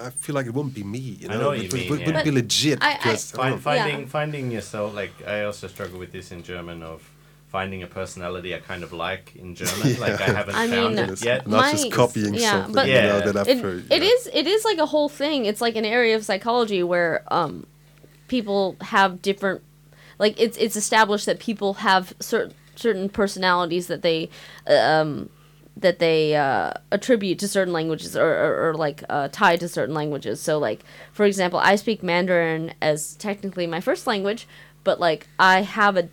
I 0.00 0.10
feel 0.10 0.34
like 0.34 0.46
it 0.46 0.54
wouldn't 0.54 0.74
be 0.74 0.84
me. 0.84 0.98
You 1.20 1.28
know, 1.28 1.34
I 1.34 1.38
know 1.38 1.48
what 1.48 1.58
it 1.58 1.62
you 1.64 1.68
would- 1.70 1.80
mean, 1.80 1.90
would- 1.90 2.00
yeah. 2.00 2.06
wouldn't 2.06 2.24
be 2.24 2.30
legit. 2.30 2.78
I- 2.82 2.98
I- 3.04 3.16
Find, 3.16 3.54
oh, 3.54 3.58
finding 3.58 4.00
Yeah. 4.00 4.06
finding 4.06 4.50
yourself 4.50 4.94
like 4.94 5.12
I 5.26 5.44
also 5.44 5.66
struggle 5.68 5.98
with 5.98 6.12
this 6.12 6.32
in 6.32 6.42
German 6.42 6.82
of 6.82 7.02
finding 7.48 7.82
a 7.82 7.86
personality 7.86 8.54
I 8.54 8.60
kind 8.60 8.82
of 8.82 8.92
like 8.92 9.36
in 9.36 9.54
German. 9.60 10.00
Like 10.00 10.20
I 10.20 10.30
haven't 10.38 10.54
I 10.54 10.68
found 10.68 10.96
mean, 10.96 11.04
it 11.10 11.22
yet. 11.24 11.46
not 11.46 11.70
just 11.72 11.90
copying 11.92 12.34
yeah, 12.34 12.50
something 12.50 12.74
but- 12.74 12.86
you 12.88 12.94
know, 12.94 13.18
Yeah. 13.18 13.20
that 13.26 13.36
I've 13.36 13.48
it, 13.48 13.58
heard. 13.60 13.84
it 13.92 14.02
yeah. 14.02 14.08
is 14.08 14.28
it 14.32 14.46
is 14.46 14.64
like 14.64 14.78
a 14.78 14.86
whole 14.86 15.08
thing 15.10 15.44
it's 15.46 15.60
like 15.60 15.76
an 15.76 15.84
area 15.84 16.16
of 16.16 16.24
psychology 16.24 16.82
where 16.82 17.22
um 17.30 17.66
people 18.32 18.76
have 18.80 19.20
different 19.20 19.60
like 20.18 20.34
it's 20.40 20.56
it's 20.56 20.74
established 20.74 21.26
that 21.26 21.38
people 21.38 21.74
have 21.74 22.14
certain 22.18 22.54
certain 22.76 23.06
personalities 23.10 23.88
that 23.88 24.00
they 24.00 24.30
um 24.68 25.28
that 25.76 25.98
they 25.98 26.34
uh, 26.34 26.70
attribute 26.90 27.38
to 27.38 27.48
certain 27.48 27.72
languages 27.72 28.14
or, 28.14 28.28
or, 28.28 28.68
or 28.68 28.74
like 28.74 29.02
uh, 29.08 29.28
tied 29.32 29.60
to 29.60 29.68
certain 29.68 29.94
languages 29.94 30.40
so 30.40 30.58
like 30.58 30.82
for 31.12 31.26
example 31.26 31.58
i 31.58 31.76
speak 31.76 32.02
mandarin 32.02 32.72
as 32.80 33.14
technically 33.16 33.66
my 33.66 33.80
first 33.80 34.06
language 34.06 34.48
but 34.82 34.98
like 34.98 35.26
i 35.38 35.60
have 35.60 35.98
a 35.98 36.08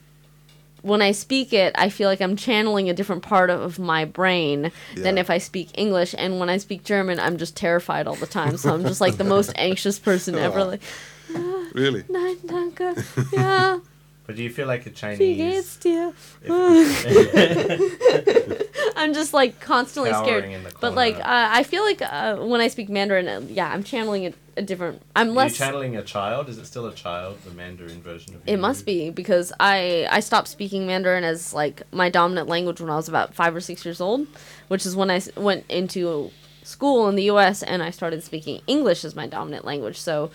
when 0.82 1.02
I 1.02 1.12
speak 1.12 1.52
it, 1.52 1.76
I 1.78 1.90
feel 1.90 2.08
like 2.08 2.22
I'm 2.22 2.38
channeling 2.38 2.90
a 2.90 2.94
different 2.94 3.22
part 3.22 3.50
of 3.50 3.80
my 3.80 4.06
brain 4.06 4.72
than 4.96 5.18
if 5.18 5.30
I 5.30 5.38
speak 5.38 5.70
English. 5.74 6.16
And 6.18 6.40
when 6.40 6.50
I 6.50 6.56
speak 6.56 6.86
German, 6.86 7.20
I'm 7.20 7.38
just 7.38 7.56
terrified 7.58 8.08
all 8.08 8.16
the 8.16 8.28
time. 8.28 8.56
So 8.56 8.74
I'm 8.74 8.84
just 8.84 9.02
like 9.02 9.18
the 9.18 9.26
most 9.26 9.52
anxious 9.56 10.00
person 10.00 10.36
ever. 10.36 10.64
Like, 10.64 10.82
really. 11.74 12.04
nein, 12.10 12.38
danke, 12.46 12.94
ja, 13.34 13.80
But 14.26 14.36
do 14.36 14.44
you 14.44 14.50
feel 14.52 14.68
like 14.68 14.86
a 14.86 14.92
wie 15.18 15.36
geht's 15.36 15.78
Chinese 15.78 15.78
dir? 15.78 16.14
I'm 18.96 19.14
just 19.14 19.34
like 19.34 19.60
constantly 19.60 20.12
Cowering 20.12 20.28
scared. 20.28 20.44
in 20.46 20.64
the 20.64 20.72
But 20.80 20.94
like, 20.94 21.16
uh. 21.16 21.22
I 21.26 21.64
feel 21.64 21.84
like 21.84 22.02
uh, 22.04 22.36
when 22.38 22.62
I 22.62 22.68
speak 22.68 22.90
Mandarin, 22.90 23.28
uh, 23.28 23.42
yeah, 23.48 23.72
I'm 23.72 23.82
channeling 23.82 24.28
a, 24.28 24.34
a 24.58 24.62
different. 24.62 25.02
I'm 25.16 25.30
Are 25.30 25.32
you 25.32 25.36
less. 25.38 25.58
channeling 25.58 25.96
a 25.96 26.04
child? 26.04 26.48
Is 26.48 26.60
it 26.60 26.66
still 26.68 26.86
a 26.86 26.94
child, 26.94 27.40
the 27.44 27.52
Mandarin 27.52 28.04
version 28.04 28.36
of 28.36 28.42
you? 28.46 28.54
It 28.54 28.60
must 28.60 28.86
be 28.86 29.10
because 29.10 29.52
I 29.60 30.08
I 30.12 30.20
stopped 30.20 30.48
speaking 30.48 30.86
Mandarin 30.86 31.24
as 31.24 31.52
like 31.54 31.82
my 31.92 32.10
dominant 32.10 32.48
language 32.48 32.80
when 32.82 32.92
I 32.92 32.98
was 32.98 33.10
about 33.10 33.34
five 33.34 33.56
or 33.56 33.62
six 33.62 33.84
years 33.84 34.00
old, 34.00 34.28
which 34.68 34.86
is 34.86 34.96
when 34.96 35.10
I 35.10 35.22
went 35.38 35.66
into 35.70 36.30
school 36.64 37.10
in 37.10 37.16
the 37.16 37.24
U.S. 37.24 37.64
and 37.64 37.82
I 37.82 37.90
started 37.90 38.24
speaking 38.24 38.62
English 38.68 39.04
as 39.04 39.16
my 39.16 39.26
dominant 39.26 39.66
language. 39.66 40.00
So, 40.00 40.30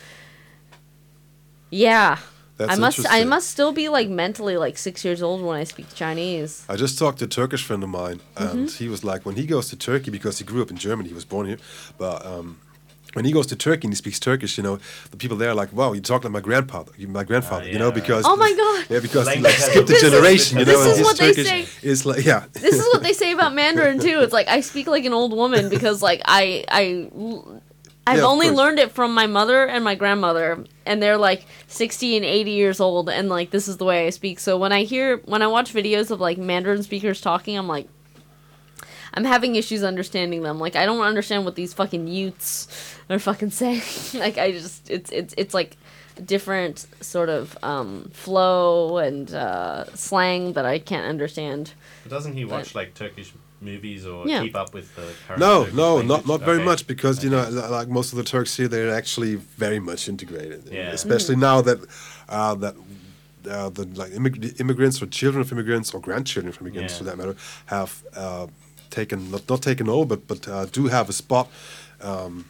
yeah, 1.75 2.19
That's 2.57 2.73
I 2.73 2.77
must 2.81 3.01
I 3.21 3.25
must 3.25 3.47
still 3.51 3.73
be 3.73 3.89
like 3.89 4.09
mentally 4.09 4.57
like 4.57 4.77
six 4.79 5.05
years 5.05 5.21
old 5.23 5.41
when 5.43 5.57
I 5.63 5.65
speak 5.65 5.87
Chinese. 5.95 6.65
I 6.69 6.77
just 6.77 6.99
talked 6.99 7.19
to 7.19 7.25
a 7.25 7.29
Turkish 7.29 7.65
friend 7.69 7.83
of 7.83 7.91
mine, 7.91 8.21
and 8.37 8.69
Mm-hmm. 8.69 8.85
he 8.85 8.89
was 8.89 9.03
like, 9.11 9.21
when 9.27 9.37
he 9.37 9.45
goes 9.47 9.69
to 9.71 9.77
Turkey, 9.77 10.11
because 10.11 10.39
he 10.41 10.45
grew 10.45 10.63
up 10.63 10.71
in 10.71 10.77
Germany, 10.77 11.09
he 11.09 11.15
was 11.15 11.25
born 11.25 11.47
here, 11.47 11.59
but 11.99 12.25
um, 12.25 12.59
when 13.15 13.25
he 13.25 13.33
goes 13.33 13.47
to 13.53 13.57
Turkey 13.57 13.85
and 13.87 13.93
he 13.95 13.97
speaks 13.97 14.19
Turkish, 14.19 14.57
you 14.59 14.65
know, 14.67 14.77
the 15.13 15.17
people 15.17 15.37
there 15.37 15.51
are 15.51 15.55
like, 15.63 15.73
wow, 15.73 15.93
you 15.97 16.01
talk 16.01 16.25
like 16.25 16.33
my 16.33 16.41
grandfather, 16.49 16.93
my 17.21 17.25
grandfather, 17.25 17.69
you 17.75 17.79
know, 17.79 17.93
because 17.93 18.25
Oh 18.27 18.37
my 18.37 18.53
God. 18.63 18.81
yeah, 18.93 19.01
because 19.01 19.27
he 19.29 19.35
Language 19.35 19.53
like 19.53 19.61
has 19.63 19.71
skipped 19.71 19.91
a 19.91 19.93
a- 19.93 19.97
is- 19.97 20.03
generation, 20.07 20.59
you 20.61 20.65
know, 20.65 20.73
this 20.73 20.87
is 20.93 20.97
his 20.99 21.07
what 21.07 21.17
they 21.19 21.33
say. 21.33 21.67
is 21.91 22.07
like, 22.07 22.25
yeah, 22.25 22.41
This 22.53 22.75
is 22.83 22.87
what 22.93 23.03
they 23.07 23.13
say 23.23 23.31
about 23.33 23.53
Mandarin 23.55 23.99
too. 24.01 24.19
It's 24.25 24.33
like 24.39 24.49
I 24.49 24.61
speak 24.63 24.87
like 24.89 25.05
an 25.05 25.13
old 25.13 25.33
woman 25.33 25.69
because 25.69 26.03
like 26.03 26.23
I 26.25 26.65
I 26.69 26.85
I've 28.07 28.19
Yeah, 28.19 28.25
only 28.27 28.47
course. 28.49 28.59
learned 28.59 28.79
it 28.79 28.93
from 28.93 29.15
my 29.15 29.27
mother 29.27 29.65
and 29.67 29.83
my 29.83 29.95
grandmother 29.95 30.65
and 30.85 31.03
they're 31.03 31.17
like 31.17 31.47
60 31.69 32.17
and 32.17 32.25
80 32.25 32.51
years 32.51 32.79
old 32.81 33.09
and 33.09 33.29
like 33.31 33.51
this 33.51 33.67
is 33.67 33.79
the 33.79 33.85
way 33.87 34.07
I 34.07 34.11
speak. 34.11 34.39
So 34.41 34.59
when 34.59 34.73
I 34.73 34.83
hear 34.85 35.19
when 35.25 35.41
I 35.43 35.47
watch 35.47 35.73
videos 35.73 36.11
of 36.11 36.21
like 36.21 36.37
Mandarin 36.37 36.83
speakers 36.83 37.21
talking, 37.21 37.57
I'm 37.57 37.67
like 37.69 37.89
I'm 39.15 39.25
having 39.25 39.55
issues 39.57 39.83
understanding 39.85 40.43
them. 40.43 40.59
Like 40.59 40.77
I 40.77 40.87
don't 40.87 41.01
understand 41.01 41.45
what 41.45 41.55
these 41.55 41.73
fucking 41.73 42.09
youths 42.09 42.67
are 43.09 43.19
fucking 43.19 43.51
saying. 43.61 43.83
like 44.15 44.39
I 44.39 44.53
just 44.53 44.91
it's 44.91 45.11
it's 45.11 45.35
it's 45.39 45.55
like 45.55 45.77
a 46.17 46.23
different 46.23 46.87
sort 47.01 47.29
of 47.29 47.57
um, 47.63 48.11
flow 48.13 48.99
and 48.99 49.33
uh, 49.33 49.85
slang 49.95 50.53
that 50.55 50.65
I 50.67 50.79
can't 50.79 51.07
understand. 51.07 51.73
But 52.03 52.11
doesn't 52.11 52.35
he 52.35 52.45
watch 52.45 52.75
like 52.75 52.95
Turkish 52.95 53.33
movies 53.65 54.07
or 54.07 54.27
Yeah. 54.29 54.43
keep 54.43 54.57
up 54.57 54.75
with 54.75 54.95
the 54.97 55.07
current 55.27 55.41
No, 55.41 55.65
no, 55.73 55.97
language? 55.97 56.07
not 56.09 56.27
not 56.27 56.41
very 56.41 56.59
Okay. 56.59 56.65
much 56.71 56.87
because 56.87 57.25
you 57.25 57.31
know, 57.31 57.43
like 57.79 57.89
most 57.89 58.13
of 58.13 58.17
the 58.19 58.25
Turks 58.25 58.57
here, 58.57 58.69
they're 58.69 58.95
actually 58.95 59.35
very 59.59 59.81
much 59.81 60.09
integrated. 60.09 60.69
Yeah. 60.71 60.91
Especially 60.93 61.37
now 61.37 61.61
that 61.63 61.79
uh, 62.29 62.55
that 62.57 62.75
uh, 63.51 63.69
the 63.71 63.85
like 64.03 64.13
immig- 64.13 64.59
immigrants 64.61 65.03
or 65.03 65.07
children 65.07 65.41
of 65.41 65.51
immigrants 65.53 65.93
or 65.95 66.01
grandchildren 66.01 66.49
of 66.55 66.61
immigrants, 66.61 66.93
Yeah. 66.93 66.99
for 66.99 67.05
that 67.05 67.17
matter, 67.19 67.37
have 67.67 67.91
uh, 68.17 68.47
taken 68.91 69.31
not 69.31 69.43
not 69.49 69.61
taken 69.63 69.89
over, 69.89 70.07
but 70.17 70.27
but 70.29 70.49
uh, 70.49 70.67
do 70.67 70.87
have 70.89 71.09
a 71.09 71.13
spot. 71.13 71.49
Um, 72.01 72.45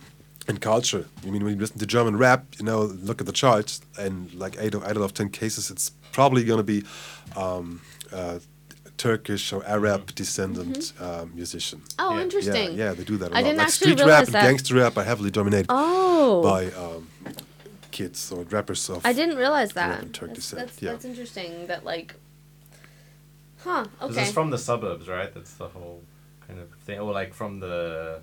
in 0.46 0.58
culture, 0.58 1.06
I 1.26 1.30
mean, 1.30 1.42
when 1.42 1.54
you 1.54 1.60
listen 1.60 1.78
to 1.78 1.86
German 1.86 2.18
rap, 2.18 2.44
you 2.58 2.66
know, 2.66 2.82
look 3.08 3.20
at 3.22 3.26
the 3.26 3.32
charts, 3.32 3.80
and 3.98 4.14
like 4.34 4.56
eight 4.60 4.74
of 4.74 4.82
eight 4.82 4.90
out 4.90 4.98
of 5.08 5.14
ten 5.14 5.30
cases, 5.30 5.70
it's 5.70 5.90
probably 6.12 6.44
going 6.44 6.58
to 6.58 6.62
be 6.74 6.84
um, 7.34 7.80
uh, 8.12 8.38
Turkish 9.08 9.44
or 9.54 9.60
Arab 9.76 10.02
descendant 10.14 10.92
uh, 11.00 11.26
musician. 11.40 11.78
Oh, 11.98 12.16
Yeah. 12.16 12.22
interesting. 12.24 12.70
Yeah, 12.78 12.84
yeah, 12.84 12.92
they 12.98 13.04
do 13.12 13.16
that 13.22 13.30
a 13.30 13.34
I 13.34 13.38
lot. 13.38 13.44
didn't 13.46 13.58
like 13.58 13.66
actually 13.68 13.92
street 13.92 13.98
rap 14.00 14.06
realize 14.06 14.26
and 14.28 14.34
that. 14.36 14.46
gangster 14.48 14.74
rap 14.82 14.94
are 15.00 15.04
heavily 15.10 15.30
dominated 15.38 15.66
Oh. 15.68 16.42
by 16.52 16.60
um, 16.84 17.00
kids 17.98 18.18
or 18.32 18.40
rappers 18.56 18.82
of. 18.92 18.98
I 19.10 19.12
didn't 19.20 19.36
realize 19.44 19.70
Grew 19.72 19.82
up 19.82 19.90
that. 19.90 20.02
in 20.04 20.12
Turk 20.12 20.28
That's, 20.30 20.40
descent, 20.40 20.60
that's, 20.60 20.82
yeah. 20.82 20.90
that's 20.92 21.04
interesting 21.12 21.50
that 21.70 21.84
like 21.84 22.08
Huh, 23.64 23.84
This 23.84 24.10
okay. 24.10 24.22
is 24.28 24.32
from 24.32 24.48
the 24.50 24.58
suburbs, 24.58 25.06
right? 25.08 25.30
That's 25.36 25.54
the 25.62 25.68
whole 25.74 26.00
kind 26.46 26.58
of 26.64 26.68
thing. 26.86 26.98
Or 27.04 27.12
like 27.20 27.32
from 27.40 27.60
the, 27.60 28.20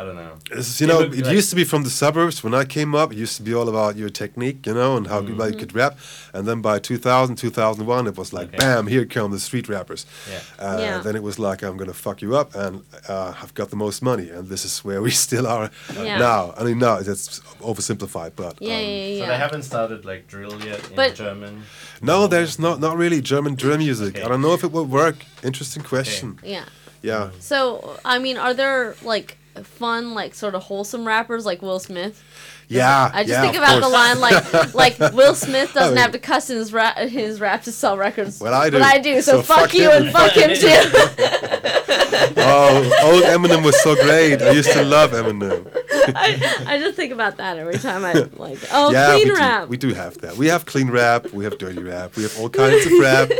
I 0.00 0.04
don't 0.04 0.16
know. 0.16 0.32
This 0.56 0.66
is, 0.70 0.80
you 0.80 0.86
know, 0.86 1.00
it 1.00 1.14
like- 1.26 1.34
used 1.38 1.50
to 1.50 1.56
be 1.56 1.64
from 1.64 1.82
the 1.82 1.90
suburbs. 1.90 2.42
When 2.42 2.54
I 2.54 2.64
came 2.64 2.94
up, 2.94 3.12
it 3.12 3.18
used 3.18 3.36
to 3.36 3.42
be 3.42 3.52
all 3.54 3.68
about 3.68 3.96
your 3.96 4.08
technique, 4.08 4.66
you 4.66 4.72
know, 4.74 4.96
and 4.96 5.06
how 5.06 5.20
Mm-hmm. 5.20 5.52
you 5.52 5.58
could 5.60 5.74
rap. 5.74 5.98
And 6.32 6.46
then 6.48 6.62
by 6.62 6.78
2000, 6.78 7.36
2001, 7.36 8.06
it 8.06 8.16
was 8.16 8.32
like, 8.32 8.48
Okay. 8.48 8.56
bam, 8.56 8.86
here 8.86 9.04
come 9.04 9.30
the 9.30 9.38
street 9.38 9.68
rappers. 9.68 10.06
Yeah. 10.30 10.40
Uh, 10.58 10.78
Yeah. 10.80 10.98
Then 11.04 11.16
it 11.16 11.22
was 11.22 11.38
like, 11.38 11.62
I'm 11.62 11.76
going 11.76 11.90
to 11.96 11.98
fuck 12.06 12.22
you 12.22 12.34
up, 12.40 12.54
and 12.54 12.82
uh, 13.08 13.34
I've 13.42 13.52
got 13.54 13.68
the 13.68 13.76
most 13.76 14.00
money. 14.02 14.30
And 14.30 14.48
this 14.48 14.64
is 14.64 14.74
where 14.86 15.02
we 15.02 15.10
still 15.26 15.46
are 15.46 15.70
Yeah. 15.94 16.18
now. 16.18 16.54
I 16.58 16.64
mean, 16.64 16.78
no, 16.78 17.02
that's 17.02 17.40
oversimplified, 17.60 18.32
but. 18.36 18.54
yeah, 18.60 18.74
um, 18.76 18.80
yeah, 18.80 18.88
yeah, 18.88 19.20
So 19.24 19.26
they 19.32 19.36
haven't 19.46 19.64
started 19.64 20.04
like 20.04 20.22
drill 20.28 20.56
yet 20.64 20.80
in 20.90 20.96
But- 20.96 21.14
German. 21.14 21.62
No, 22.00 22.26
there's 22.26 22.58
not 22.58 22.80
not 22.80 22.96
really 22.96 23.20
German 23.20 23.54
drill 23.54 23.76
music. 23.78 24.16
Okay. 24.16 24.24
I 24.24 24.28
don't 24.30 24.40
know 24.40 24.54
if 24.54 24.64
it 24.64 24.72
will 24.72 24.86
work. 25.02 25.16
Interesting 25.42 25.82
question. 25.82 26.38
yeah. 26.42 26.64
Yeah. 27.02 27.30
So, 27.38 27.96
I 28.04 28.18
mean, 28.18 28.36
are 28.36 28.52
there 28.54 28.94
like 29.02 29.36
fun, 29.62 30.14
like 30.14 30.34
sort 30.34 30.54
of 30.54 30.62
wholesome 30.62 31.06
rappers 31.06 31.44
like 31.46 31.60
Will 31.62 31.78
Smith? 31.78 32.22
Yeah, 32.68 33.10
I 33.12 33.22
just 33.24 33.30
yeah, 33.30 33.40
think 33.42 33.56
about 33.56 33.80
the 33.82 33.88
line 33.88 34.20
like 34.20 34.74
like 34.74 34.98
Will 35.12 35.34
Smith 35.34 35.74
doesn't 35.74 35.94
mean- 35.94 36.02
have 36.02 36.12
to 36.12 36.18
cuss 36.20 36.50
in 36.50 36.56
his 36.56 36.72
rap 36.72 36.96
his 36.98 37.40
rap 37.40 37.62
to 37.64 37.72
sell 37.72 37.96
records. 37.98 38.38
Well, 38.40 38.54
I 38.54 38.70
But 38.70 38.78
do. 38.78 38.84
I 38.84 38.98
do. 38.98 39.20
So, 39.22 39.32
So 39.38 39.42
fuck, 39.42 39.58
fuck 39.60 39.74
you 39.74 39.90
and 39.90 40.10
fuck 40.12 40.32
him 40.32 40.50
too. 40.54 40.68
oh, 42.36 43.00
old 43.04 43.24
Eminem 43.24 43.64
was 43.64 43.80
so 43.82 43.94
great. 43.96 44.40
I 44.42 44.50
used 44.50 44.70
to 44.72 44.82
love 44.84 45.10
Eminem. 45.12 45.66
I, 46.14 46.64
I 46.66 46.78
just 46.78 46.94
think 46.96 47.12
about 47.12 47.36
that 47.38 47.58
every 47.58 47.78
time 47.78 48.04
I 48.04 48.12
like 48.36 48.58
oh 48.72 48.92
yeah, 48.92 49.12
clean 49.14 49.28
we 49.28 49.34
rap. 49.34 49.62
do. 49.64 49.68
We 49.68 49.76
do 49.76 49.94
have 49.94 50.18
that. 50.18 50.36
We 50.36 50.46
have 50.46 50.64
clean 50.66 50.90
rap. 50.90 51.26
We 51.32 51.44
have 51.44 51.58
dirty 51.58 51.82
rap. 51.82 52.16
We 52.16 52.22
have 52.22 52.38
all 52.38 52.48
kinds 52.48 52.86
of 52.86 52.92
rap. 53.00 53.30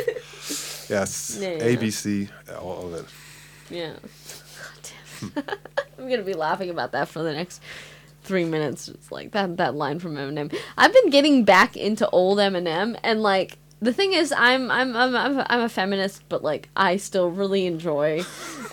Yes, 0.88 1.38
Yeah, 1.40 1.50
yeah. 1.50 1.76
ABC, 1.76 2.28
all, 2.58 2.68
all 2.72 2.88
that. 2.90 3.04
Yeah. 3.70 3.92
I'm 5.98 6.08
gonna 6.08 6.22
be 6.22 6.34
laughing 6.34 6.70
about 6.70 6.92
that 6.92 7.08
for 7.08 7.22
the 7.22 7.32
next 7.32 7.62
three 8.22 8.44
minutes. 8.44 8.88
It's 8.88 9.10
like 9.12 9.32
that 9.32 9.56
that 9.58 9.74
line 9.74 9.98
from 9.98 10.14
Eminem. 10.16 10.54
I've 10.76 10.92
been 10.92 11.10
getting 11.10 11.44
back 11.44 11.76
into 11.76 12.08
old 12.10 12.38
Eminem, 12.38 12.98
and 13.02 13.22
like 13.22 13.58
the 13.82 13.92
thing 13.94 14.12
is, 14.12 14.32
I'm 14.36 14.70
I'm 14.70 14.94
I'm 14.96 15.16
I'm 15.16 15.38
a, 15.38 15.46
I'm 15.48 15.60
a 15.60 15.68
feminist, 15.68 16.22
but 16.28 16.42
like 16.44 16.68
I 16.76 16.96
still 16.98 17.30
really 17.30 17.66
enjoy 17.66 18.20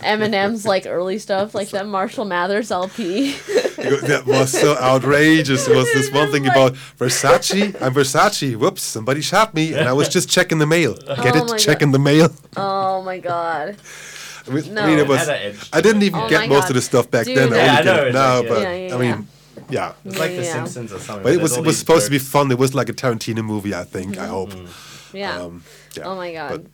Eminem's 0.02 0.66
like 0.66 0.86
early 0.86 1.18
stuff, 1.18 1.56
like 1.56 1.70
that 1.70 1.88
Marshall 1.88 2.26
Mathers 2.26 2.72
LP. 2.72 3.32
That 3.78 4.24
was 4.26 4.52
so 4.52 4.76
outrageous. 4.78 5.68
It 5.68 5.76
was 5.76 5.92
this 5.94 6.12
one 6.12 6.30
thing 6.32 6.44
Like- 6.44 6.52
about 6.52 6.74
Versace. 6.98 7.80
I'm 7.82 7.94
Versace. 7.94 8.56
Whoops, 8.58 8.82
somebody 8.82 9.22
shot 9.22 9.54
me, 9.54 9.74
and 9.76 9.88
I 9.88 9.94
was 9.94 10.10
just 10.10 10.30
checking 10.30 10.58
the 10.58 10.66
mail. 10.68 10.94
Get 10.96 11.36
Oh 11.38 11.54
it? 11.54 11.58
Checking 11.60 11.92
the 11.92 12.00
mail. 12.00 12.30
oh 12.58 13.02
my 13.04 13.20
god. 13.20 13.78
I 14.48 14.54
mean, 14.54 14.74
No. 14.74 14.82
I 14.82 14.88
mean, 14.88 14.98
it 15.00 15.02
It 15.02 15.08
was. 15.08 15.20
had 15.20 15.30
an 15.30 15.36
edge 15.52 15.70
I 15.74 15.82
didn't 15.82 16.04
even 16.04 16.20
Oh 16.22 16.30
get 16.30 16.48
most 16.50 16.62
God. 16.62 16.70
of 16.72 16.76
the 16.76 16.82
stuff 16.82 17.12
back 17.12 17.26
Dude, 17.26 17.38
then. 17.38 17.50
Yeah, 17.52 17.58
I 17.58 17.62
I 17.80 17.84
know 17.84 17.84
get 17.84 18.00
it 18.04 18.08
it, 18.08 18.14
now, 18.14 18.40
like, 18.40 18.48
but 18.50 18.62
Yeah, 18.62 18.74
yeah, 18.76 18.96
I 18.96 18.98
mean, 18.98 19.28
yeah. 19.70 19.94
It's 20.06 20.20
like 20.20 20.32
Yeah, 20.32 20.38
The 20.38 20.44
yeah. 20.44 20.54
Simpsons 20.54 20.94
or 20.94 21.00
something. 21.00 21.24
But 21.24 21.34
it 21.34 21.42
was 21.42 21.58
it 21.58 21.64
was 21.64 21.76
these 21.76 21.80
supposed 21.80 22.06
to 22.06 22.12
be 22.12 22.20
fun. 22.20 22.52
It 22.52 22.58
was 22.58 22.74
like 22.74 22.90
a 22.90 22.94
Tarantino 22.94 23.44
movie, 23.44 23.74
I 23.76 23.84
think. 23.84 24.18
I 24.18 24.28
hope. 24.28 24.54
Yeah. 25.14 25.38
Um, 25.42 25.64
yeah. 25.96 26.04
Oh 26.04 26.16
my 26.16 26.32
god. 26.34 26.50
But 26.52 26.66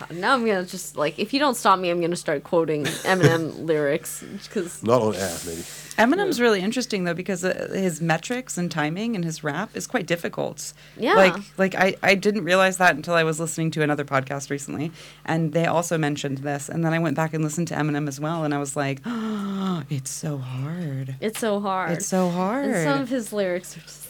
God, 0.00 0.16
now 0.16 0.34
I'm 0.34 0.46
gonna 0.46 0.64
just 0.64 0.96
like 0.96 1.18
if 1.18 1.32
you 1.34 1.38
don't 1.38 1.56
stop 1.56 1.78
me, 1.78 1.90
I'm 1.90 2.00
gonna 2.00 2.16
start 2.16 2.42
quoting 2.42 2.84
Eminem 2.84 3.64
lyrics 3.66 4.24
because 4.44 4.82
not 4.82 5.02
on 5.02 5.14
air, 5.14 5.36
maybe. 5.46 5.62
Eminem's 6.00 6.40
really 6.40 6.60
interesting 6.60 7.04
though 7.04 7.12
because 7.12 7.44
uh, 7.44 7.68
his 7.74 8.00
metrics 8.00 8.56
and 8.56 8.70
timing 8.70 9.14
and 9.14 9.22
his 9.22 9.44
rap 9.44 9.76
is 9.76 9.86
quite 9.86 10.06
difficult. 10.06 10.72
Yeah. 10.96 11.14
Like 11.14 11.34
like 11.58 11.74
I, 11.74 11.96
I 12.02 12.14
didn't 12.14 12.44
realize 12.44 12.78
that 12.78 12.96
until 12.96 13.12
I 13.12 13.24
was 13.24 13.38
listening 13.38 13.70
to 13.72 13.82
another 13.82 14.04
podcast 14.04 14.48
recently 14.48 14.90
and 15.26 15.52
they 15.52 15.66
also 15.66 15.98
mentioned 15.98 16.38
this 16.38 16.70
and 16.70 16.82
then 16.82 16.94
I 16.94 16.98
went 16.98 17.16
back 17.16 17.34
and 17.34 17.44
listened 17.44 17.68
to 17.68 17.74
Eminem 17.74 18.08
as 18.08 18.18
well 18.18 18.44
and 18.44 18.54
I 18.54 18.58
was 18.58 18.76
like, 18.76 19.02
oh, 19.04 19.82
it's 19.90 20.10
so 20.10 20.38
hard. 20.38 21.16
it's 21.20 21.38
so 21.38 21.60
hard. 21.60 21.90
It's 21.90 22.06
so 22.06 22.30
hard. 22.30 22.64
And 22.64 22.84
some 22.84 23.02
of 23.02 23.10
his 23.10 23.32
lyrics 23.34 23.76
are 23.76 23.80
just 23.80 24.00
like 24.04 24.09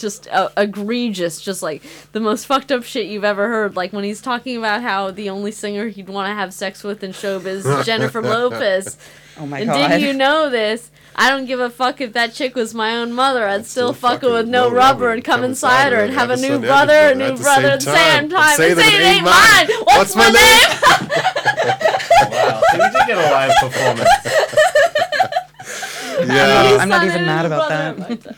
just 0.00 0.28
uh, 0.28 0.48
egregious, 0.56 1.40
just 1.40 1.62
like 1.62 1.82
the 2.12 2.20
most 2.20 2.46
fucked 2.46 2.72
up 2.72 2.82
shit 2.84 3.06
you've 3.06 3.24
ever 3.24 3.48
heard. 3.48 3.76
Like 3.76 3.92
when 3.92 4.04
he's 4.04 4.20
talking 4.22 4.56
about 4.56 4.82
how 4.82 5.10
the 5.10 5.30
only 5.30 5.52
singer 5.52 5.88
he'd 5.88 6.08
want 6.08 6.28
to 6.28 6.34
have 6.34 6.52
sex 6.54 6.82
with 6.82 7.02
in 7.04 7.12
showbiz 7.12 7.64
is 7.80 7.86
Jennifer 7.86 8.22
Lopez. 8.22 8.96
oh 9.38 9.46
my 9.46 9.64
god. 9.64 9.68
and 9.76 9.80
god. 9.82 9.88
did 9.88 10.02
you 10.02 10.12
know 10.12 10.50
this? 10.50 10.90
I 11.16 11.28
don't 11.28 11.44
give 11.46 11.60
a 11.60 11.68
fuck 11.68 12.00
if 12.00 12.12
that 12.14 12.32
chick 12.32 12.54
was 12.54 12.72
my 12.72 12.96
own 12.96 13.12
mother. 13.12 13.46
I'd 13.46 13.66
still, 13.66 13.92
still 13.92 14.10
fuck 14.10 14.22
her 14.22 14.32
with 14.32 14.48
no 14.48 14.70
rubber 14.70 15.10
and 15.12 15.22
come 15.24 15.42
inside 15.44 15.92
her 15.92 16.00
and 16.00 16.14
have 16.14 16.30
a 16.30 16.36
have 16.36 16.44
a 16.44 16.48
new 16.48 16.58
brother, 16.60 17.10
a 17.10 17.14
new 17.14 17.36
brother 17.36 17.68
at 17.68 17.80
the 17.80 17.92
same 17.92 18.28
time. 18.28 18.30
time, 18.30 18.56
Say 18.56 18.70
and 18.70 18.78
that 18.78 18.84
say 18.84 18.94
it 18.96 19.00
it 19.00 19.04
ain't 19.04 19.16
ain't 19.16 19.24
mine. 19.24 19.66
mine. 19.68 19.68
What's, 19.84 20.14
What's 20.14 20.16
my 20.16 20.30
my 20.30 20.32
name? 20.38 21.90
Wow. 22.30 22.60
So 22.70 22.78
we 22.78 22.84
did 22.84 23.06
get 23.06 23.18
a 23.18 23.30
live 23.30 23.52
performance. 23.60 24.08
Yeah. 26.28 26.76
I'm 26.80 26.88
not 26.88 27.04
even 27.04 27.24
mad 27.26 27.44
his 27.44 27.52
about 27.52 27.68
brother. 27.68 28.14
that. 28.16 28.36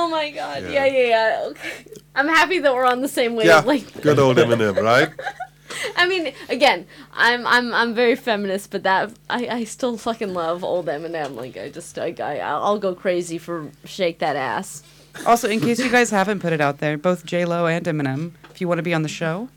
Oh 0.00 0.08
my 0.08 0.30
god. 0.30 0.62
Yeah, 0.62 0.70
Yeah. 0.70 0.86
yeah, 0.86 1.06
yeah. 1.14 1.46
Okay. 1.50 1.84
I'm 2.14 2.28
happy 2.28 2.58
that 2.60 2.72
we're 2.74 2.86
on 2.86 3.00
the 3.00 3.08
same 3.08 3.32
wavelength. 3.36 3.64
yeah. 3.64 3.68
wavelength. 3.72 4.02
Good 4.02 4.18
old 4.18 4.36
Eminem, 4.36 4.80
right? 4.82 5.10
I 5.96 6.08
mean, 6.08 6.32
again, 6.48 6.86
I'm 7.12 7.46
I'm 7.46 7.74
I'm 7.74 7.94
very 7.94 8.16
feminist, 8.16 8.70
but 8.70 8.82
that 8.84 9.12
I, 9.28 9.46
I 9.58 9.64
still 9.64 9.96
fucking 9.98 10.32
love 10.34 10.64
old 10.64 10.86
Eminem. 10.86 11.34
Like 11.34 11.56
I 11.56 11.68
just 11.68 11.98
I, 11.98 12.14
I 12.18 12.38
I'll 12.38 12.78
go 12.78 12.94
crazy 12.94 13.38
for 13.38 13.70
shake 13.84 14.18
that 14.20 14.36
ass. 14.36 14.82
Also, 15.26 15.48
in 15.48 15.60
case 15.60 15.78
you 15.78 15.90
guys 15.90 16.10
haven't 16.10 16.40
put 16.40 16.52
it 16.52 16.60
out 16.60 16.78
there, 16.78 16.96
both 16.96 17.24
J 17.26 17.44
Lo 17.44 17.66
and 17.66 17.84
Eminem, 17.84 18.32
if 18.50 18.60
you 18.60 18.68
want 18.68 18.78
to 18.78 18.82
be 18.90 18.94
on 18.94 19.02
the 19.02 19.08
show, 19.08 19.48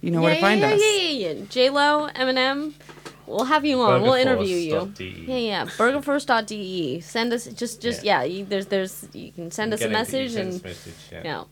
you 0.00 0.10
know 0.10 0.20
where 0.22 0.30
yeah, 0.34 0.40
to 0.40 0.40
find 0.40 0.60
yeah, 0.60 0.68
us. 0.72 0.80
yeah, 0.82 0.96
yeah, 0.96 1.10
yeah, 1.10 1.32
yeah. 1.32 1.44
J 1.48 1.70
Lo, 1.70 2.08
Eminem. 2.16 2.72
We'll 3.26 3.44
have 3.44 3.64
you 3.64 3.80
on. 3.80 4.02
We'll 4.02 4.14
interview 4.14 4.56
you. 4.56 4.74
Burgerforce.de. 4.74 5.24
Yeah, 5.28 5.36
yeah. 5.36 5.64
Burgerfirst.de. 5.66 7.00
Send 7.00 7.32
us 7.32 7.46
just 7.46 7.80
just 7.80 8.04
yeah. 8.04 8.22
you, 8.22 8.44
there's 8.44 8.66
there's 8.66 9.08
you 9.12 9.32
can 9.32 9.50
send 9.50 9.72
us 9.72 9.80
a 9.80 9.84
you 9.84 9.90
message 9.90 10.34
and 10.34 10.62
message, 10.62 10.94
yeah. 11.10 11.20
yeah. 11.24 11.44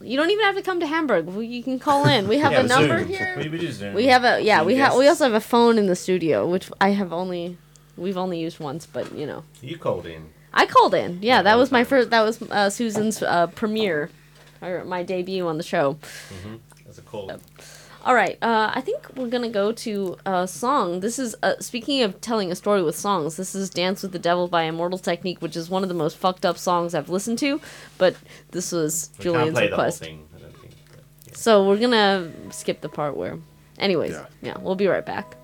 You 0.00 0.16
don't 0.18 0.30
even 0.30 0.44
have 0.44 0.56
to 0.56 0.62
come 0.62 0.80
to 0.80 0.86
Hamburg. 0.86 1.26
We- 1.26 1.46
You 1.46 1.62
can 1.62 1.78
call 1.78 2.06
in. 2.06 2.28
We 2.28 2.38
have 2.38 2.52
Yeah, 2.52 2.60
a 2.60 2.64
number 2.64 2.98
Zoom. 2.98 3.08
here. 3.08 3.34
We, 3.38 3.48
we. 3.48 3.94
We 3.94 4.06
have 4.06 4.24
a 4.24 4.40
yeah. 4.40 4.58
Zoom 4.58 4.66
We 4.66 4.76
have 4.76 4.96
we 4.96 5.08
also 5.08 5.24
have 5.24 5.34
a 5.34 5.40
phone 5.40 5.78
in 5.78 5.86
the 5.86 5.96
studio, 5.96 6.46
which 6.48 6.70
I 6.80 6.90
have 6.90 7.12
only 7.12 7.56
we've 7.96 8.18
only 8.18 8.38
used 8.40 8.58
once, 8.60 8.86
but 8.86 9.14
you 9.14 9.26
know 9.26 9.44
You 9.60 9.78
called 9.78 10.06
in. 10.06 10.30
I 10.52 10.66
called 10.66 10.94
in. 10.94 11.12
Yeah, 11.22 11.36
Yeah, 11.36 11.42
that 11.42 11.56
was 11.56 11.70
my 11.72 11.84
first. 11.84 12.10
That 12.10 12.22
was 12.22 12.42
uh, 12.42 12.68
Susan's 12.68 13.22
uh, 13.22 13.46
premiere, 13.46 14.10
or 14.60 14.84
my 14.84 15.02
debut 15.02 15.46
on 15.46 15.56
the 15.56 15.62
show. 15.62 15.94
Mm-hmm. 15.94 16.56
As 16.88 16.98
a 16.98 17.02
call. 17.02 17.30
All 18.04 18.14
right, 18.16 18.36
uh, 18.42 18.72
I 18.74 18.80
think 18.80 18.98
we're 19.14 19.28
gonna 19.28 19.48
go 19.48 19.70
to 19.70 20.16
a 20.26 20.48
song. 20.48 21.00
This 21.00 21.20
is 21.20 21.36
uh, 21.42 21.54
speaking 21.60 22.02
of 22.02 22.20
telling 22.20 22.50
a 22.50 22.56
story 22.56 22.82
with 22.82 22.96
songs. 22.96 23.36
This 23.36 23.54
is 23.54 23.70
"Dance 23.70 24.02
with 24.02 24.10
the 24.10 24.18
Devil" 24.18 24.48
by 24.48 24.64
Immortal 24.64 24.98
Technique, 24.98 25.40
which 25.40 25.56
is 25.56 25.70
one 25.70 25.84
of 25.84 25.88
the 25.88 25.94
most 25.94 26.16
fucked 26.18 26.44
up 26.44 26.58
songs 26.58 26.94
I've 26.96 27.08
listened 27.08 27.38
to. 27.38 27.60
But 27.98 28.16
this 28.50 28.72
was 28.72 29.10
We 29.18 29.24
Julian's 29.24 29.52
play 29.52 29.68
the 29.68 29.76
whole 29.76 29.84
request, 29.84 30.00
thing. 30.00 30.26
I 30.36 30.40
don't 30.40 30.56
think. 30.58 30.72
but, 30.90 31.00
yeah. 31.28 31.34
so 31.34 31.68
we're 31.68 31.78
gonna 31.78 32.32
skip 32.50 32.80
the 32.80 32.88
part 32.88 33.16
where. 33.16 33.38
Anyways, 33.78 34.12
Yeah. 34.12 34.26
yeah, 34.42 34.56
we'll 34.60 34.74
be 34.74 34.88
right 34.88 35.06
back. 35.06 35.36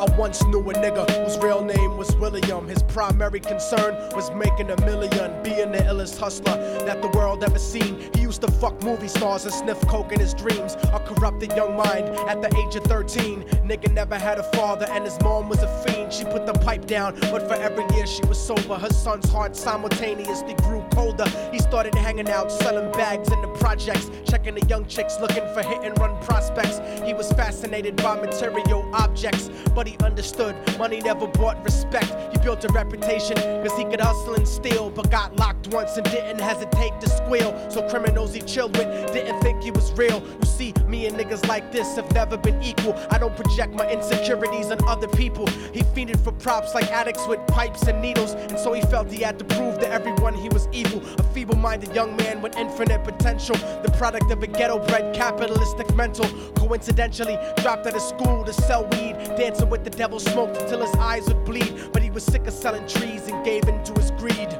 I 0.00 0.06
once 0.16 0.42
knew 0.46 0.60
a 0.60 0.72
nigga 0.72 1.04
whose 1.10 1.36
real 1.36 1.62
name 1.62 1.98
was 1.98 2.16
William. 2.16 2.66
His 2.66 2.82
primary 2.84 3.38
concern 3.38 3.94
was 4.16 4.30
making 4.30 4.70
a 4.70 4.80
million, 4.86 5.42
being 5.42 5.72
the 5.72 5.78
illest 5.80 6.18
hustler 6.18 6.56
that 6.86 7.02
the 7.02 7.08
world 7.08 7.44
ever 7.44 7.58
seen. 7.58 8.08
He 8.14 8.22
used 8.22 8.40
to 8.40 8.50
fuck 8.50 8.82
movie 8.82 9.08
stars 9.08 9.44
and 9.44 9.52
sniff 9.52 9.78
coke 9.88 10.12
in 10.12 10.18
his 10.18 10.32
dreams. 10.32 10.76
A 10.94 11.00
corrupted 11.00 11.52
young 11.54 11.76
mind 11.76 12.08
at 12.30 12.40
the 12.40 12.48
age 12.56 12.76
of 12.76 12.84
13. 12.84 13.42
Nigga 13.66 13.92
never 13.92 14.18
had 14.18 14.38
a 14.38 14.42
father 14.54 14.86
and 14.88 15.04
his 15.04 15.20
mom 15.20 15.50
was 15.50 15.62
a 15.62 15.68
fiend. 15.82 16.14
She 16.14 16.24
put 16.24 16.46
the 16.46 16.54
pipe 16.54 16.86
down, 16.86 17.20
but 17.20 17.46
for 17.46 17.54
every 17.54 17.84
year 17.94 18.06
she 18.06 18.24
was 18.24 18.38
sober. 18.38 18.76
Her 18.76 18.88
son's 18.88 19.30
heart 19.30 19.54
simultaneously 19.54 20.54
grew 20.62 20.82
colder. 20.92 21.28
He 21.52 21.58
started 21.58 21.94
hanging 21.94 22.30
out, 22.30 22.50
selling 22.50 22.90
bags 22.92 23.30
in 23.30 23.42
the 23.42 23.48
projects, 23.48 24.10
checking 24.24 24.54
the 24.54 24.64
young 24.66 24.86
chicks 24.86 25.20
looking 25.20 25.44
for 25.52 25.62
hit 25.62 25.82
and 25.82 25.98
run 25.98 26.18
prospects. 26.22 26.80
He 27.04 27.12
was 27.12 27.30
fascinated 27.32 27.96
by 27.96 28.18
material 28.18 28.88
objects, 28.94 29.50
but 29.74 29.86
he 29.89 29.89
understood 29.98 30.56
money 30.78 31.00
never 31.00 31.26
bought 31.26 31.62
respect. 31.64 32.14
He 32.32 32.38
built 32.38 32.64
a 32.64 32.68
reputation 32.72 33.36
because 33.36 33.76
he 33.76 33.84
could 33.84 34.00
hustle 34.00 34.34
and 34.34 34.46
steal, 34.46 34.90
but 34.90 35.10
got 35.10 35.36
locked 35.36 35.68
once 35.68 35.96
and 35.96 36.04
didn't 36.10 36.40
hesitate 36.40 37.00
to 37.00 37.08
squeal. 37.08 37.70
So 37.70 37.88
criminals 37.88 38.34
he 38.34 38.40
chilled 38.40 38.76
with 38.76 39.12
didn't 39.12 39.40
think 39.40 39.62
he 39.62 39.70
was 39.70 39.92
real. 39.92 40.22
You 40.40 40.46
see, 40.46 40.74
me 40.86 41.06
and 41.06 41.16
niggas 41.16 41.46
like 41.48 41.72
this 41.72 41.96
have 41.96 42.12
never 42.12 42.36
been 42.36 42.62
equal. 42.62 42.94
I 43.10 43.18
don't 43.18 43.36
project 43.36 43.74
my 43.74 43.90
insecurities 43.90 44.70
on 44.70 44.82
other 44.88 45.08
people. 45.08 45.46
He 45.72 45.82
fiended 45.82 46.20
for 46.20 46.32
props 46.32 46.74
like 46.74 46.90
addicts 46.90 47.26
with 47.26 47.44
pipes 47.46 47.82
and 47.82 48.00
needles, 48.00 48.32
and 48.32 48.58
so 48.58 48.72
he 48.72 48.82
felt 48.82 49.10
he 49.10 49.22
had 49.22 49.38
to 49.38 49.44
prove 49.44 49.78
to 49.80 49.88
everyone 49.88 50.34
he 50.34 50.48
was 50.48 50.68
evil. 50.72 51.02
A 51.18 51.22
feeble 51.34 51.56
minded 51.56 51.94
young 51.94 52.16
man 52.16 52.42
with 52.42 52.56
infinite 52.56 53.04
potential, 53.04 53.56
the 53.82 53.92
product 53.96 54.30
of 54.30 54.42
a 54.42 54.46
ghetto 54.46 54.78
bred 54.86 55.14
capitalistic 55.14 55.94
mental. 55.94 56.26
Coincidentally, 56.54 57.38
dropped 57.62 57.86
out 57.86 57.94
of 57.94 58.02
school 58.02 58.44
to 58.44 58.52
sell 58.52 58.84
weed, 58.92 59.14
dancing 59.36 59.68
with 59.68 59.79
the 59.84 59.90
devil, 59.90 60.20
smoked 60.20 60.56
until 60.56 60.80
his 60.80 60.94
eyes 60.96 61.26
would 61.28 61.44
bleed. 61.44 61.74
But 61.92 62.02
he 62.02 62.10
was 62.10 62.24
sick 62.24 62.46
of 62.46 62.52
selling 62.52 62.86
trees 62.86 63.28
and 63.28 63.44
gave 63.44 63.68
in 63.68 63.82
to 63.84 63.92
his 64.00 64.10
greed. 64.12 64.58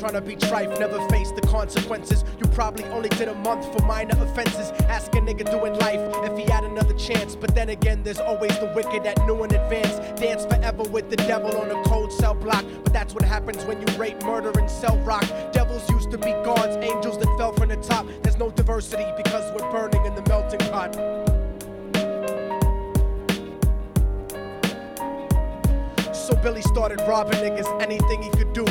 Trying 0.00 0.14
to 0.14 0.20
be 0.22 0.34
trife 0.34 0.80
never 0.80 0.98
face 1.08 1.30
the 1.30 1.42
consequences. 1.42 2.24
You 2.38 2.46
probably 2.48 2.84
only 2.84 3.10
did 3.10 3.28
a 3.28 3.34
month 3.34 3.70
for 3.70 3.84
minor 3.84 4.16
offenses. 4.22 4.70
Ask 4.88 5.14
a 5.14 5.18
nigga 5.18 5.44
doing 5.50 5.74
life 5.74 6.00
if 6.24 6.38
he 6.38 6.50
had 6.50 6.64
another 6.64 6.94
chance. 6.94 7.36
But 7.36 7.54
then 7.54 7.68
again, 7.68 8.02
there's 8.02 8.18
always 8.18 8.58
the 8.60 8.72
wicked 8.74 9.04
that 9.04 9.18
knew 9.26 9.44
in 9.44 9.54
advance. 9.54 9.98
Dance 10.18 10.46
forever 10.46 10.84
with 10.84 11.10
the 11.10 11.16
devil 11.16 11.54
on 11.54 11.70
a 11.70 11.84
cold 11.84 12.10
cell 12.14 12.32
block. 12.32 12.64
But 12.82 12.94
that's 12.94 13.12
what 13.12 13.24
happens 13.24 13.62
when 13.66 13.78
you 13.78 13.86
rape, 13.98 14.22
murder, 14.22 14.58
and 14.58 14.70
sell 14.70 14.96
rock. 15.00 15.26
Devils 15.52 15.86
used 15.90 16.10
to 16.12 16.18
be 16.18 16.32
gods, 16.44 16.76
angels 16.76 17.18
that 17.18 17.28
fell 17.36 17.52
from 17.52 17.68
the 17.68 17.76
top. 17.76 18.06
There's 18.22 18.38
no 18.38 18.50
diversity 18.50 19.04
because 19.18 19.52
we're 19.52 19.70
burning 19.70 20.02
in 20.06 20.14
the 20.14 20.22
melting 20.22 20.60
pot. 20.70 20.94
So 26.14 26.34
Billy 26.36 26.62
started 26.62 27.00
robbing 27.06 27.40
niggas 27.40 27.82
anything 27.82 28.22
he 28.22 28.30
could 28.30 28.54
do 28.54 28.64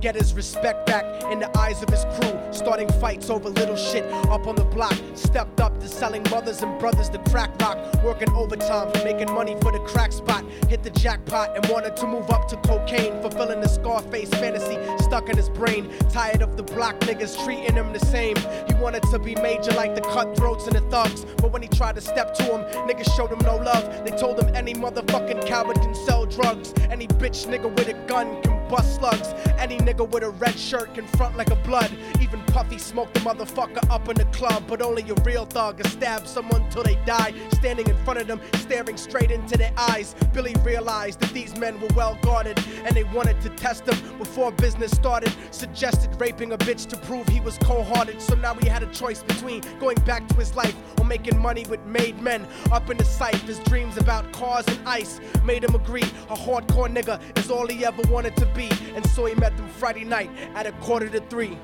get 0.00 0.14
his 0.14 0.34
respect 0.34 0.86
back 0.86 1.04
in 1.32 1.38
the 1.38 1.58
eyes 1.58 1.82
of 1.82 1.88
his 1.88 2.04
crew. 2.16 2.38
Starting 2.52 2.88
fights 3.00 3.30
over 3.30 3.48
little 3.48 3.76
shit 3.76 4.04
up 4.30 4.46
on 4.46 4.54
the 4.56 4.64
block. 4.64 4.94
Stepped 5.14 5.60
up 5.60 5.78
to 5.80 5.88
selling 5.88 6.22
mothers 6.30 6.62
and 6.62 6.78
brothers 6.78 7.10
the 7.10 7.18
crack 7.30 7.50
rock. 7.60 7.78
Working 8.02 8.30
overtime, 8.32 8.90
making 9.04 9.32
money 9.32 9.56
for 9.60 9.72
the 9.72 9.80
crack 9.80 10.12
spot. 10.12 10.44
Hit 10.68 10.82
the 10.82 10.90
jackpot 10.90 11.56
and 11.56 11.66
wanted 11.66 11.96
to 11.96 12.06
move 12.06 12.30
up 12.30 12.48
to 12.48 12.56
cocaine. 12.58 13.20
Fulfilling 13.20 13.60
the 13.60 13.68
Scarface 13.68 14.30
fantasy 14.30 14.78
stuck 15.02 15.28
in 15.28 15.36
his 15.36 15.48
brain. 15.50 15.90
Tired 16.10 16.42
of 16.42 16.56
the 16.56 16.62
block 16.62 16.98
niggas 17.00 17.42
treating 17.44 17.74
him 17.74 17.92
the 17.92 18.00
same. 18.00 18.36
He 18.66 18.74
wanted 18.74 19.02
to 19.10 19.18
be 19.18 19.34
major 19.36 19.72
like 19.72 19.94
the 19.94 20.00
cutthroats 20.02 20.66
and 20.66 20.76
the 20.76 20.80
thugs. 20.90 21.24
But 21.38 21.52
when 21.52 21.62
he 21.62 21.68
tried 21.68 21.96
to 21.96 22.00
step 22.00 22.34
to 22.34 22.42
him, 22.44 22.60
niggas 22.88 23.14
showed 23.16 23.32
him 23.32 23.40
no 23.40 23.56
love. 23.56 24.04
They 24.04 24.16
told 24.16 24.38
him 24.40 24.54
any 24.54 24.74
motherfucking 24.74 25.46
coward 25.46 25.76
can 25.76 25.94
sell 25.94 26.26
drugs. 26.26 26.72
Any 26.90 27.06
bitch 27.06 27.46
nigga 27.46 27.74
with 27.76 27.88
a 27.88 27.94
gun 28.06 28.40
can 28.42 28.68
bust 28.68 28.96
slugs. 28.96 29.28
Any 29.58 29.78
nigga 29.86 30.08
with 30.10 30.24
a 30.24 30.30
red 30.30 30.58
shirt 30.58 30.94
can 30.94 31.06
front 31.06 31.36
like 31.36 31.50
a 31.50 31.56
blood. 31.56 31.90
Even 32.20 32.40
Puffy 32.46 32.78
smoked 32.78 33.14
the 33.14 33.20
motherfucker 33.20 33.88
up 33.88 34.08
in 34.08 34.16
the 34.16 34.24
club. 34.26 34.64
But 34.66 34.82
only 34.82 35.02
a 35.08 35.14
real 35.22 35.46
thug 35.46 35.78
can 35.78 35.88
stab 35.90 36.26
someone 36.26 36.68
till 36.70 36.82
they 36.82 36.96
die. 37.06 37.32
Standing 37.52 37.86
in 37.88 37.96
front 38.04 38.18
of 38.18 38.26
them, 38.26 38.40
staring 38.56 38.96
straight 38.96 39.30
into 39.30 39.56
their 39.56 39.72
eyes. 39.76 40.14
Billy 40.32 40.54
realized 40.64 41.20
that 41.20 41.32
these 41.32 41.56
men 41.56 41.80
were 41.80 41.88
well 41.94 42.18
guarded 42.22 42.58
and 42.84 42.96
they 42.96 43.04
wanted 43.04 43.40
to 43.42 43.48
test 43.50 43.86
him 43.86 44.18
before 44.18 44.50
business 44.52 44.90
started. 44.90 45.32
Suggested 45.50 46.10
raping 46.20 46.52
a 46.52 46.58
bitch 46.58 46.86
to 46.88 46.96
prove 46.96 47.26
he 47.28 47.40
was 47.40 47.56
cold 47.58 47.86
hearted. 47.86 48.20
So 48.20 48.34
now 48.34 48.54
he 48.54 48.68
had 48.68 48.82
a 48.82 48.86
choice 48.86 49.22
between 49.22 49.62
going 49.78 49.98
back 50.00 50.26
to 50.28 50.34
his 50.34 50.56
life 50.56 50.74
or 50.98 51.04
making 51.04 51.38
money 51.38 51.64
with 51.68 51.84
made 51.86 52.20
men. 52.20 52.46
Up 52.72 52.90
in 52.90 52.96
the 52.96 53.04
sight, 53.04 53.36
his 53.36 53.60
dreams 53.60 53.96
about 53.98 54.32
cars 54.32 54.66
and 54.66 54.78
ice 54.88 55.20
made 55.44 55.62
him 55.62 55.74
agree. 55.74 56.08
A 56.30 56.36
hardcore 56.36 56.92
nigga 56.92 57.20
is 57.38 57.50
all 57.50 57.66
he 57.68 57.84
ever 57.84 58.02
wanted 58.10 58.36
to 58.36 58.46
be. 58.46 58.68
And 58.94 59.08
so 59.10 59.26
he 59.26 59.34
met 59.34 59.56
them 59.56 59.68
Friday 59.76 60.04
night 60.04 60.30
at 60.54 60.66
a 60.66 60.72
quarter 60.72 61.08
to 61.08 61.20
three. 61.20 61.58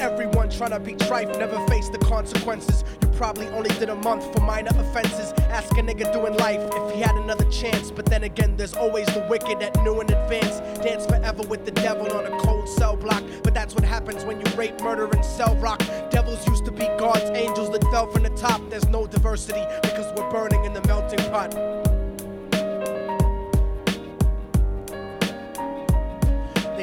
Everyone 0.00 0.48
tryna 0.48 0.82
be 0.82 0.94
trife, 0.94 1.38
never 1.38 1.58
face 1.66 1.90
the 1.90 1.98
consequences. 1.98 2.84
You 3.02 3.08
probably 3.08 3.48
only 3.48 3.68
did 3.78 3.90
a 3.90 3.94
month 3.94 4.32
for 4.32 4.40
minor 4.40 4.70
offenses. 4.78 5.32
Ask 5.50 5.72
a 5.72 5.82
nigga 5.82 6.10
doing 6.12 6.34
life 6.38 6.60
if 6.72 6.94
he 6.94 7.02
had 7.02 7.14
another 7.16 7.48
chance. 7.50 7.90
But 7.90 8.06
then 8.06 8.24
again, 8.24 8.56
there's 8.56 8.74
always 8.74 9.06
the 9.08 9.26
wicked 9.28 9.60
that 9.60 9.76
knew 9.82 10.00
in 10.00 10.10
advance. 10.12 10.60
Dance 10.82 11.04
forever 11.06 11.42
with 11.42 11.66
the 11.66 11.70
devil 11.70 12.10
on 12.12 12.26
a 12.26 12.38
cold 12.40 12.68
cell 12.68 12.96
block. 12.96 13.22
But 13.42 13.52
that's 13.52 13.74
what 13.74 13.84
happens 13.84 14.24
when 14.24 14.40
you 14.40 14.46
rape, 14.56 14.80
murder, 14.80 15.06
and 15.10 15.24
sell 15.24 15.54
rock. 15.56 15.80
Devils 16.10 16.46
used 16.48 16.64
to 16.64 16.72
be 16.72 16.86
God's 16.98 17.30
angels 17.30 17.70
that 17.72 17.82
fell 17.84 18.10
from 18.10 18.22
the 18.22 18.30
top. 18.30 18.62
There's 18.70 18.88
no 18.88 19.06
diversity 19.06 19.64
because 19.82 20.12
we're 20.16 20.30
burning 20.30 20.64
in 20.64 20.72
the 20.72 20.82
melting 20.86 21.18
pot. 21.30 21.93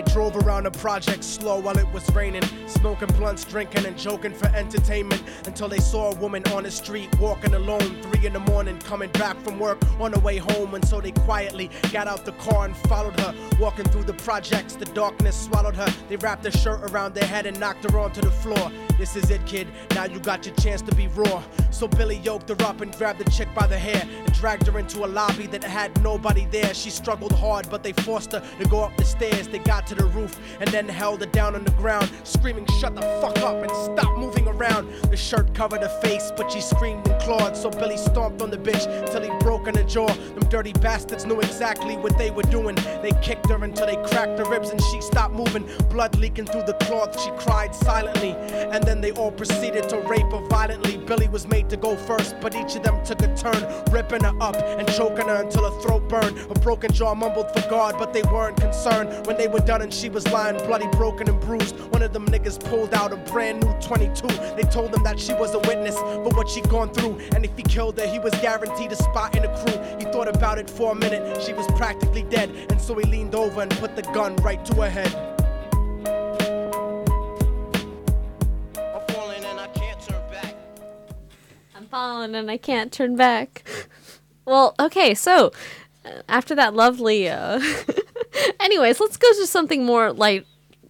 They 0.01 0.13
drove 0.13 0.35
around 0.35 0.63
the 0.63 0.71
project 0.71 1.23
slow 1.23 1.59
while 1.59 1.77
it 1.77 1.87
was 1.93 2.09
raining, 2.15 2.41
smoking 2.65 3.09
blunts, 3.09 3.45
drinking, 3.45 3.85
and 3.85 3.95
joking 3.95 4.33
for 4.33 4.47
entertainment 4.47 5.21
until 5.45 5.67
they 5.67 5.77
saw 5.77 6.11
a 6.11 6.15
woman 6.15 6.43
on 6.47 6.63
the 6.63 6.71
street 6.71 7.07
walking 7.19 7.53
alone. 7.53 8.01
Three 8.01 8.25
in 8.25 8.33
the 8.33 8.39
morning, 8.39 8.79
coming 8.79 9.11
back 9.11 9.39
from 9.43 9.59
work 9.59 9.79
on 9.99 10.11
the 10.11 10.19
way 10.19 10.37
home, 10.37 10.73
and 10.73 10.83
so 10.87 11.01
they 11.01 11.11
quietly 11.11 11.69
got 11.91 12.07
out 12.07 12.25
the 12.25 12.31
car 12.33 12.65
and 12.65 12.75
followed 12.75 13.19
her. 13.19 13.35
Walking 13.59 13.85
through 13.85 14.05
the 14.05 14.13
projects, 14.13 14.73
the 14.73 14.85
darkness 14.85 15.39
swallowed 15.39 15.75
her. 15.75 15.93
They 16.09 16.15
wrapped 16.15 16.45
her 16.45 16.51
shirt 16.51 16.81
around 16.89 17.13
their 17.13 17.27
head 17.27 17.45
and 17.45 17.59
knocked 17.59 17.83
her 17.83 17.99
onto 17.99 18.21
the 18.21 18.31
floor. 18.31 18.71
This 18.97 19.15
is 19.15 19.29
it, 19.29 19.45
kid. 19.45 19.67
Now 19.93 20.05
you 20.05 20.19
got 20.19 20.47
your 20.47 20.55
chance 20.55 20.81
to 20.83 20.95
be 20.95 21.07
raw. 21.09 21.43
So 21.69 21.87
Billy 21.87 22.17
yoked 22.17 22.49
her 22.49 22.61
up 22.65 22.81
and 22.81 22.95
grabbed 22.97 23.19
the 23.19 23.29
chick 23.29 23.47
by 23.53 23.67
the 23.67 23.77
hair 23.77 24.03
and 24.03 24.33
dragged 24.33 24.65
her 24.67 24.79
into 24.79 25.05
a 25.05 25.07
lobby 25.07 25.47
that 25.47 25.63
had 25.63 26.01
nobody 26.01 26.45
there. 26.51 26.73
She 26.73 26.89
struggled 26.89 27.31
hard, 27.31 27.69
but 27.69 27.83
they 27.83 27.93
forced 27.93 28.31
her 28.31 28.43
to 28.59 28.65
go 28.67 28.83
up 28.83 28.95
the 28.97 29.05
stairs. 29.05 29.47
They 29.47 29.59
got 29.59 29.90
to 29.91 30.03
the 30.03 30.09
roof 30.09 30.39
and 30.59 30.69
then 30.69 30.87
held 30.87 31.19
her 31.19 31.25
down 31.27 31.53
on 31.55 31.63
the 31.63 31.71
ground, 31.71 32.09
screaming, 32.23 32.65
Shut 32.79 32.95
the 32.95 33.01
fuck 33.21 33.37
up 33.39 33.57
and 33.61 33.71
stop 33.71 34.17
moving 34.17 34.47
around. 34.47 34.89
The 35.09 35.17
shirt 35.17 35.53
covered 35.53 35.81
her 35.81 36.01
face, 36.01 36.31
but 36.35 36.51
she 36.51 36.61
screamed 36.61 37.05
and 37.07 37.21
clawed. 37.21 37.57
So 37.57 37.69
Billy 37.69 37.97
stomped 37.97 38.41
on 38.41 38.49
the 38.49 38.57
bitch 38.57 38.85
till 39.11 39.21
he 39.21 39.29
broke 39.39 39.67
in 39.67 39.75
her 39.75 39.83
jaw. 39.83 40.07
Them 40.07 40.47
dirty 40.49 40.73
bastards 40.73 41.25
knew 41.25 41.39
exactly 41.39 41.97
what 41.97 42.17
they 42.17 42.31
were 42.31 42.43
doing. 42.43 42.75
They 43.01 43.11
kicked 43.21 43.49
her 43.49 43.63
until 43.63 43.87
they 43.87 43.97
cracked 44.07 44.39
her 44.39 44.45
ribs 44.45 44.69
and 44.69 44.81
she 44.81 45.01
stopped 45.01 45.33
moving. 45.33 45.69
Blood 45.89 46.17
leaking 46.17 46.45
through 46.45 46.63
the 46.63 46.77
cloth, 46.85 47.19
she 47.19 47.31
cried 47.31 47.75
silently. 47.75 48.31
And 48.31 48.83
then 48.83 49.01
they 49.01 49.11
all 49.11 49.31
proceeded 49.31 49.89
to 49.89 49.97
rape 49.99 50.31
her 50.31 50.47
violently. 50.47 50.97
Billy 50.97 51.27
was 51.27 51.47
made 51.47 51.69
to 51.69 51.77
go 51.77 51.97
first, 51.97 52.35
but 52.39 52.55
each 52.55 52.75
of 52.75 52.83
them 52.83 53.03
took 53.03 53.21
a 53.21 53.35
turn, 53.35 53.61
ripping 53.91 54.23
her 54.23 54.35
up 54.41 54.55
and 54.55 54.87
choking 54.93 55.27
her 55.27 55.43
until 55.43 55.69
her 55.69 55.81
throat 55.81 56.07
burned. 56.07 56.37
Her 56.37 56.61
broken 56.61 56.91
jaw 56.93 57.13
mumbled 57.13 57.51
for 57.53 57.69
God, 57.69 57.95
but 57.99 58.13
they 58.13 58.23
weren't 58.23 58.57
concerned. 58.57 59.27
When 59.27 59.37
they 59.37 59.47
were 59.47 59.59
done 59.59 59.80
and 59.81 59.93
she 59.93 60.09
was 60.09 60.27
lying 60.31 60.57
bloody, 60.67 60.87
broken, 60.87 61.27
and 61.27 61.39
bruised, 61.41 61.79
one 61.91 62.01
of 62.01 62.13
them 62.13 62.25
niggas 62.27 62.63
pulled 62.63 62.93
out 62.93 63.11
a 63.11 63.17
brand 63.31 63.63
new 63.63 63.73
22. 63.81 64.27
They 64.55 64.63
told 64.63 64.95
him 64.95 65.03
that 65.03 65.19
she 65.19 65.33
was 65.33 65.53
a 65.53 65.59
witness 65.59 65.95
for 65.95 66.29
what 66.29 66.49
she'd 66.49 66.69
gone 66.69 66.93
through, 66.93 67.19
and 67.35 67.43
if 67.43 67.55
he 67.57 67.63
killed 67.63 67.99
her, 67.99 68.07
he 68.07 68.19
was 68.19 68.33
guaranteed 68.35 68.91
a 68.91 68.95
spot 68.95 69.35
in 69.35 69.43
the 69.43 69.49
crew. 69.49 69.81
He 69.99 70.11
thought 70.11 70.27
about 70.27 70.57
it 70.57 70.69
for 70.69 70.91
a 70.91 70.95
minute, 70.95 71.41
she 71.41 71.53
was 71.53 71.65
practically 71.77 72.23
dead, 72.23 72.49
and 72.69 72.79
so 72.79 72.95
he 72.95 73.05
leaned 73.05 73.35
over 73.35 73.61
and 73.61 73.71
put 73.77 73.95
the 73.95 74.03
gun 74.03 74.35
right 74.37 74.63
to 74.65 74.75
her 74.75 74.89
head. 74.89 75.13
I'm 78.77 79.07
falling 79.07 79.43
and 79.43 79.59
I 79.59 79.67
can't 79.73 80.01
turn 80.01 80.31
back. 80.31 80.55
I'm 81.75 81.85
falling 81.87 82.35
and 82.35 82.51
I 82.51 82.57
can't 82.57 82.91
turn 82.91 83.15
back. 83.15 83.63
Well, 84.43 84.73
okay, 84.79 85.13
so 85.13 85.51
uh, 86.03 86.23
after 86.27 86.55
that 86.55 86.73
lovely. 86.73 87.29
Uh, 87.29 87.61
anyways, 88.59 88.99
let's 88.99 89.17
go 89.17 89.31
to 89.33 89.47
something 89.47 89.85
more 89.85 90.11
light. 90.11 90.45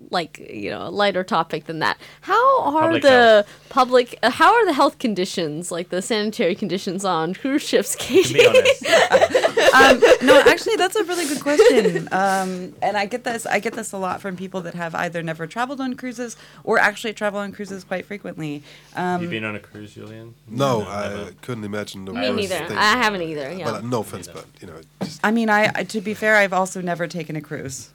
Like 0.09 0.39
you 0.39 0.69
know, 0.71 0.87
a 0.87 0.89
lighter 0.89 1.23
topic 1.23 1.65
than 1.65 1.79
that. 1.79 1.97
How 2.21 2.63
are 2.63 2.81
Public 2.81 3.01
the 3.03 3.45
public? 3.69 4.19
Uh, 4.21 4.29
how 4.29 4.51
are 4.53 4.65
the 4.65 4.73
health 4.73 4.99
conditions, 4.99 5.71
like 5.71 5.87
the 5.89 6.01
sanitary 6.01 6.53
conditions 6.53 7.05
on 7.05 7.33
cruise 7.33 7.61
ships, 7.61 7.95
To 7.95 8.33
be 8.33 8.45
honest, 8.45 8.83
um, 9.73 10.01
no, 10.21 10.39
actually, 10.41 10.75
that's 10.75 10.95
a 10.95 11.03
really 11.03 11.25
good 11.27 11.41
question. 11.41 12.07
Um, 12.11 12.73
and 12.81 12.97
I 12.97 13.05
get 13.05 13.23
this. 13.23 13.45
I 13.45 13.59
get 13.59 13.73
this 13.73 13.91
a 13.91 13.97
lot 13.97 14.21
from 14.21 14.35
people 14.37 14.61
that 14.61 14.73
have 14.73 14.93
either 14.95 15.21
never 15.23 15.47
traveled 15.47 15.79
on 15.81 15.95
cruises 15.95 16.35
or 16.63 16.77
actually 16.79 17.13
travel 17.13 17.39
on 17.39 17.51
cruises 17.51 17.83
quite 17.83 18.05
frequently. 18.05 18.63
Um, 18.95 19.21
you've 19.21 19.31
been 19.31 19.43
on 19.45 19.55
a 19.55 19.59
cruise, 19.59 19.93
Julian? 19.93 20.35
No, 20.47 20.79
never. 20.79 20.89
I 20.91 21.31
couldn't 21.41 21.63
imagine 21.63 22.05
the 22.05 22.13
Me 22.13 22.29
worst 22.29 22.49
neither. 22.49 22.65
thing. 22.67 22.77
I 22.77 22.91
haven't 22.97 23.21
either. 23.21 23.51
Yeah. 23.51 23.65
But 23.65 23.73
uh, 23.75 23.81
no 23.81 24.01
offense, 24.01 24.27
but 24.27 24.45
you 24.59 24.67
know, 24.67 24.79
just 25.03 25.19
I 25.23 25.31
mean, 25.31 25.49
I, 25.49 25.71
I 25.73 25.83
to 25.83 26.01
be 26.01 26.13
fair, 26.13 26.35
I've 26.35 26.53
also 26.53 26.81
never 26.81 27.07
taken 27.07 27.35
a 27.35 27.41
cruise. 27.41 27.89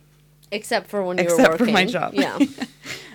Except 0.52 0.88
for 0.88 1.02
when 1.02 1.18
you 1.18 1.24
were 1.24 1.30
Except 1.30 1.58
for 1.58 1.64
working. 1.64 1.74
my 1.74 1.84
job. 1.84 2.14
Yeah. 2.14 2.38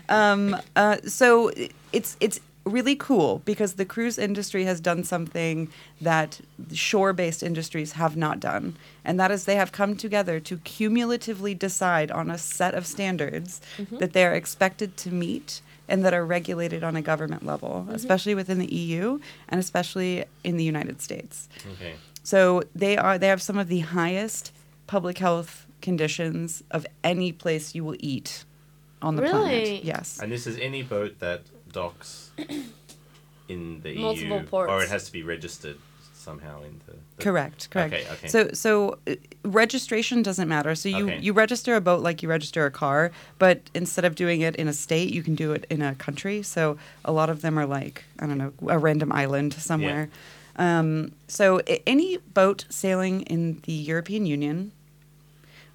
Um, 0.09 0.57
uh, 0.75 0.97
so 1.05 1.51
it's 1.93 2.17
it's 2.19 2.41
really 2.64 2.95
cool 2.95 3.41
because 3.45 3.74
the 3.74 3.86
cruise 3.86 4.18
industry 4.18 4.66
has 4.66 4.80
done 4.80 5.03
something 5.03 5.70
that 5.99 6.39
shore-based 6.74 7.41
industries 7.41 7.93
have 7.93 8.16
not 8.16 8.39
done, 8.39 8.76
and 9.03 9.20
that 9.20 9.32
is 9.32 9.45
they 9.45 9.55
have 9.55 9.72
come 9.72 9.95
together 9.95 10.39
to 10.39 10.57
cumulatively 10.57 11.55
decide 11.55 12.12
on 12.12 12.30
a 12.30 12.38
set 12.38 12.74
of 12.74 12.86
standards 12.86 13.62
mm-hmm. 13.78 13.97
that 13.97 14.14
they 14.14 14.26
are 14.26 14.34
expected 14.34 14.95
to 14.97 15.12
meet 15.12 15.62
and 15.88 16.05
that 16.05 16.14
are 16.14 16.26
regulated 16.26 16.84
on 16.84 16.95
a 16.95 17.01
government 17.01 17.45
level, 17.45 17.84
mm-hmm. 17.86 17.95
especially 17.95 18.36
within 18.36 18.59
the 18.59 18.74
EU 18.74 19.20
and 19.49 19.59
especially 19.59 20.24
in 20.43 20.57
the 20.57 20.64
United 20.64 21.01
States. 21.01 21.49
Okay. 21.74 21.95
So 22.24 22.64
they 22.76 22.97
are 22.97 23.18
they 23.18 23.28
have 23.28 23.41
some 23.41 23.57
of 23.57 23.68
the 23.68 23.80
highest 23.80 24.53
public 24.88 25.18
health 25.18 25.66
conditions 25.82 26.64
of 26.72 26.86
any 27.03 27.32
place 27.32 27.74
you 27.74 27.84
will 27.84 27.97
eat 27.99 28.45
on 29.01 29.16
the 29.16 29.24
Really? 29.24 29.34
planet. 29.34 29.84
Yes. 29.84 30.20
And 30.22 30.32
this 30.32 30.45
is 30.45 30.57
any 30.59 30.84
boat 30.84 31.20
that 31.20 31.41
docks 31.72 32.30
in 33.47 33.81
the 33.81 33.95
Multiple 33.95 34.37
EU, 34.37 34.43
ports. 34.45 34.71
or 34.71 34.83
it 34.83 34.89
has 34.89 35.05
to 35.05 35.11
be 35.11 35.23
registered 35.23 35.77
somehow 36.13 36.61
in 36.63 36.79
the. 36.85 36.93
the 37.17 37.23
Correct, 37.23 37.69
correct. 37.71 37.93
Okay, 37.93 38.05
okay. 38.13 38.27
So, 38.27 38.49
so 38.53 38.97
uh, 39.07 39.15
registration 39.43 40.21
doesn't 40.21 40.47
matter. 40.47 40.75
So 40.75 40.87
you 40.89 41.05
Okay. 41.07 41.19
you 41.19 41.33
register 41.33 41.75
a 41.75 41.81
boat 41.81 42.01
like 42.01 42.21
you 42.23 42.29
register 42.29 42.65
a 42.65 42.71
car, 42.71 43.11
but 43.39 43.57
instead 43.73 44.05
of 44.05 44.15
doing 44.15 44.41
it 44.41 44.55
in 44.55 44.67
a 44.67 44.73
state, 44.73 45.11
you 45.11 45.23
can 45.23 45.35
do 45.35 45.51
it 45.53 45.65
in 45.69 45.81
a 45.81 45.95
country. 45.95 46.43
So 46.43 46.77
a 47.03 47.11
lot 47.11 47.29
of 47.29 47.41
them 47.41 47.57
are 47.57 47.65
like 47.65 48.03
I 48.19 48.27
don't 48.27 48.37
know 48.37 48.53
a 48.67 48.77
random 48.77 49.11
island 49.11 49.53
somewhere. 49.53 50.09
Um, 50.57 51.13
so 51.27 51.59
a- 51.67 51.81
any 51.89 52.17
boat 52.17 52.65
sailing 52.69 53.21
in 53.23 53.61
the 53.63 53.73
European 53.73 54.25
Union 54.27 54.71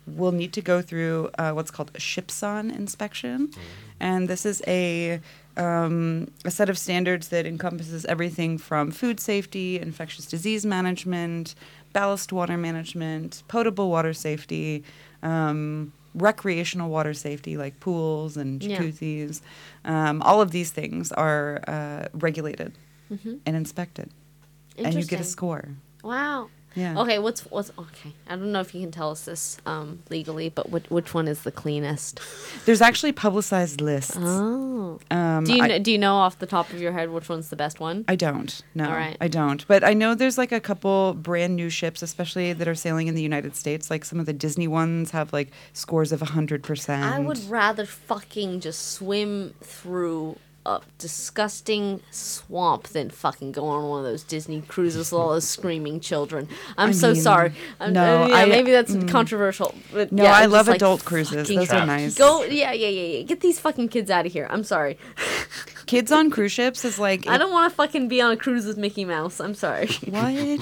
will 0.07 0.31
need 0.33 0.53
to 0.53 0.61
go 0.63 0.81
through 0.81 1.31
uh, 1.39 1.51
what's 1.53 1.73
called 1.73 1.91
a 1.95 1.99
SHIPSAN 1.99 2.71
inspection, 2.71 3.51
and 3.99 4.29
this 4.29 4.47
is 4.47 4.63
a 4.69 5.21
um, 5.57 6.31
a 6.45 6.51
set 6.51 6.69
of 6.69 6.77
standards 6.79 7.29
that 7.29 7.47
encompasses 7.47 8.05
everything 8.07 8.59
from 8.59 8.91
food 8.91 9.19
safety, 9.21 9.79
infectious 9.81 10.27
disease 10.27 10.67
management, 10.67 11.55
ballast 11.93 12.33
water 12.33 12.57
management, 12.57 13.43
potable 13.49 13.91
water 13.91 14.13
safety, 14.13 14.85
um, 15.23 15.93
recreational 16.15 16.89
water 16.91 17.13
safety 17.15 17.57
like 17.57 17.79
pools 17.81 18.37
and 18.37 18.63
Yeah. 18.63 18.79
jacuzzis. 18.81 19.41
Um, 19.85 20.23
all 20.23 20.41
of 20.41 20.51
these 20.51 20.71
things 20.71 21.13
are 21.13 21.63
uh, 21.69 22.09
regulated 22.13 22.73
and 23.11 23.57
inspected, 23.57 24.11
and 24.79 24.95
you 24.95 25.05
get 25.05 25.21
a 25.21 25.25
score. 25.25 25.69
Wow. 26.03 26.49
Yeah. 26.77 27.01
Okay, 27.01 27.19
what's 27.19 27.41
what's 27.51 27.73
okay? 27.79 28.13
I 28.29 28.37
don't 28.37 28.53
know 28.53 28.61
if 28.61 28.75
you 28.75 28.81
can 28.83 28.93
tell 28.93 29.11
us 29.11 29.25
this 29.25 29.57
um, 29.67 30.01
legally, 30.11 30.51
but 30.51 30.71
which 30.71 30.85
which 30.91 31.15
one 31.15 31.27
is 31.27 31.43
the 31.43 31.51
cleanest? 31.51 32.21
There's 32.67 32.81
actually 32.83 33.13
publicized 33.13 33.81
lists. 33.81 34.17
Oh. 34.17 35.01
Um, 35.11 35.45
Do 35.45 35.55
you 35.55 35.63
I- 35.63 35.69
kn- 35.69 35.83
do 35.83 35.91
you 35.91 35.99
know 35.99 36.17
off 36.17 36.39
the 36.39 36.47
top 36.47 36.71
of 36.71 36.81
your 36.81 36.93
head 36.93 37.11
which 37.11 37.29
one's 37.29 37.49
the 37.49 37.57
best 37.57 37.81
one? 37.81 38.05
I 38.07 38.15
don't. 38.15 38.63
No, 38.75 38.85
All 38.87 38.93
right. 38.95 39.17
I 39.21 39.29
don't. 39.29 39.67
But 39.67 39.83
I 39.85 39.95
know 39.95 40.15
there's 40.15 40.37
like 40.39 40.53
a 40.53 40.61
couple 40.61 41.15
brand 41.15 41.57
new 41.57 41.71
ships, 41.71 42.03
especially 42.03 42.53
that 42.53 42.69
are 42.69 42.75
sailing 42.75 43.09
in 43.09 43.15
the 43.15 43.23
United 43.23 43.57
States. 43.57 43.91
Like 43.91 44.05
some 44.05 44.21
of 44.21 44.27
the 44.27 44.33
Disney 44.35 44.69
ones 44.69 45.11
have 45.13 45.33
like 45.33 45.51
scores 45.73 46.13
of 46.13 46.21
hundred 46.21 46.63
percent. 46.63 47.05
I 47.05 47.19
would 47.19 47.43
rather 47.49 47.87
fucking 47.87 48.61
just 48.61 48.93
swim 48.93 49.55
through 49.63 50.37
a 50.67 50.81
disgusting 50.99 52.01
swamp 52.11 52.89
than 52.89 53.11
fucking 53.11 53.53
go 53.53 53.67
on 53.67 53.89
one 53.89 54.01
of 54.01 54.05
those 54.05 54.23
Disney 54.23 54.63
cruises 54.63 55.13
with 55.13 55.19
all 55.21 55.31
those 55.31 55.47
screaming 55.49 56.01
children. 56.01 56.49
I'm 56.77 56.91
I 56.91 56.93
so 56.93 57.13
mean, 57.13 57.23
sorry. 57.23 57.53
I'm, 57.81 57.93
no, 57.93 58.25
uh, 58.25 58.27
yeah, 58.27 58.35
I- 58.35 58.47
maybe 58.47 58.71
that's 58.71 58.93
mm. 58.93 59.09
controversial. 59.09 59.75
But 59.93 60.13
No, 60.13 60.25
yeah, 60.25 60.33
I 60.33 60.47
love 60.47 60.69
like, 60.69 60.77
adult 60.77 61.05
cruises. 61.05 61.49
Those 61.49 61.71
are 61.71 61.87
nice. 61.87 62.17
Go, 62.17 62.43
yeah, 62.45 62.73
yeah, 62.73 62.89
yeah, 62.89 63.19
yeah. 63.19 63.23
Get 63.23 63.41
these 63.41 63.61
fucking 63.61 63.89
kids 63.89 64.11
out 64.11 64.27
of 64.27 64.33
here. 64.33 64.47
I'm 64.51 64.65
sorry. 64.65 64.99
Kids 65.87 66.11
on 66.11 66.31
cruise 66.31 66.51
ships 66.51 66.85
is 66.85 66.99
like 66.99 67.29
I 67.29 67.39
don't 67.39 67.53
want 67.53 67.71
to 67.71 67.77
fucking 67.77 68.09
be 68.09 68.21
on 68.21 68.33
a 68.33 68.37
cruise 68.37 68.67
with 68.67 68.77
Mickey 68.77 69.05
Mouse. 69.05 69.39
I'm 69.39 69.55
sorry. 69.55 69.87
what. 70.09 70.25
All 70.25 70.59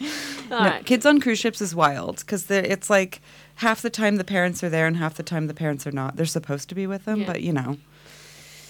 No, 0.50 0.58
right. 0.58 0.84
Kids 0.84 1.06
on 1.06 1.20
cruise 1.20 1.38
ships 1.38 1.60
is 1.60 1.74
wild 1.74 2.18
because 2.18 2.50
it's 2.50 2.88
like 2.90 3.20
half 3.56 3.82
the 3.82 3.90
time 3.90 4.16
the 4.16 4.24
parents 4.24 4.64
are 4.64 4.68
there 4.68 4.86
and 4.86 4.96
half 4.96 5.14
the 5.14 5.22
time 5.22 5.46
the 5.46 5.54
parents 5.54 5.86
are 5.86 5.92
not. 5.92 6.16
They're 6.16 6.26
supposed 6.26 6.68
to 6.70 6.74
be 6.74 6.86
with 6.86 7.04
them, 7.04 7.20
Yeah. 7.20 7.26
but 7.26 7.42
you 7.42 7.52
know, 7.52 7.76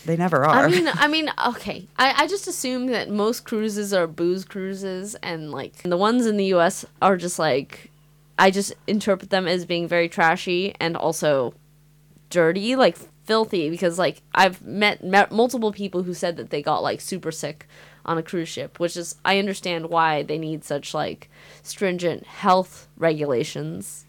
they 0.08 0.16
never 0.16 0.44
are. 0.44 0.64
I 0.64 0.68
mean, 0.70 0.88
I 0.88 1.06
mean, 1.06 1.30
okay. 1.48 1.86
I, 1.98 2.24
I 2.24 2.26
just 2.26 2.48
assume 2.48 2.86
that 2.86 3.10
most 3.10 3.44
cruises 3.44 3.92
are 3.92 4.06
booze 4.06 4.44
cruises, 4.44 5.14
and 5.16 5.52
like 5.52 5.74
the 5.82 5.98
ones 5.98 6.26
in 6.26 6.38
the 6.38 6.46
U.S. 6.46 6.84
are 7.00 7.16
just 7.16 7.38
like, 7.38 7.90
I 8.38 8.50
just 8.50 8.72
interpret 8.86 9.30
them 9.30 9.46
as 9.46 9.66
being 9.66 9.86
very 9.86 10.08
trashy 10.08 10.74
and 10.80 10.96
also 10.96 11.54
dirty, 12.30 12.74
like 12.74 12.96
filthy. 13.24 13.68
Because 13.68 13.98
like 13.98 14.22
I've 14.34 14.62
met, 14.62 15.04
met 15.04 15.30
multiple 15.30 15.72
people 15.72 16.02
who 16.02 16.14
said 16.14 16.38
that 16.38 16.48
they 16.48 16.62
got 16.62 16.82
like 16.82 17.02
super 17.02 17.30
sick 17.30 17.66
on 18.06 18.16
a 18.16 18.22
cruise 18.22 18.48
ship, 18.48 18.80
which 18.80 18.96
is 18.96 19.16
I 19.26 19.38
understand 19.38 19.90
why 19.90 20.22
they 20.22 20.38
need 20.38 20.64
such 20.64 20.94
like 20.94 21.30
stringent 21.62 22.26
health 22.26 22.88
regulations, 22.96 24.06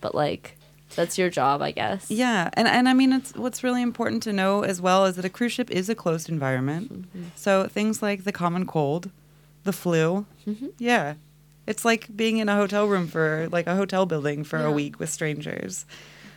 but 0.00 0.12
like 0.12 0.55
that's 0.96 1.16
your 1.18 1.30
job, 1.30 1.62
I 1.62 1.70
guess. 1.70 2.10
Yeah, 2.10 2.50
and 2.54 2.66
and 2.66 2.88
I 2.88 2.94
mean, 2.94 3.12
it's 3.12 3.32
what's 3.36 3.62
really 3.62 3.82
important 3.82 4.22
to 4.24 4.32
know 4.32 4.62
as 4.64 4.80
well 4.80 5.04
is 5.06 5.14
that 5.16 5.24
a 5.24 5.30
cruise 5.30 5.52
ship 5.52 5.70
is 5.70 5.88
a 5.88 5.94
closed 5.94 6.28
environment. 6.28 6.90
Mm-hmm. 6.92 7.24
So 7.36 7.68
things 7.68 8.02
like 8.02 8.24
the 8.24 8.32
common 8.32 8.66
cold, 8.66 9.10
the 9.64 9.72
flu, 9.72 10.26
Mm-hmm. 10.46 10.66
yeah, 10.78 11.14
it's 11.66 11.84
like 11.84 12.14
being 12.16 12.38
in 12.38 12.48
a 12.48 12.54
hotel 12.56 12.86
room 12.86 13.06
for 13.08 13.48
like 13.52 13.66
a 13.66 13.74
hotel 13.76 14.06
building 14.06 14.44
for 14.44 14.58
Yeah. 14.60 14.66
a 14.68 14.72
week 14.72 14.98
with 14.98 15.10
strangers. 15.10 15.84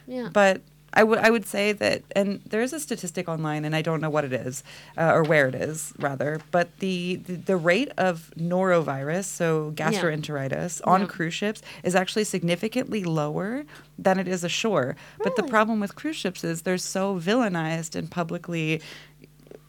Yeah. 0.08 0.30
But 0.34 0.62
I 0.94 1.04
would 1.04 1.20
I 1.20 1.30
would 1.30 1.46
say 1.46 1.72
that, 1.74 2.02
and 2.16 2.42
there 2.46 2.62
is 2.62 2.74
a 2.74 2.80
statistic 2.80 3.30
online, 3.30 3.64
and 3.66 3.76
I 3.76 3.82
don't 3.82 4.02
know 4.02 4.10
what 4.10 4.26
it 4.26 4.34
is 4.34 4.64
uh, 4.98 5.12
or 5.14 5.24
where 5.24 5.48
it 5.48 5.56
is 5.56 5.94
rather, 6.00 6.42
but 6.52 6.80
the, 6.80 7.16
the 7.26 7.36
the 7.36 7.58
rate 7.58 7.92
of 7.98 8.32
norovirus, 8.38 9.26
so 9.26 9.72
gastroenteritis, 9.76 10.82
on 10.86 11.02
Yeah. 11.02 11.08
cruise 11.08 11.34
ships 11.34 11.62
is 11.84 11.96
actually 11.96 12.24
significantly 12.24 13.04
lower 13.04 13.64
than 13.98 14.20
it 14.20 14.28
is 14.28 14.44
ashore. 14.44 14.96
But 15.24 15.36
the 15.36 15.44
problem 15.44 15.80
with 15.80 15.96
cruise 15.96 16.16
ships 16.16 16.44
is 16.44 16.64
they're 16.64 16.78
so 16.78 17.20
villainized 17.20 17.96
and 17.96 18.10
publicly, 18.10 18.82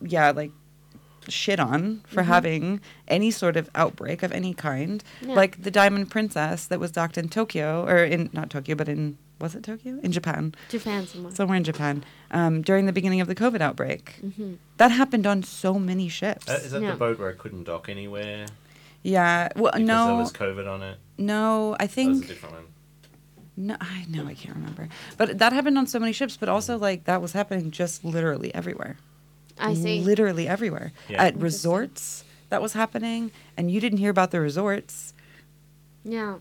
yeah, 0.00 0.30
like 0.30 0.52
shit 1.28 1.60
on 1.60 2.00
for 2.06 2.22
having 2.22 2.80
any 3.06 3.30
sort 3.30 3.56
of 3.56 3.68
outbreak 3.74 4.22
of 4.22 4.32
any 4.32 4.54
kind. 4.54 5.04
Yeah. 5.20 5.34
Like 5.34 5.62
the 5.62 5.70
Diamond 5.70 6.10
Princess 6.10 6.66
that 6.66 6.80
was 6.80 6.90
docked 6.90 7.18
in 7.18 7.28
Tokyo, 7.28 7.84
or 7.86 7.98
in 8.04 8.30
not 8.32 8.48
Tokyo, 8.50 8.74
but 8.74 8.88
in 8.88 9.18
was 9.40 9.54
it 9.54 9.62
Tokyo? 9.64 9.98
In 10.02 10.12
Japan, 10.12 10.54
Japan 10.68 11.06
somewhere. 11.06 11.34
somewhere 11.34 11.56
in 11.56 11.64
Japan, 11.64 12.04
um, 12.30 12.62
during 12.62 12.86
the 12.86 12.92
beginning 12.92 13.20
of 13.20 13.28
the 13.28 13.34
COVID 13.34 13.60
outbreak. 13.60 14.16
Mm-hmm. 14.24 14.54
That 14.76 14.90
happened 14.90 15.26
on 15.26 15.42
so 15.42 15.74
many 15.78 16.08
ships. 16.08 16.48
Uh, 16.48 16.60
is 16.62 16.70
that 16.72 16.82
Yeah. 16.82 16.92
the 16.92 16.96
boat 16.96 17.18
where 17.18 17.30
it 17.30 17.38
couldn't 17.38 17.64
dock 17.64 17.88
anywhere 17.88 18.46
yeah. 19.02 19.48
Well, 19.56 19.72
because 19.72 19.86
there 19.86 20.14
was 20.14 20.32
COVID 20.34 20.68
on 20.70 20.82
it? 20.82 20.98
no. 21.16 21.74
I 21.80 21.86
That 21.86 21.88
was 21.88 21.90
a 21.90 21.94
think 21.94 22.26
different 22.28 22.54
one. 22.56 22.64
no. 23.56 23.76
I 23.80 24.04
know 24.08 24.26
I 24.26 24.34
can't 24.34 24.54
remember, 24.56 24.88
but 25.16 25.38
that 25.38 25.54
happened 25.54 25.78
on 25.78 25.86
so 25.86 25.98
many 25.98 26.12
ships. 26.12 26.36
But 26.36 26.50
also, 26.50 26.76
like 26.76 27.04
that 27.04 27.22
was 27.22 27.32
happening 27.32 27.70
just 27.70 28.04
literally 28.04 28.54
everywhere. 28.54 28.98
I 29.58 29.72
see. 29.74 30.02
Literally 30.02 30.46
everywhere. 30.48 30.92
Yeah. 31.08 31.22
At 31.24 31.36
resorts, 31.38 32.24
that 32.50 32.60
was 32.60 32.74
happening, 32.74 33.30
and 33.56 33.70
you 33.70 33.80
didn't 33.80 33.98
hear 33.98 34.10
about 34.10 34.32
the 34.32 34.40
resorts 34.40 35.14
Yeah. 36.04 36.36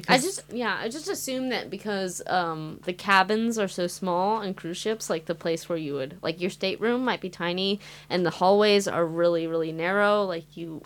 Because 0.00 0.22
I 0.22 0.26
just 0.26 0.52
yeah, 0.52 0.78
I 0.80 0.88
just 0.88 1.08
assume 1.08 1.48
that 1.50 1.70
because 1.70 2.22
um 2.26 2.80
the 2.84 2.92
cabins 2.92 3.58
are 3.58 3.68
so 3.68 3.86
small 3.86 4.36
on 4.36 4.54
cruise 4.54 4.76
ships, 4.76 5.08
like 5.10 5.26
the 5.26 5.34
place 5.34 5.68
where 5.68 5.78
you 5.78 5.94
would 5.94 6.18
like 6.22 6.40
your 6.40 6.50
stateroom 6.50 7.04
might 7.04 7.20
be 7.20 7.30
tiny 7.30 7.80
and 8.10 8.24
the 8.24 8.30
hallways 8.30 8.88
are 8.88 9.06
really 9.06 9.46
really 9.46 9.72
narrow, 9.72 10.24
like 10.24 10.56
you 10.56 10.82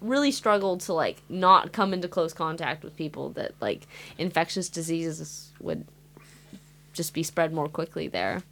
really 0.00 0.30
struggle 0.30 0.78
to 0.78 0.92
like 0.92 1.22
not 1.28 1.72
come 1.72 1.92
into 1.92 2.08
close 2.08 2.32
contact 2.32 2.84
with 2.84 2.96
people 2.96 3.30
that 3.30 3.52
like 3.60 3.86
infectious 4.16 4.68
diseases 4.68 5.50
would 5.60 5.86
just 6.92 7.14
be 7.14 7.22
spread 7.22 7.52
more 7.52 7.68
quickly 7.68 8.08
there. 8.08 8.42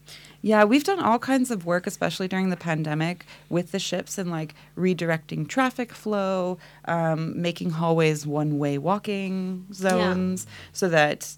Yeah, 0.43 0.65
we've 0.65 0.85
done 0.85 1.01
all 1.01 1.19
kinds 1.19 1.51
of 1.51 1.67
work, 1.67 1.87
especially 1.87 2.29
during 2.29 2.51
the 2.51 2.57
pandemic, 2.57 3.27
with 3.49 3.73
the 3.73 3.79
ships 3.79 4.19
and 4.19 4.31
like 4.31 4.55
redirecting 4.77 5.49
traffic 5.49 5.93
flow, 5.93 6.59
um, 6.87 7.41
making 7.41 7.71
hallways 7.71 8.27
one 8.27 8.59
way 8.59 8.79
walking 8.79 9.67
zones 9.73 10.47
so 10.73 10.89
that 10.89 11.37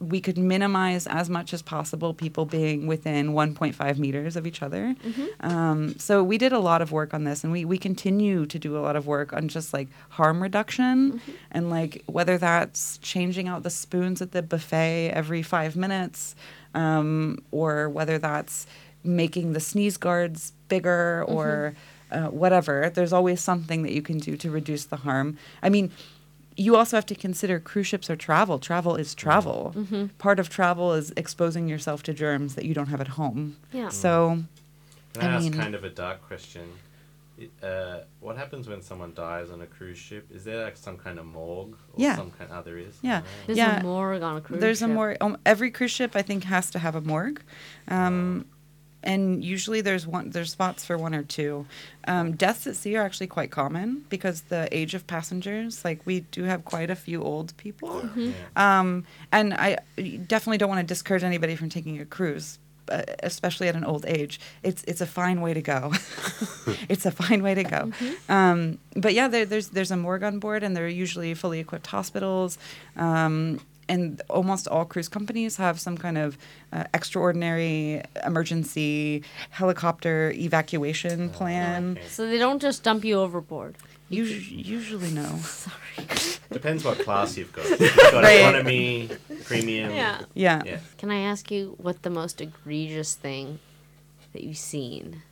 we 0.00 0.20
could 0.20 0.36
minimize 0.36 1.06
as 1.06 1.30
much 1.30 1.54
as 1.54 1.62
possible 1.62 2.12
people 2.12 2.44
being 2.44 2.86
within 2.86 3.32
1.5 3.32 3.98
meters 3.98 4.34
of 4.36 4.46
each 4.46 4.62
other. 4.62 4.96
Um, 5.40 5.96
so 5.98 6.24
we 6.24 6.38
did 6.38 6.52
a 6.52 6.58
lot 6.58 6.82
of 6.82 6.90
work 6.90 7.14
on 7.14 7.24
this, 7.24 7.44
and 7.44 7.52
we, 7.52 7.64
we 7.64 7.78
continue 7.78 8.46
to 8.46 8.58
do 8.58 8.76
a 8.76 8.80
lot 8.80 8.96
of 8.96 9.06
work 9.06 9.32
on 9.32 9.48
just 9.48 9.72
like 9.72 9.88
harm 10.10 10.42
reduction 10.42 11.20
and 11.52 11.70
like 11.70 12.02
whether 12.06 12.36
that's 12.36 12.98
changing 12.98 13.46
out 13.48 13.62
the 13.62 13.70
spoons 13.70 14.20
at 14.20 14.32
the 14.32 14.42
buffet 14.42 15.10
every 15.14 15.42
five 15.42 15.76
minutes 15.76 16.34
um, 16.74 17.38
or 17.50 17.88
whether 17.88 18.18
that's 18.18 18.66
making 19.04 19.52
the 19.52 19.60
sneeze 19.60 19.96
guards 19.96 20.52
bigger 20.68 21.24
or 21.26 21.74
uh, 22.10 22.26
whatever. 22.26 22.90
There's 22.92 23.12
always 23.12 23.40
something 23.40 23.82
that 23.82 23.92
you 23.92 24.02
can 24.02 24.18
do 24.18 24.36
to 24.36 24.50
reduce 24.50 24.84
the 24.84 24.96
harm. 24.96 25.38
I 25.62 25.68
mean, 25.68 25.90
you 26.64 26.76
also 26.76 26.96
have 26.96 27.06
to 27.06 27.14
consider 27.14 27.58
cruise 27.70 27.86
ships 27.86 28.10
are 28.10 28.16
travel. 28.16 28.58
Travel 28.58 28.94
is 28.96 29.14
travel. 29.14 29.74
Part 30.18 30.38
of 30.38 30.46
travel 30.48 30.92
is 31.00 31.06
exposing 31.16 31.68
yourself 31.68 32.02
to 32.04 32.12
germs 32.12 32.54
that 32.56 32.64
you 32.68 32.74
don't 32.74 32.88
have 32.94 33.00
at 33.00 33.08
home. 33.20 33.56
Yeah. 33.72 33.88
So, 33.88 34.44
Can 35.14 35.22
I, 35.30 35.32
I 35.32 35.34
ask 35.36 35.44
mean- 35.44 35.54
kind 35.54 35.74
of 35.74 35.84
a 35.84 35.90
dark 35.90 36.18
question? 36.30 36.66
It, 37.38 37.50
uh, 37.64 38.00
what 38.20 38.36
happens 38.36 38.68
when 38.68 38.82
someone 38.82 39.12
dies 39.14 39.48
on 39.50 39.62
a 39.62 39.66
cruise 39.66 39.96
ship? 39.96 40.24
Is 40.30 40.44
there 40.44 40.62
like 40.62 40.76
some 40.76 40.98
kind 40.98 41.18
of 41.18 41.24
morgue? 41.24 41.72
Or 41.72 41.96
Yeah. 41.96 42.14
Some 42.16 42.30
kind. 42.32 42.50
Oh, 42.52 42.60
there 42.62 42.76
is. 42.76 42.94
Yeah. 43.00 43.22
Oh. 43.24 43.28
There's 43.46 43.56
Yeah. 43.58 43.80
a 43.80 43.82
morgue 43.82 44.22
on 44.22 44.36
a 44.36 44.40
cruise 44.42 44.60
there's 44.60 44.80
ship. 44.80 44.90
a 44.90 44.92
morgue. 44.92 45.16
um, 45.22 45.38
every 45.46 45.70
cruise 45.70 45.90
ship 45.98 46.12
I 46.14 46.20
think 46.28 46.44
has 46.44 46.70
to 46.72 46.78
have 46.78 46.94
a 46.94 47.00
morgue. 47.00 47.40
Um, 47.88 48.44
and 49.02 49.42
usually 49.42 49.80
there's 49.80 50.06
one 50.06 50.30
there's 50.30 50.50
spots 50.50 50.84
for 50.84 50.98
one 50.98 51.14
or 51.14 51.22
two. 51.22 51.66
Um, 52.06 52.32
deaths 52.32 52.66
at 52.66 52.76
sea 52.76 52.96
are 52.96 53.02
actually 53.02 53.28
quite 53.28 53.50
common 53.50 54.04
because 54.08 54.42
the 54.42 54.68
age 54.76 54.94
of 54.94 55.06
passengers, 55.06 55.84
like 55.84 56.04
we 56.04 56.20
do 56.20 56.44
have 56.44 56.64
quite 56.64 56.90
a 56.90 56.96
few 56.96 57.22
old 57.22 57.56
people. 57.56 58.08
Yeah. 58.14 58.32
Um, 58.56 59.04
and 59.32 59.54
I 59.54 59.78
definitely 59.96 60.58
don't 60.58 60.68
want 60.68 60.80
to 60.80 60.86
discourage 60.86 61.22
anybody 61.22 61.56
from 61.56 61.68
taking 61.68 62.00
a 62.00 62.04
cruise, 62.04 62.58
uh, 62.90 63.02
especially 63.22 63.68
at 63.68 63.74
an 63.74 63.84
old 63.84 64.04
age. 64.06 64.40
It's 64.62 64.82
it's 64.84 65.00
a 65.00 65.06
fine 65.06 65.40
way 65.40 65.54
to 65.54 65.62
go. 65.62 65.92
it's 66.88 67.06
a 67.06 67.10
fine 67.10 67.42
way 67.42 67.54
to 67.54 67.64
go. 67.64 67.92
Um, 68.28 68.78
but 68.96 69.14
yeah, 69.14 69.28
there, 69.28 69.46
there's 69.46 69.68
there's 69.68 69.90
a 69.90 69.96
morgue 69.96 70.24
on 70.24 70.38
board, 70.38 70.62
and 70.62 70.76
they're 70.76 70.88
usually 70.88 71.32
fully 71.34 71.60
equipped 71.60 71.86
hospitals. 71.86 72.58
And 73.90 74.22
almost 74.30 74.68
all 74.68 74.84
cruise 74.84 75.08
companies 75.08 75.56
have 75.56 75.80
some 75.80 75.96
kind 75.98 76.16
of 76.16 76.38
uh, 76.72 76.84
extraordinary 76.94 78.02
emergency 78.24 79.24
helicopter 79.50 80.30
evacuation 80.36 81.28
plan. 81.30 81.98
So 82.08 82.26
they 82.28 82.38
don't 82.38 82.62
just 82.62 82.82
dump 82.84 83.04
you 83.04 83.16
overboard. 83.18 83.74
Us- 84.10 84.16
usually, 84.50 85.10
no. 85.10 85.36
Sorry. 85.42 86.06
Depends 86.52 86.84
what 86.84 86.98
class 87.00 87.36
you've 87.36 87.52
got. 87.52 87.64
You've 87.80 87.96
got 87.96 88.22
Right. 88.24 88.40
economy, 88.40 89.08
premium. 89.44 89.90
yeah. 89.92 90.20
Yeah. 90.34 90.62
Yeah. 90.64 90.78
Can 90.98 91.10
I 91.10 91.20
ask 91.32 91.50
you 91.50 91.74
what 91.78 92.02
the 92.02 92.10
most 92.10 92.40
egregious 92.40 93.14
thing 93.14 93.58
that 94.32 94.42
you've 94.44 94.56
seen 94.74 95.22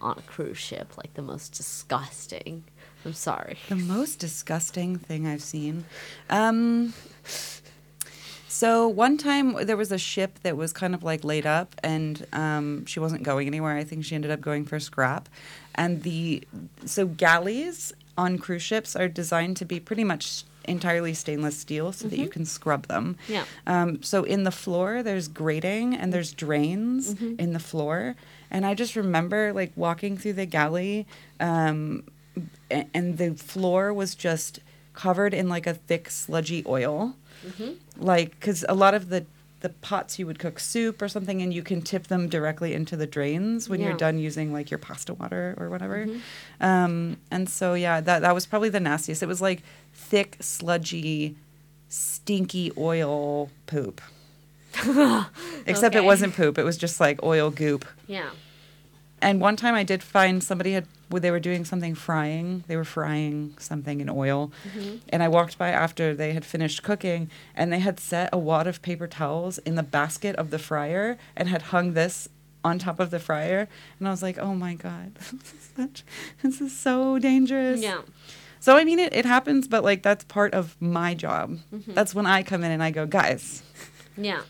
on 0.00 0.18
a 0.18 0.22
cruise 0.22 0.58
ship, 0.58 0.96
like 0.96 1.14
the 1.14 1.22
most 1.22 1.52
disgusting? 1.52 2.64
I'm 3.04 3.12
sorry. 3.12 3.56
The 3.68 3.76
most 3.76 4.18
disgusting 4.18 4.98
thing 4.98 5.26
I've 5.26 5.42
seen. 5.54 5.84
Um, 6.28 6.92
so 8.48 8.88
one 8.88 9.18
time 9.18 9.64
there 9.66 9.76
was 9.76 9.92
a 9.92 9.98
ship 9.98 10.38
that 10.42 10.56
was 10.56 10.72
kind 10.72 10.94
of 10.94 11.02
like 11.04 11.22
laid 11.24 11.46
up, 11.46 11.74
and 11.84 12.26
um, 12.32 12.86
she 12.86 12.98
wasn't 13.00 13.22
going 13.22 13.46
anywhere. 13.46 13.76
I 13.76 13.84
think 13.84 14.04
she 14.04 14.14
ended 14.14 14.30
up 14.30 14.40
going 14.40 14.64
for 14.64 14.80
scrap. 14.80 15.28
And 15.74 16.02
the 16.02 16.42
so 16.86 17.06
galleys 17.06 17.92
on 18.16 18.38
cruise 18.38 18.62
ships 18.62 18.96
are 18.96 19.06
designed 19.08 19.56
to 19.58 19.64
be 19.64 19.78
pretty 19.78 20.02
much 20.04 20.42
entirely 20.64 21.14
stainless 21.14 21.56
steel 21.56 21.92
so 21.92 22.08
that 22.08 22.18
you 22.18 22.28
can 22.28 22.44
scrub 22.44 22.86
them. 22.88 23.16
Yeah. 23.28 23.44
Um, 23.66 24.02
so 24.02 24.24
in 24.24 24.42
the 24.42 24.50
floor, 24.50 25.02
there's 25.02 25.28
grating 25.28 25.94
and 25.94 26.12
there's 26.12 26.32
drains 26.32 27.14
in 27.38 27.52
the 27.54 27.58
floor. 27.60 28.16
And 28.50 28.66
I 28.66 28.74
just 28.74 28.96
remember 28.96 29.52
like 29.52 29.72
walking 29.76 30.18
through 30.18 30.34
the 30.34 30.46
galley, 30.46 31.06
um, 31.40 32.02
a- 32.70 32.86
and 32.92 33.16
the 33.18 33.34
floor 33.34 33.94
was 33.94 34.14
just 34.14 34.58
covered 35.04 35.32
in 35.32 35.48
like 35.48 35.66
a 35.66 35.74
thick 35.74 36.10
sludgy 36.10 36.62
oil. 36.66 37.14
Like, 37.96 38.30
because 38.38 38.64
a 38.68 38.74
lot 38.74 38.94
of 38.94 39.08
the 39.08 39.24
the 39.60 39.68
pots 39.70 40.18
you 40.20 40.26
would 40.26 40.38
cook 40.38 40.60
soup 40.60 41.02
or 41.02 41.08
something, 41.08 41.42
and 41.42 41.52
you 41.52 41.62
can 41.62 41.82
tip 41.82 42.06
them 42.06 42.28
directly 42.28 42.74
into 42.74 42.96
the 42.96 43.06
drains 43.06 43.68
when 43.68 43.80
Yeah. 43.80 43.88
you're 43.88 43.96
done 43.96 44.16
using 44.18 44.52
like 44.52 44.70
your 44.70 44.78
pasta 44.78 45.14
water 45.14 45.54
or 45.58 45.68
whatever. 45.68 46.06
Um, 46.60 47.16
and 47.30 47.48
so 47.48 47.74
yeah, 47.74 48.00
that 48.00 48.20
that 48.22 48.34
was 48.34 48.46
probably 48.46 48.68
the 48.70 48.80
nastiest. 48.80 49.22
It 49.22 49.26
was 49.26 49.40
like 49.42 49.62
thick, 50.10 50.36
sludgy, 50.40 51.34
stinky 51.88 52.70
oil 52.78 53.50
poop. 53.66 54.00
Except 55.66 55.94
it 55.94 56.04
wasn't 56.04 56.34
poop; 56.36 56.58
it 56.58 56.64
was 56.64 56.76
just 56.76 57.00
like 57.00 57.22
oil 57.22 57.50
goop. 57.50 57.84
Yeah. 58.06 58.30
And 59.20 59.40
one 59.40 59.56
time 59.56 59.74
I 59.74 59.82
did 59.82 60.02
find 60.02 60.42
somebody 60.42 60.72
had 60.72 60.86
well, 61.10 61.20
they 61.20 61.30
were 61.30 61.40
doing 61.40 61.64
something 61.64 61.94
frying. 61.94 62.64
They 62.66 62.76
were 62.76 62.84
frying 62.84 63.54
something 63.58 64.00
in 64.00 64.10
oil. 64.10 64.52
Mm-hmm. 64.68 64.96
And 65.08 65.22
I 65.22 65.28
walked 65.28 65.56
by 65.56 65.70
after 65.70 66.14
they 66.14 66.32
had 66.32 66.44
finished 66.44 66.82
cooking 66.82 67.30
and 67.54 67.72
they 67.72 67.78
had 67.78 67.98
set 67.98 68.28
a 68.30 68.38
wad 68.38 68.66
of 68.66 68.82
paper 68.82 69.06
towels 69.06 69.56
in 69.58 69.74
the 69.74 69.82
basket 69.82 70.36
of 70.36 70.50
the 70.50 70.58
fryer 70.58 71.16
and 71.34 71.48
had 71.48 71.62
hung 71.62 71.94
this 71.94 72.28
on 72.62 72.78
top 72.78 73.00
of 73.00 73.10
the 73.10 73.18
fryer. 73.18 73.68
And 73.98 74.08
I 74.08 74.10
was 74.10 74.22
like, 74.22 74.38
"Oh 74.38 74.54
my 74.54 74.74
god. 74.74 75.12
This 75.30 75.52
is, 75.54 75.70
such, 75.76 76.04
this 76.42 76.60
is 76.60 76.76
so 76.76 77.18
dangerous." 77.18 77.80
Yeah. 77.80 78.02
So 78.60 78.76
I 78.76 78.84
mean 78.84 78.98
it 78.98 79.14
it 79.14 79.24
happens, 79.24 79.68
but 79.68 79.84
like 79.84 80.02
that's 80.02 80.24
part 80.24 80.52
of 80.52 80.76
my 80.80 81.14
job. 81.14 81.58
Mm-hmm. 81.72 81.94
That's 81.94 82.14
when 82.14 82.26
I 82.26 82.42
come 82.42 82.64
in 82.64 82.70
and 82.72 82.82
I 82.82 82.90
go, 82.90 83.06
"Guys, 83.06 83.62
Yeah. 84.16 84.42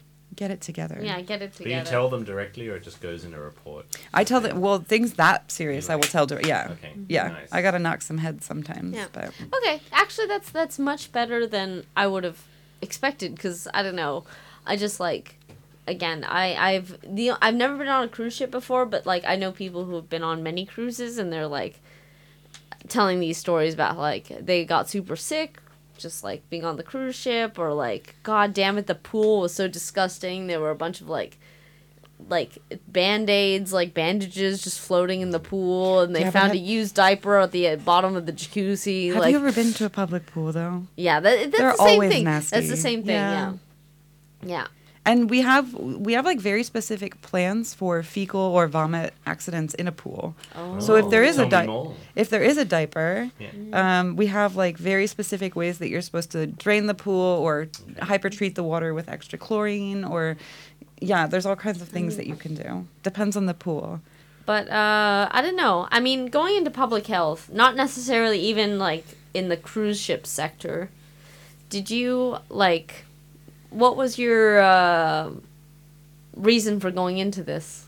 Get 0.43 0.51
it 0.51 0.61
together." 0.61 0.99
Yeah. 1.03 1.21
Get 1.21 1.43
it 1.43 1.53
together. 1.53 1.71
Do 1.71 1.77
you 1.79 1.85
tell 1.85 2.09
them 2.09 2.23
directly, 2.25 2.69
or 2.71 2.77
it 2.77 2.85
just 2.85 3.01
goes 3.01 3.25
in 3.27 3.35
a 3.35 3.41
report? 3.51 3.85
I 4.15 4.23
tell 4.25 4.41
them, 4.41 4.61
well, 4.61 4.79
things 4.79 5.15
that 5.15 5.51
serious, 5.51 5.91
I 5.91 5.97
will 5.97 6.11
tell. 6.17 6.27
dir- 6.27 6.41
Yeah, 6.53 6.69
Okay. 6.73 6.93
yeah. 7.09 7.29
Nice. 7.29 7.49
I 7.53 7.61
gotta 7.63 7.79
knock 7.79 8.01
some 8.03 8.19
heads 8.19 8.47
sometimes. 8.47 8.95
Yeah. 8.95 9.07
But 9.13 9.33
Okay, 9.57 9.81
actually, 9.93 10.29
that's 10.29 10.51
that's 10.51 10.79
much 10.79 11.11
better 11.13 11.47
than 11.47 11.85
I 11.97 12.07
would 12.07 12.25
have 12.25 12.41
expected. 12.81 13.35
Because 13.35 13.67
I 13.75 13.83
don't 13.83 13.97
know, 13.97 14.25
I 14.67 14.77
just 14.77 14.99
like, 15.01 15.35
again, 15.87 16.25
I 16.25 16.45
I've 16.55 16.89
the 17.03 17.33
I've 17.43 17.55
never 17.65 17.77
been 17.77 17.89
on 17.89 18.05
a 18.05 18.09
cruise 18.09 18.35
ship 18.37 18.51
before, 18.51 18.87
but 18.87 19.05
like 19.07 19.25
I 19.27 19.35
know 19.37 19.51
people 19.53 19.85
who 19.87 19.95
have 19.97 20.09
been 20.09 20.23
on 20.23 20.43
many 20.43 20.65
cruises, 20.65 21.19
and 21.19 21.33
they're 21.33 21.47
like 21.61 21.81
telling 22.89 23.21
these 23.21 23.37
stories 23.39 23.75
about 23.75 23.99
like 23.99 24.29
they 24.41 24.65
got 24.65 24.89
super 24.89 25.17
sick. 25.17 25.59
Just 25.99 26.25
like 26.25 26.49
being 26.49 26.65
on 26.65 26.77
the 26.77 26.83
cruise 26.83 27.15
ship, 27.17 27.59
or 27.59 27.73
like, 27.73 28.15
god 28.23 28.55
damn 28.55 28.79
it, 28.79 28.87
the 28.87 28.95
pool 28.95 29.41
was 29.43 29.53
so 29.55 29.69
disgusting. 29.69 30.47
There 30.47 30.61
were 30.61 30.71
a 30.71 30.75
bunch 30.77 31.01
of 31.01 31.09
like, 31.09 31.39
like 32.29 32.59
band 32.89 33.29
aids, 33.31 33.73
like 33.73 33.95
bandages, 33.95 34.63
just 34.63 34.81
floating 34.81 35.21
in 35.21 35.31
the 35.31 35.39
pool, 35.41 36.01
and 36.01 36.15
they 36.17 36.21
Yeah, 36.21 36.31
found 36.31 36.53
a 36.53 36.59
used 36.59 36.95
diaper 36.95 37.39
at 37.39 37.53
the 37.53 37.69
uh, 37.69 37.77
bottom 37.77 38.17
of 38.17 38.27
the 38.27 38.33
jacuzzi. 38.33 39.09
have 39.09 39.19
like, 39.19 39.33
you 39.33 39.39
ever 39.39 39.53
been 39.53 39.73
to 39.75 39.85
a 39.85 39.91
public 39.91 40.27
pool 40.27 40.53
though? 40.53 40.85
yeah, 40.97 41.21
that, 41.21 41.37
that's 41.53 41.59
They're 41.59 41.71
the 41.73 41.77
same 41.77 41.89
always 41.91 42.13
thing. 42.13 42.25
That's 42.25 42.51
the 42.51 42.77
same 42.77 43.03
thing. 43.03 43.15
Yeah. 43.15 43.53
Yeah. 44.43 44.47
Yeah. 44.47 44.67
And 45.11 45.31
we 45.31 45.41
have 45.41 45.73
we 45.75 46.13
have 46.13 46.25
like 46.27 46.39
very 46.39 46.63
specific 46.63 47.13
plans 47.23 47.73
for 47.75 48.03
fecal 48.03 48.41
or 48.41 48.67
vomit 48.69 49.15
accidents 49.27 49.73
in 49.75 49.87
a 49.89 49.93
pool. 50.03 50.35
Oh. 50.55 50.81
So 50.81 50.97
if 50.97 51.09
there 51.11 51.25
is 51.31 51.37
Tell 51.37 51.47
a 51.47 51.49
me 51.49 51.67
di- 51.67 51.95
if 52.23 52.29
there 52.29 52.43
is 52.51 52.57
a 52.59 52.65
diaper, 52.65 53.31
Yeah. 53.45 53.51
um, 54.01 54.17
we 54.17 54.27
have 54.27 54.55
like 54.65 54.77
very 54.77 55.07
specific 55.07 55.57
ways 55.57 55.79
that 55.79 55.89
you're 55.89 56.03
supposed 56.03 56.31
to 56.33 56.47
drain 56.47 56.87
the 56.87 56.95
pool 56.95 57.31
or 57.47 57.69
hypertreat 58.11 58.55
the 58.55 58.63
water 58.63 58.93
with 58.93 59.09
extra 59.09 59.39
chlorine 59.39 60.05
or 60.05 60.37
yeah, 61.01 61.27
there's 61.27 61.47
all 61.47 61.57
kinds 61.57 61.81
of 61.81 61.89
things 61.89 62.17
that 62.19 62.27
you 62.27 62.37
can 62.37 62.55
do. 62.55 62.87
Depends 63.03 63.37
on 63.37 63.47
the 63.47 63.55
pool. 63.55 64.01
But 64.45 64.69
uh, 64.69 65.29
I 65.31 65.41
don't 65.43 65.57
know. 65.57 65.89
I 65.91 66.01
mean, 66.01 66.27
going 66.27 66.57
into 66.57 66.71
public 66.71 67.07
health, 67.07 67.51
not 67.53 67.77
necessarily 67.77 68.41
even 68.41 68.79
like 68.79 69.05
in 69.33 69.49
the 69.49 69.57
cruise 69.57 70.01
ship 70.01 70.27
sector. 70.27 70.91
Did 71.71 71.91
you 71.91 72.39
like? 72.49 73.05
What 73.71 73.97
was 73.97 74.19
your 74.19 74.61
uh, 74.61 75.31
reason 76.37 76.81
for 76.81 76.91
going 76.91 77.19
into 77.19 77.43
this? 77.43 77.87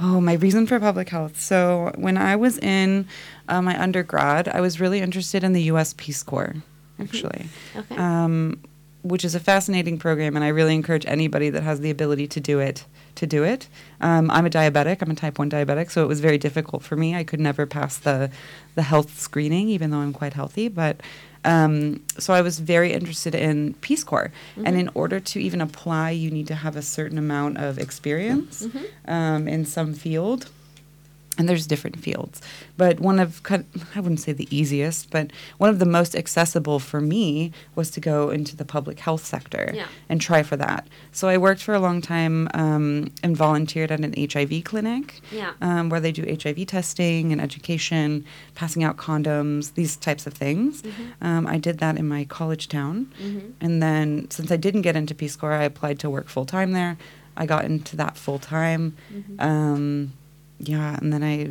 Oh, 0.00 0.20
my 0.20 0.34
reason 0.34 0.66
for 0.66 0.78
public 0.78 1.08
health. 1.08 1.40
So, 1.40 1.90
when 1.96 2.18
I 2.18 2.36
was 2.36 2.58
in 2.58 3.06
uh, 3.48 3.62
my 3.62 3.80
undergrad, 3.80 4.46
I 4.48 4.60
was 4.60 4.78
really 4.80 5.00
interested 5.00 5.42
in 5.42 5.52
the 5.54 5.62
U.S. 5.64 5.94
Peace 5.96 6.22
Corps, 6.22 6.54
actually, 7.00 7.48
Okay. 7.74 7.96
um, 7.96 8.60
which 9.08 9.24
is 9.24 9.34
a 9.34 9.40
fascinating 9.40 9.98
program, 9.98 10.36
and 10.36 10.44
I 10.44 10.48
really 10.48 10.74
encourage 10.74 11.06
anybody 11.06 11.50
that 11.50 11.62
has 11.62 11.80
the 11.80 11.90
ability 11.90 12.26
to 12.28 12.40
do 12.40 12.58
it 12.58 12.84
to 13.14 13.26
do 13.26 13.44
it. 13.44 13.68
Um, 14.00 14.30
I'm 14.30 14.44
a 14.44 14.50
diabetic. 14.50 15.00
I'm 15.00 15.10
a 15.10 15.14
type 15.14 15.38
one 15.38 15.50
diabetic, 15.50 15.90
so 15.90 16.02
it 16.02 16.06
was 16.06 16.20
very 16.20 16.38
difficult 16.38 16.82
for 16.82 16.96
me. 16.96 17.14
I 17.14 17.24
could 17.24 17.40
never 17.40 17.66
pass 17.66 17.96
the 17.96 18.30
the 18.74 18.82
health 18.82 19.18
screening, 19.18 19.68
even 19.68 19.90
though 19.90 19.98
I'm 19.98 20.12
quite 20.12 20.34
healthy. 20.34 20.68
But 20.68 21.00
um, 21.44 22.02
so 22.18 22.34
I 22.34 22.40
was 22.42 22.58
very 22.58 22.92
interested 22.92 23.34
in 23.34 23.74
Peace 23.74 24.04
Corps, 24.04 24.32
and 24.64 24.76
in 24.76 24.90
order 24.94 25.20
to 25.20 25.40
even 25.40 25.60
apply, 25.60 26.10
you 26.10 26.30
need 26.30 26.48
to 26.48 26.56
have 26.56 26.76
a 26.76 26.82
certain 26.82 27.18
amount 27.18 27.58
of 27.58 27.78
experience 27.78 28.66
um, 29.06 29.46
in 29.48 29.64
some 29.64 29.94
field. 29.94 30.48
And 31.38 31.46
there's 31.48 31.66
different 31.66 31.98
fields, 31.98 32.40
but 32.78 32.98
one 32.98 33.18
of 33.20 33.42
I 33.50 34.00
wouldn't 34.00 34.20
say 34.20 34.32
the 34.32 34.48
easiest, 34.50 35.10
but 35.10 35.30
one 35.58 35.68
of 35.68 35.78
the 35.78 35.84
most 35.84 36.16
accessible 36.16 36.78
for 36.78 37.00
me 37.00 37.52
was 37.74 37.90
to 37.90 38.00
go 38.00 38.30
into 38.30 38.56
the 38.56 38.64
public 38.64 38.98
health 39.00 39.22
sector 39.24 39.70
Yeah. 39.74 39.86
and 40.08 40.18
try 40.18 40.42
for 40.42 40.56
that. 40.56 40.88
So 41.12 41.28
I 41.28 41.36
worked 41.36 41.62
for 41.62 41.74
a 41.74 41.78
long 41.80 42.00
time 42.00 42.48
um, 42.54 43.10
and 43.22 43.36
volunteered 43.36 43.90
at 43.92 44.00
an 44.00 44.14
HIV 44.16 44.64
clinic 44.64 45.20
Yeah. 45.30 45.52
um, 45.60 45.90
where 45.90 46.00
they 46.00 46.10
do 46.10 46.22
HIV 46.26 46.66
testing 46.66 47.32
and 47.32 47.40
education, 47.40 48.24
passing 48.54 48.82
out 48.82 48.96
condoms, 48.96 49.74
these 49.74 49.96
types 49.96 50.26
of 50.26 50.32
things. 50.32 50.82
Um, 51.20 51.46
I 51.46 51.58
did 51.58 51.78
that 51.80 51.98
in 51.98 52.08
my 52.08 52.24
college 52.24 52.66
town. 52.68 53.12
And 53.60 53.82
then, 53.82 54.30
since 54.30 54.50
I 54.50 54.56
didn't 54.56 54.82
get 54.82 54.96
into 54.96 55.14
Peace 55.14 55.36
Corps, 55.36 55.52
I 55.52 55.64
applied 55.64 55.98
to 56.00 56.08
work 56.08 56.28
full 56.28 56.46
time 56.46 56.72
there. 56.72 56.96
I 57.36 57.44
got 57.44 57.66
into 57.66 57.94
that 57.96 58.16
full 58.16 58.38
time. 58.38 58.96
Yeah, 60.58 60.96
and 61.00 61.12
then 61.12 61.22
I 61.22 61.50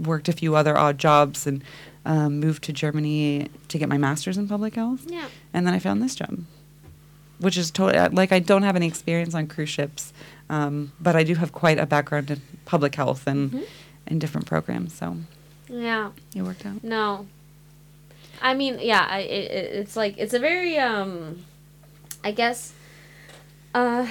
worked 0.00 0.28
a 0.28 0.32
few 0.32 0.54
other 0.56 0.76
odd 0.76 0.98
jobs 0.98 1.46
and 1.46 1.62
um, 2.04 2.38
moved 2.38 2.62
to 2.64 2.72
Germany 2.72 3.48
to 3.68 3.78
get 3.78 3.88
my 3.88 3.98
master's 3.98 4.38
in 4.38 4.46
public 4.48 4.74
health. 4.76 5.04
Yeah. 5.08 5.26
And 5.52 5.66
then 5.66 5.74
I 5.74 5.78
found 5.78 6.02
this 6.02 6.14
job, 6.14 6.38
which 7.40 7.56
is 7.56 7.70
totally 7.70 8.08
like 8.10 8.30
I 8.32 8.38
don't 8.38 8.62
have 8.62 8.76
any 8.76 8.86
experience 8.86 9.34
on 9.34 9.46
cruise 9.48 9.68
ships, 9.70 10.12
um, 10.48 10.92
but 11.00 11.16
I 11.16 11.24
do 11.24 11.34
have 11.34 11.52
quite 11.52 11.78
a 11.78 11.86
background 11.86 12.30
in 12.30 12.40
public 12.64 12.94
health 12.94 13.26
and 13.26 13.64
in 14.06 14.18
different 14.20 14.46
programs. 14.46 14.92
So 14.94 15.16
Yeah. 15.68 16.10
it 16.34 16.42
worked 16.42 16.64
out. 16.66 16.84
No. 16.84 17.26
I 18.40 18.54
mean, 18.54 18.78
yeah, 18.80 19.06
I, 19.10 19.20
it, 19.20 19.50
it's 19.80 19.96
like 19.96 20.16
it's 20.18 20.34
a 20.34 20.38
very 20.38 20.78
um 20.78 21.44
I 22.22 22.30
guess 22.32 22.72
uh 23.74 24.06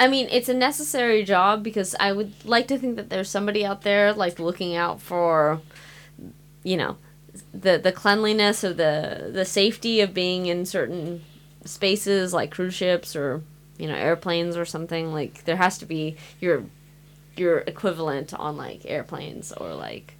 I 0.00 0.08
mean, 0.08 0.26
it's 0.30 0.48
a 0.48 0.54
necessary 0.54 1.22
job 1.22 1.62
because 1.62 1.94
I 2.00 2.12
would 2.12 2.32
like 2.44 2.66
to 2.68 2.78
think 2.78 2.96
that 2.96 3.10
there's 3.10 3.28
somebody 3.28 3.64
out 3.64 3.82
there 3.82 4.12
like 4.12 4.38
looking 4.38 4.74
out 4.74 5.00
for 5.00 5.60
you 6.62 6.76
know, 6.76 6.96
the 7.52 7.78
the 7.78 7.92
cleanliness 7.92 8.64
or 8.64 8.72
the 8.72 9.30
the 9.32 9.44
safety 9.44 10.00
of 10.00 10.12
being 10.12 10.46
in 10.46 10.66
certain 10.66 11.22
spaces 11.64 12.32
like 12.32 12.50
cruise 12.50 12.74
ships 12.74 13.14
or 13.14 13.42
you 13.78 13.86
know, 13.86 13.94
airplanes 13.94 14.56
or 14.56 14.64
something 14.64 15.12
like 15.12 15.44
there 15.44 15.56
has 15.56 15.78
to 15.78 15.86
be 15.86 16.16
your 16.40 16.64
your 17.36 17.58
equivalent 17.58 18.34
on 18.34 18.56
like 18.56 18.82
airplanes 18.84 19.52
or 19.52 19.74
like 19.74 20.14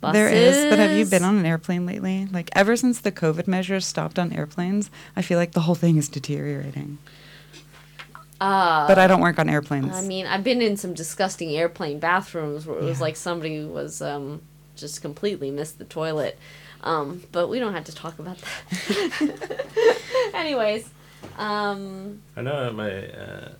buses. 0.00 0.14
There 0.14 0.28
is, 0.28 0.70
but 0.70 0.78
have 0.78 0.92
you 0.92 1.06
been 1.06 1.24
on 1.24 1.38
an 1.38 1.46
airplane 1.46 1.86
lately? 1.86 2.26
Like 2.30 2.50
ever 2.54 2.76
since 2.76 3.00
the 3.00 3.12
COVID 3.12 3.46
measures 3.46 3.86
stopped 3.86 4.18
on 4.18 4.32
airplanes, 4.32 4.90
I 5.16 5.22
feel 5.22 5.38
like 5.38 5.52
the 5.52 5.60
whole 5.60 5.74
thing 5.74 5.96
is 5.96 6.08
deteriorating. 6.08 6.98
Uh, 8.42 8.86
But 8.88 8.98
I 8.98 9.06
don't 9.06 9.20
work 9.20 9.38
on 9.38 9.48
airplanes. 9.48 9.94
I 9.94 10.00
mean, 10.02 10.26
I've 10.26 10.42
been 10.44 10.60
in 10.60 10.76
some 10.76 10.94
disgusting 10.94 11.50
airplane 11.56 11.98
bathrooms 12.00 12.66
where 12.66 12.78
it 12.78 12.82
was 12.84 12.98
Yeah. 12.98 13.04
like 13.04 13.16
somebody 13.16 13.64
was 13.64 14.02
um, 14.02 14.42
just 14.76 15.00
completely 15.00 15.50
missed 15.50 15.78
the 15.78 15.84
toilet. 15.84 16.38
Um, 16.82 17.22
but 17.30 17.48
we 17.48 17.60
don't 17.60 17.74
have 17.74 17.84
to 17.84 17.94
talk 17.94 18.18
about 18.18 18.38
that. 18.38 20.34
Anyways, 20.34 20.88
um, 21.38 22.20
I 22.36 22.42
know 22.42 22.72
my 22.72 22.90
uh, 23.08 23.52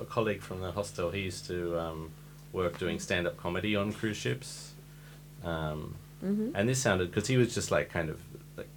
a 0.00 0.04
colleague 0.06 0.40
from 0.40 0.60
the 0.62 0.72
hostel. 0.72 1.10
He 1.10 1.20
used 1.20 1.46
to 1.48 1.78
um, 1.78 2.10
work 2.52 2.78
doing 2.78 2.98
stand-up 2.98 3.36
comedy 3.36 3.76
on 3.76 3.92
cruise 3.92 4.16
ships, 4.16 4.72
um, 5.44 5.96
and 6.22 6.66
this 6.68 6.78
sounded 6.80 7.10
because 7.10 7.26
he 7.28 7.36
was 7.36 7.52
just 7.54 7.70
like 7.70 7.90
kind 7.90 8.08
of 8.08 8.18
like 8.56 8.68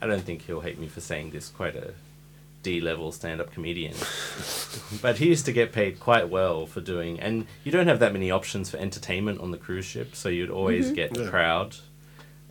I 0.00 0.06
don't 0.06 0.22
think 0.22 0.42
he'll 0.46 0.60
hate 0.62 0.78
me 0.78 0.88
for 0.88 1.00
saying 1.02 1.32
this. 1.32 1.50
Quite 1.50 1.76
a 1.76 1.92
D-level 2.70 3.12
stand-up 3.12 3.52
comedian, 3.52 3.94
but 5.00 5.18
he 5.18 5.26
used 5.28 5.44
to 5.46 5.52
get 5.52 5.70
paid 5.70 6.00
quite 6.00 6.28
well 6.28 6.66
for 6.66 6.80
doing. 6.80 7.20
And 7.20 7.46
you 7.62 7.70
don't 7.70 7.86
have 7.86 8.00
that 8.00 8.12
many 8.12 8.28
options 8.32 8.70
for 8.70 8.76
entertainment 8.78 9.40
on 9.40 9.52
the 9.52 9.56
cruise 9.56 9.84
ship, 9.84 10.16
so 10.16 10.28
you'd 10.28 10.50
always 10.50 10.90
get 10.90 11.14
the 11.14 11.22
Yeah. 11.24 11.30
crowd. 11.30 11.76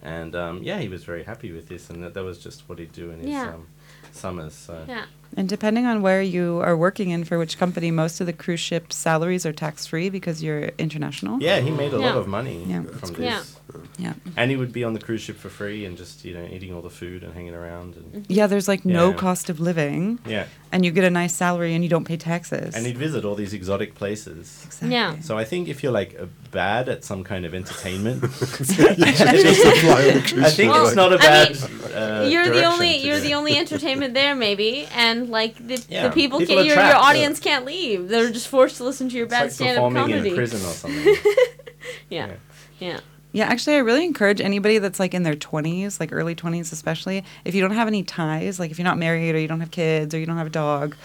and 0.01 0.35
um, 0.35 0.61
yeah, 0.61 0.77
he 0.79 0.87
was 0.87 1.03
very 1.03 1.23
happy 1.23 1.51
with 1.51 1.67
this, 1.67 1.89
and 1.89 2.03
that, 2.03 2.13
that 2.13 2.23
was 2.23 2.37
just 2.37 2.69
what 2.69 2.77
he'd 2.79 2.91
do 2.93 3.09
in 3.09 3.19
his 3.21 3.29
Yeah. 3.29 3.55
um, 3.55 3.65
summers. 4.11 4.53
So 4.53 4.85
Yeah. 4.87 5.05
And 5.35 5.49
depending 5.49 5.85
on 5.87 6.01
where 6.03 6.21
you 6.21 6.61
are 6.63 6.77
working 6.77 7.09
in 7.09 7.23
for 7.25 7.37
which 7.39 7.57
company, 7.57 7.89
most 7.91 8.21
of 8.21 8.27
the 8.27 8.31
cruise 8.43 8.59
ship 8.69 8.93
salaries 8.93 9.45
are 9.47 9.51
tax 9.51 9.85
free 9.87 10.09
because 10.11 10.41
you're 10.43 10.69
international. 10.77 11.41
yeah, 11.41 11.59
he 11.59 11.71
made 11.71 11.91
a 11.91 11.97
lot 11.97 12.15
of 12.15 12.27
money 12.27 12.63
Yeah. 12.67 12.83
from 12.83 13.13
this. 13.15 13.57
Yeah. 13.97 14.13
Yeah. 14.25 14.31
And 14.37 14.51
he 14.51 14.57
would 14.57 14.71
be 14.73 14.83
on 14.83 14.93
the 14.93 14.99
cruise 14.99 15.21
ship 15.21 15.37
for 15.37 15.49
free 15.49 15.85
and 15.85 15.97
just 15.97 16.23
you 16.25 16.33
know 16.33 16.45
eating 16.51 16.73
all 16.73 16.81
the 16.81 16.89
food 16.89 17.23
and 17.23 17.33
hanging 17.33 17.53
around 17.55 17.95
and 17.95 18.25
Yeah, 18.29 18.47
there's 18.47 18.67
like 18.67 18.85
no 18.85 19.09
Yeah. 19.09 19.15
cost 19.15 19.49
of 19.49 19.59
living, 19.59 20.19
yeah, 20.27 20.45
and 20.71 20.85
you 20.85 20.91
get 20.91 21.03
a 21.03 21.09
nice 21.09 21.33
salary, 21.33 21.73
and 21.73 21.83
you 21.83 21.89
don't 21.89 22.05
pay 22.05 22.17
taxes. 22.17 22.75
and 22.75 22.85
he'd 22.85 22.97
visit 22.97 23.25
all 23.25 23.35
these 23.35 23.53
exotic 23.53 23.95
places. 23.95 24.61
exactly. 24.65 24.91
Yeah. 24.91 25.19
So 25.21 25.37
I 25.37 25.43
think 25.45 25.67
if 25.67 25.81
you're 25.83 25.91
like 25.91 26.19
bad 26.51 26.89
at 26.89 27.03
some 27.03 27.23
kind 27.23 27.45
of 27.45 27.53
entertainment, 27.53 28.21
Just 28.55 28.79
apply 28.79 30.07
on 30.09 30.13
the 30.15 30.23
cruise 30.27 30.43
I 30.45 30.49
think 30.49 30.73
ship, 30.73 30.83
it's 30.85 30.95
not 30.95 31.11
a 31.13 31.15
I 31.15 31.19
bad. 31.19 31.49
mean, 31.51 31.93
uh, 31.93 32.27
you're 32.29 32.49
the 32.49 32.63
only 32.65 32.97
you're 32.97 33.19
the 33.19 33.33
only 33.33 33.57
entertainment 33.57 34.13
there 34.13 34.35
maybe 34.35 34.87
and 34.93 35.29
like 35.29 35.55
the, 35.67 35.83
Yeah, 35.89 36.07
the 36.07 36.13
people, 36.13 36.39
people 36.39 36.55
can't 36.55 36.65
are 36.67 36.73
your, 36.73 36.75
your 36.75 36.85
yeah. 36.93 36.97
audience 36.99 37.39
can't 37.39 37.65
leave 37.65 38.09
they're 38.09 38.29
just 38.31 38.47
forced 38.47 38.77
to 38.77 38.83
listen 38.83 39.09
to 39.09 39.15
your 39.15 39.25
It's 39.25 39.31
bad 39.33 39.41
like 39.43 39.51
stand-up 39.51 39.75
performing 39.91 40.01
comedy 40.13 40.27
in 40.29 40.33
a 40.33 40.35
prison 40.35 40.59
or 40.61 40.73
something. 40.73 41.15
yeah 42.09 42.27
Yeah. 42.27 42.35
yeah 42.79 42.99
Yeah, 43.35 43.47
actually, 43.47 43.75
I 43.75 43.79
really 43.79 44.05
encourage 44.05 44.39
anybody 44.39 44.77
that's 44.77 44.97
like 44.97 45.13
in 45.13 45.23
their 45.23 45.35
20s, 45.35 45.99
like 45.99 46.13
early 46.13 46.35
20s 46.35 46.71
especially, 46.71 47.21
if 47.43 47.53
you 47.53 47.59
don't 47.59 47.71
have 47.71 47.89
any 47.89 48.01
ties, 48.01 48.61
like 48.61 48.71
if 48.71 48.79
you're 48.79 48.85
not 48.85 48.97
married 48.97 49.35
or 49.35 49.39
you 49.39 49.47
don't 49.49 49.59
have 49.59 49.71
kids 49.71 50.15
or 50.15 50.19
you 50.19 50.25
don't 50.25 50.37
have 50.37 50.47
a 50.47 50.51
dog, 50.51 50.95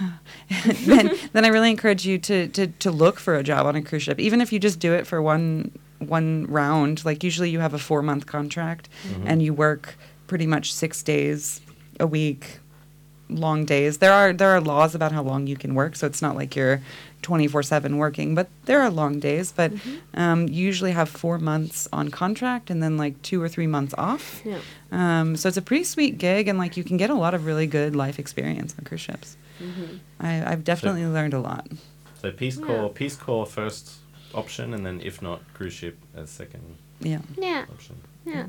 then, 0.86 1.16
then 1.32 1.44
I 1.44 1.48
really 1.48 1.70
encourage 1.70 2.04
you 2.04 2.18
to, 2.18 2.48
to, 2.48 2.66
to 2.66 2.90
look 2.90 3.20
for 3.20 3.36
a 3.36 3.44
job 3.44 3.64
on 3.64 3.76
a 3.76 3.82
cruise 3.82 4.02
ship, 4.02 4.18
even 4.18 4.40
if 4.40 4.52
you 4.52 4.58
just 4.58 4.80
do 4.80 4.92
it 4.92 5.06
for 5.06 5.22
one 5.22 5.70
one 6.00 6.46
round. 6.48 7.04
Like 7.04 7.22
usually 7.22 7.50
you 7.50 7.60
have 7.60 7.74
a 7.74 7.78
four 7.78 8.02
month 8.02 8.26
contract 8.26 8.88
mm-hmm. 9.06 9.28
and 9.28 9.40
you 9.40 9.54
work 9.54 9.96
pretty 10.26 10.48
much 10.48 10.72
six 10.72 11.04
days 11.04 11.60
a 12.00 12.08
week, 12.08 12.58
long 13.28 13.64
days. 13.64 13.98
There 13.98 14.12
are 14.12 14.32
there 14.32 14.50
are 14.50 14.60
laws 14.60 14.96
about 14.96 15.12
how 15.12 15.22
long 15.22 15.46
you 15.46 15.56
can 15.56 15.76
work, 15.76 15.94
so 15.94 16.08
it's 16.08 16.22
not 16.22 16.34
like 16.34 16.56
you're 16.56 16.80
24/7 17.22 17.96
working, 17.96 18.34
but 18.34 18.48
there 18.66 18.80
are 18.80 18.90
long 18.90 19.18
days, 19.20 19.52
but 19.52 19.72
um, 20.14 20.46
you 20.48 20.64
usually 20.66 20.92
have 20.92 21.08
4 21.08 21.38
months 21.38 21.88
on 21.92 22.10
contract 22.10 22.70
and 22.70 22.82
then 22.82 22.96
like 22.96 23.20
2 23.22 23.42
or 23.42 23.48
3 23.48 23.66
months 23.66 23.94
off. 23.98 24.40
yeah 24.44 24.58
Um, 24.92 25.36
so 25.36 25.48
it's 25.48 25.56
a 25.56 25.62
pretty 25.62 25.84
sweet 25.84 26.18
gig 26.18 26.48
and 26.48 26.58
like 26.58 26.76
you 26.76 26.84
can 26.84 26.96
get 26.96 27.10
a 27.10 27.14
lot 27.14 27.34
of 27.34 27.44
really 27.46 27.66
good 27.66 27.94
life 27.96 28.18
experience 28.18 28.74
on 28.78 28.84
cruise 28.84 29.00
ships. 29.00 29.36
I, 30.20 30.52
I've 30.52 30.62
definitely 30.64 31.04
learned 31.06 31.34
a 31.34 31.40
lot. 31.40 31.66
So 32.22 32.30
Peace 32.30 32.56
Yeah. 32.58 32.66
Corps, 32.66 32.88
Peace 32.90 33.16
Corps 33.16 33.46
first 33.46 33.92
option, 34.34 34.72
and 34.74 34.84
then 34.86 35.00
if 35.00 35.20
not, 35.20 35.40
cruise 35.54 35.72
ship 35.72 35.96
as 36.14 36.30
second 36.30 36.76
Yeah. 37.00 37.20
yeah 37.36 37.64
option. 37.70 37.96
yeah 38.24 38.46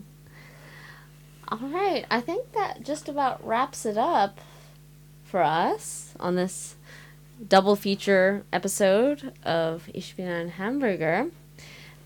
all 1.52 1.68
right 1.70 2.06
i 2.12 2.22
think 2.22 2.52
that 2.54 2.84
just 2.84 3.10
about 3.10 3.46
wraps 3.46 3.86
it 3.86 3.98
up 3.98 4.40
for 5.24 5.42
us 5.42 6.14
on 6.20 6.36
this 6.36 6.76
double 7.48 7.76
feature 7.76 8.44
episode 8.52 9.34
of 9.44 9.90
Ich 9.94 10.16
bin 10.16 10.28
ein 10.28 10.50
Hamburger. 10.50 11.28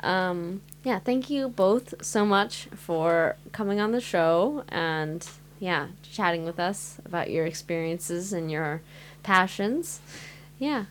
Um, 0.02 0.62
yeah, 0.84 1.00
thank 1.00 1.30
you 1.30 1.48
both 1.50 1.94
so 2.02 2.26
much 2.26 2.68
for 2.76 3.38
coming 3.52 3.80
on 3.80 3.92
the 3.92 4.02
show 4.02 4.64
and 4.70 5.26
yeah, 5.60 5.88
chatting 6.12 6.44
with 6.44 6.60
us 6.60 7.00
about 7.06 7.30
your 7.32 7.46
experiences 7.46 8.34
and 8.34 8.52
your 8.52 8.82
passions. 9.24 10.02
Yeah. 10.60 10.86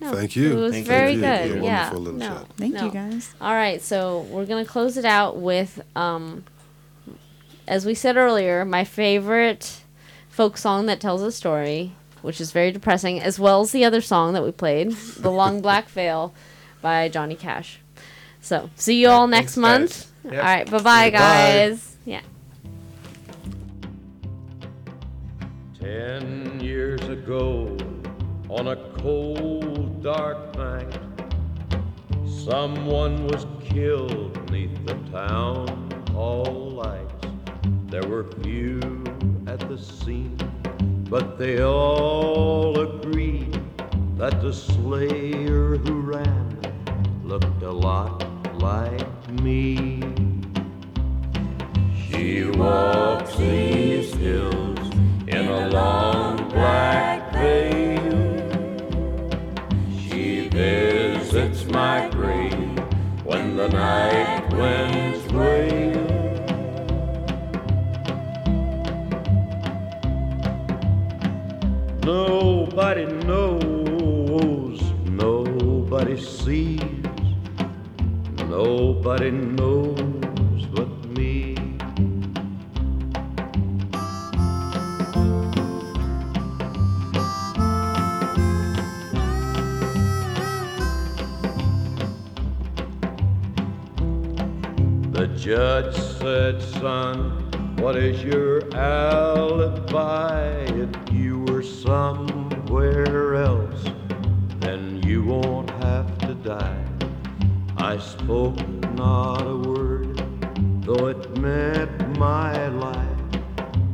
No, 0.00 0.12
Thank 0.12 0.34
you. 0.36 0.52
It 0.52 0.60
was 0.60 0.72
Thank 0.72 0.86
you. 0.86 0.90
very 0.92 1.16
Thank 1.16 1.46
you. 1.48 1.54
good. 1.54 1.64
Yeah. 1.64 1.92
wonderful 1.92 2.18
no, 2.18 2.28
chat. 2.28 2.46
Thank 2.56 2.74
no. 2.74 2.84
you 2.86 2.90
guys. 2.90 3.34
All 3.40 3.54
right, 3.54 3.80
so 3.80 4.20
we're 4.30 4.46
gonna 4.46 4.64
close 4.64 4.96
it 4.96 5.04
out 5.04 5.38
with, 5.38 5.80
um, 5.94 6.44
as 7.68 7.86
we 7.86 7.94
said 7.94 8.16
earlier, 8.16 8.64
my 8.64 8.84
favorite 8.84 9.82
folk 10.28 10.58
song 10.58 10.86
that 10.86 11.00
tells 11.00 11.22
a 11.22 11.30
story, 11.30 11.92
which 12.22 12.40
is 12.40 12.50
very 12.52 12.72
depressing, 12.72 13.20
as 13.20 13.38
well 13.38 13.60
as 13.60 13.72
the 13.72 13.84
other 13.84 14.00
song 14.00 14.32
that 14.34 14.42
we 14.42 14.50
played, 14.52 14.92
"The 14.92 15.30
Long 15.30 15.60
Black 15.60 15.88
Veil" 15.90 16.32
by 16.80 17.08
Johnny 17.08 17.34
Cash. 17.36 17.78
So, 18.40 18.70
see 18.76 19.00
you 19.00 19.08
all 19.08 19.22
Right, 19.22 19.30
next 19.30 19.54
thanks, 19.54 19.56
month. 19.58 19.90
guys. 20.24 20.32
Yep. 20.32 20.32
All 20.34 20.40
right, 20.50 20.70
bye 20.70 20.78
bye, 20.78 20.82
Bye. 20.82 21.10
guys. 21.10 21.96
Yeah. 22.04 22.20
Ten 25.80 26.60
years 26.60 27.00
ago, 27.08 27.76
on 28.48 28.68
a 28.68 28.76
cold, 28.98 30.02
dark 30.02 30.56
night, 30.56 30.98
someone 32.24 33.26
was 33.26 33.46
killed 33.64 34.50
neath 34.50 34.84
the 34.86 34.94
town 35.10 35.90
hall 36.12 36.70
lights. 36.84 37.26
There 37.86 38.06
were 38.08 38.24
few 38.42 38.78
at 39.46 39.60
the 39.68 39.76
scene, 39.78 40.36
but 41.12 41.36
they 41.36 41.62
all 41.62 42.80
agreed 42.80 43.60
that 44.16 44.40
the 44.40 44.50
slayer 44.50 45.76
who 45.76 46.00
ran 46.00 46.58
looked 47.22 47.62
a 47.62 47.70
lot 47.70 48.24
like 48.62 49.28
me. 49.42 50.00
She 52.08 52.44
walks 52.44 52.91
judge 95.56 95.94
said, 96.18 96.62
son, 96.62 97.14
what 97.76 97.94
is 97.94 98.24
your 98.24 98.74
alibi? 98.74 100.48
If 100.84 101.12
you 101.12 101.40
were 101.40 101.62
somewhere 101.62 103.34
else, 103.34 103.84
then 104.60 105.02
you 105.02 105.22
won't 105.22 105.68
have 105.84 106.16
to 106.20 106.34
die. 106.36 106.82
I 107.76 107.98
spoke 107.98 108.66
not 108.92 109.46
a 109.46 109.58
word, 109.58 110.24
though 110.86 111.08
it 111.08 111.36
meant 111.36 112.16
my 112.16 112.68
life, 112.68 113.26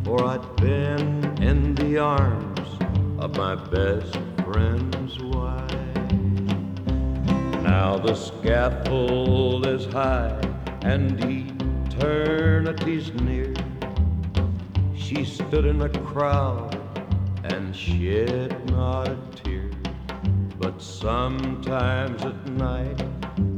for 0.04 0.24
I'd 0.26 0.56
been 0.58 1.42
in 1.42 1.74
the 1.74 1.98
arms 1.98 2.68
of 3.18 3.36
my 3.36 3.56
best 3.56 4.16
friend's 4.44 5.18
wife. 5.18 6.12
Now 7.64 7.98
the 7.98 8.14
scaffold 8.14 9.66
is 9.66 9.86
high 9.86 10.40
and 10.82 11.20
eternity's 11.98 13.12
near. 13.22 13.52
She 14.94 15.24
stood 15.24 15.64
in 15.64 15.82
a 15.82 15.88
crowd 15.88 16.80
and 17.44 17.74
shed 17.74 18.70
not 18.70 19.08
a 19.08 19.16
tear. 19.34 19.70
But 20.58 20.80
sometimes 20.80 22.22
at 22.24 22.46
night, 22.50 23.00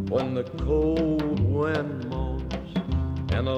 when 0.08 0.34
the 0.34 0.44
cold 0.44 1.40
wind 1.40 2.08
moans 2.08 2.76
and 3.32 3.46
a 3.46 3.56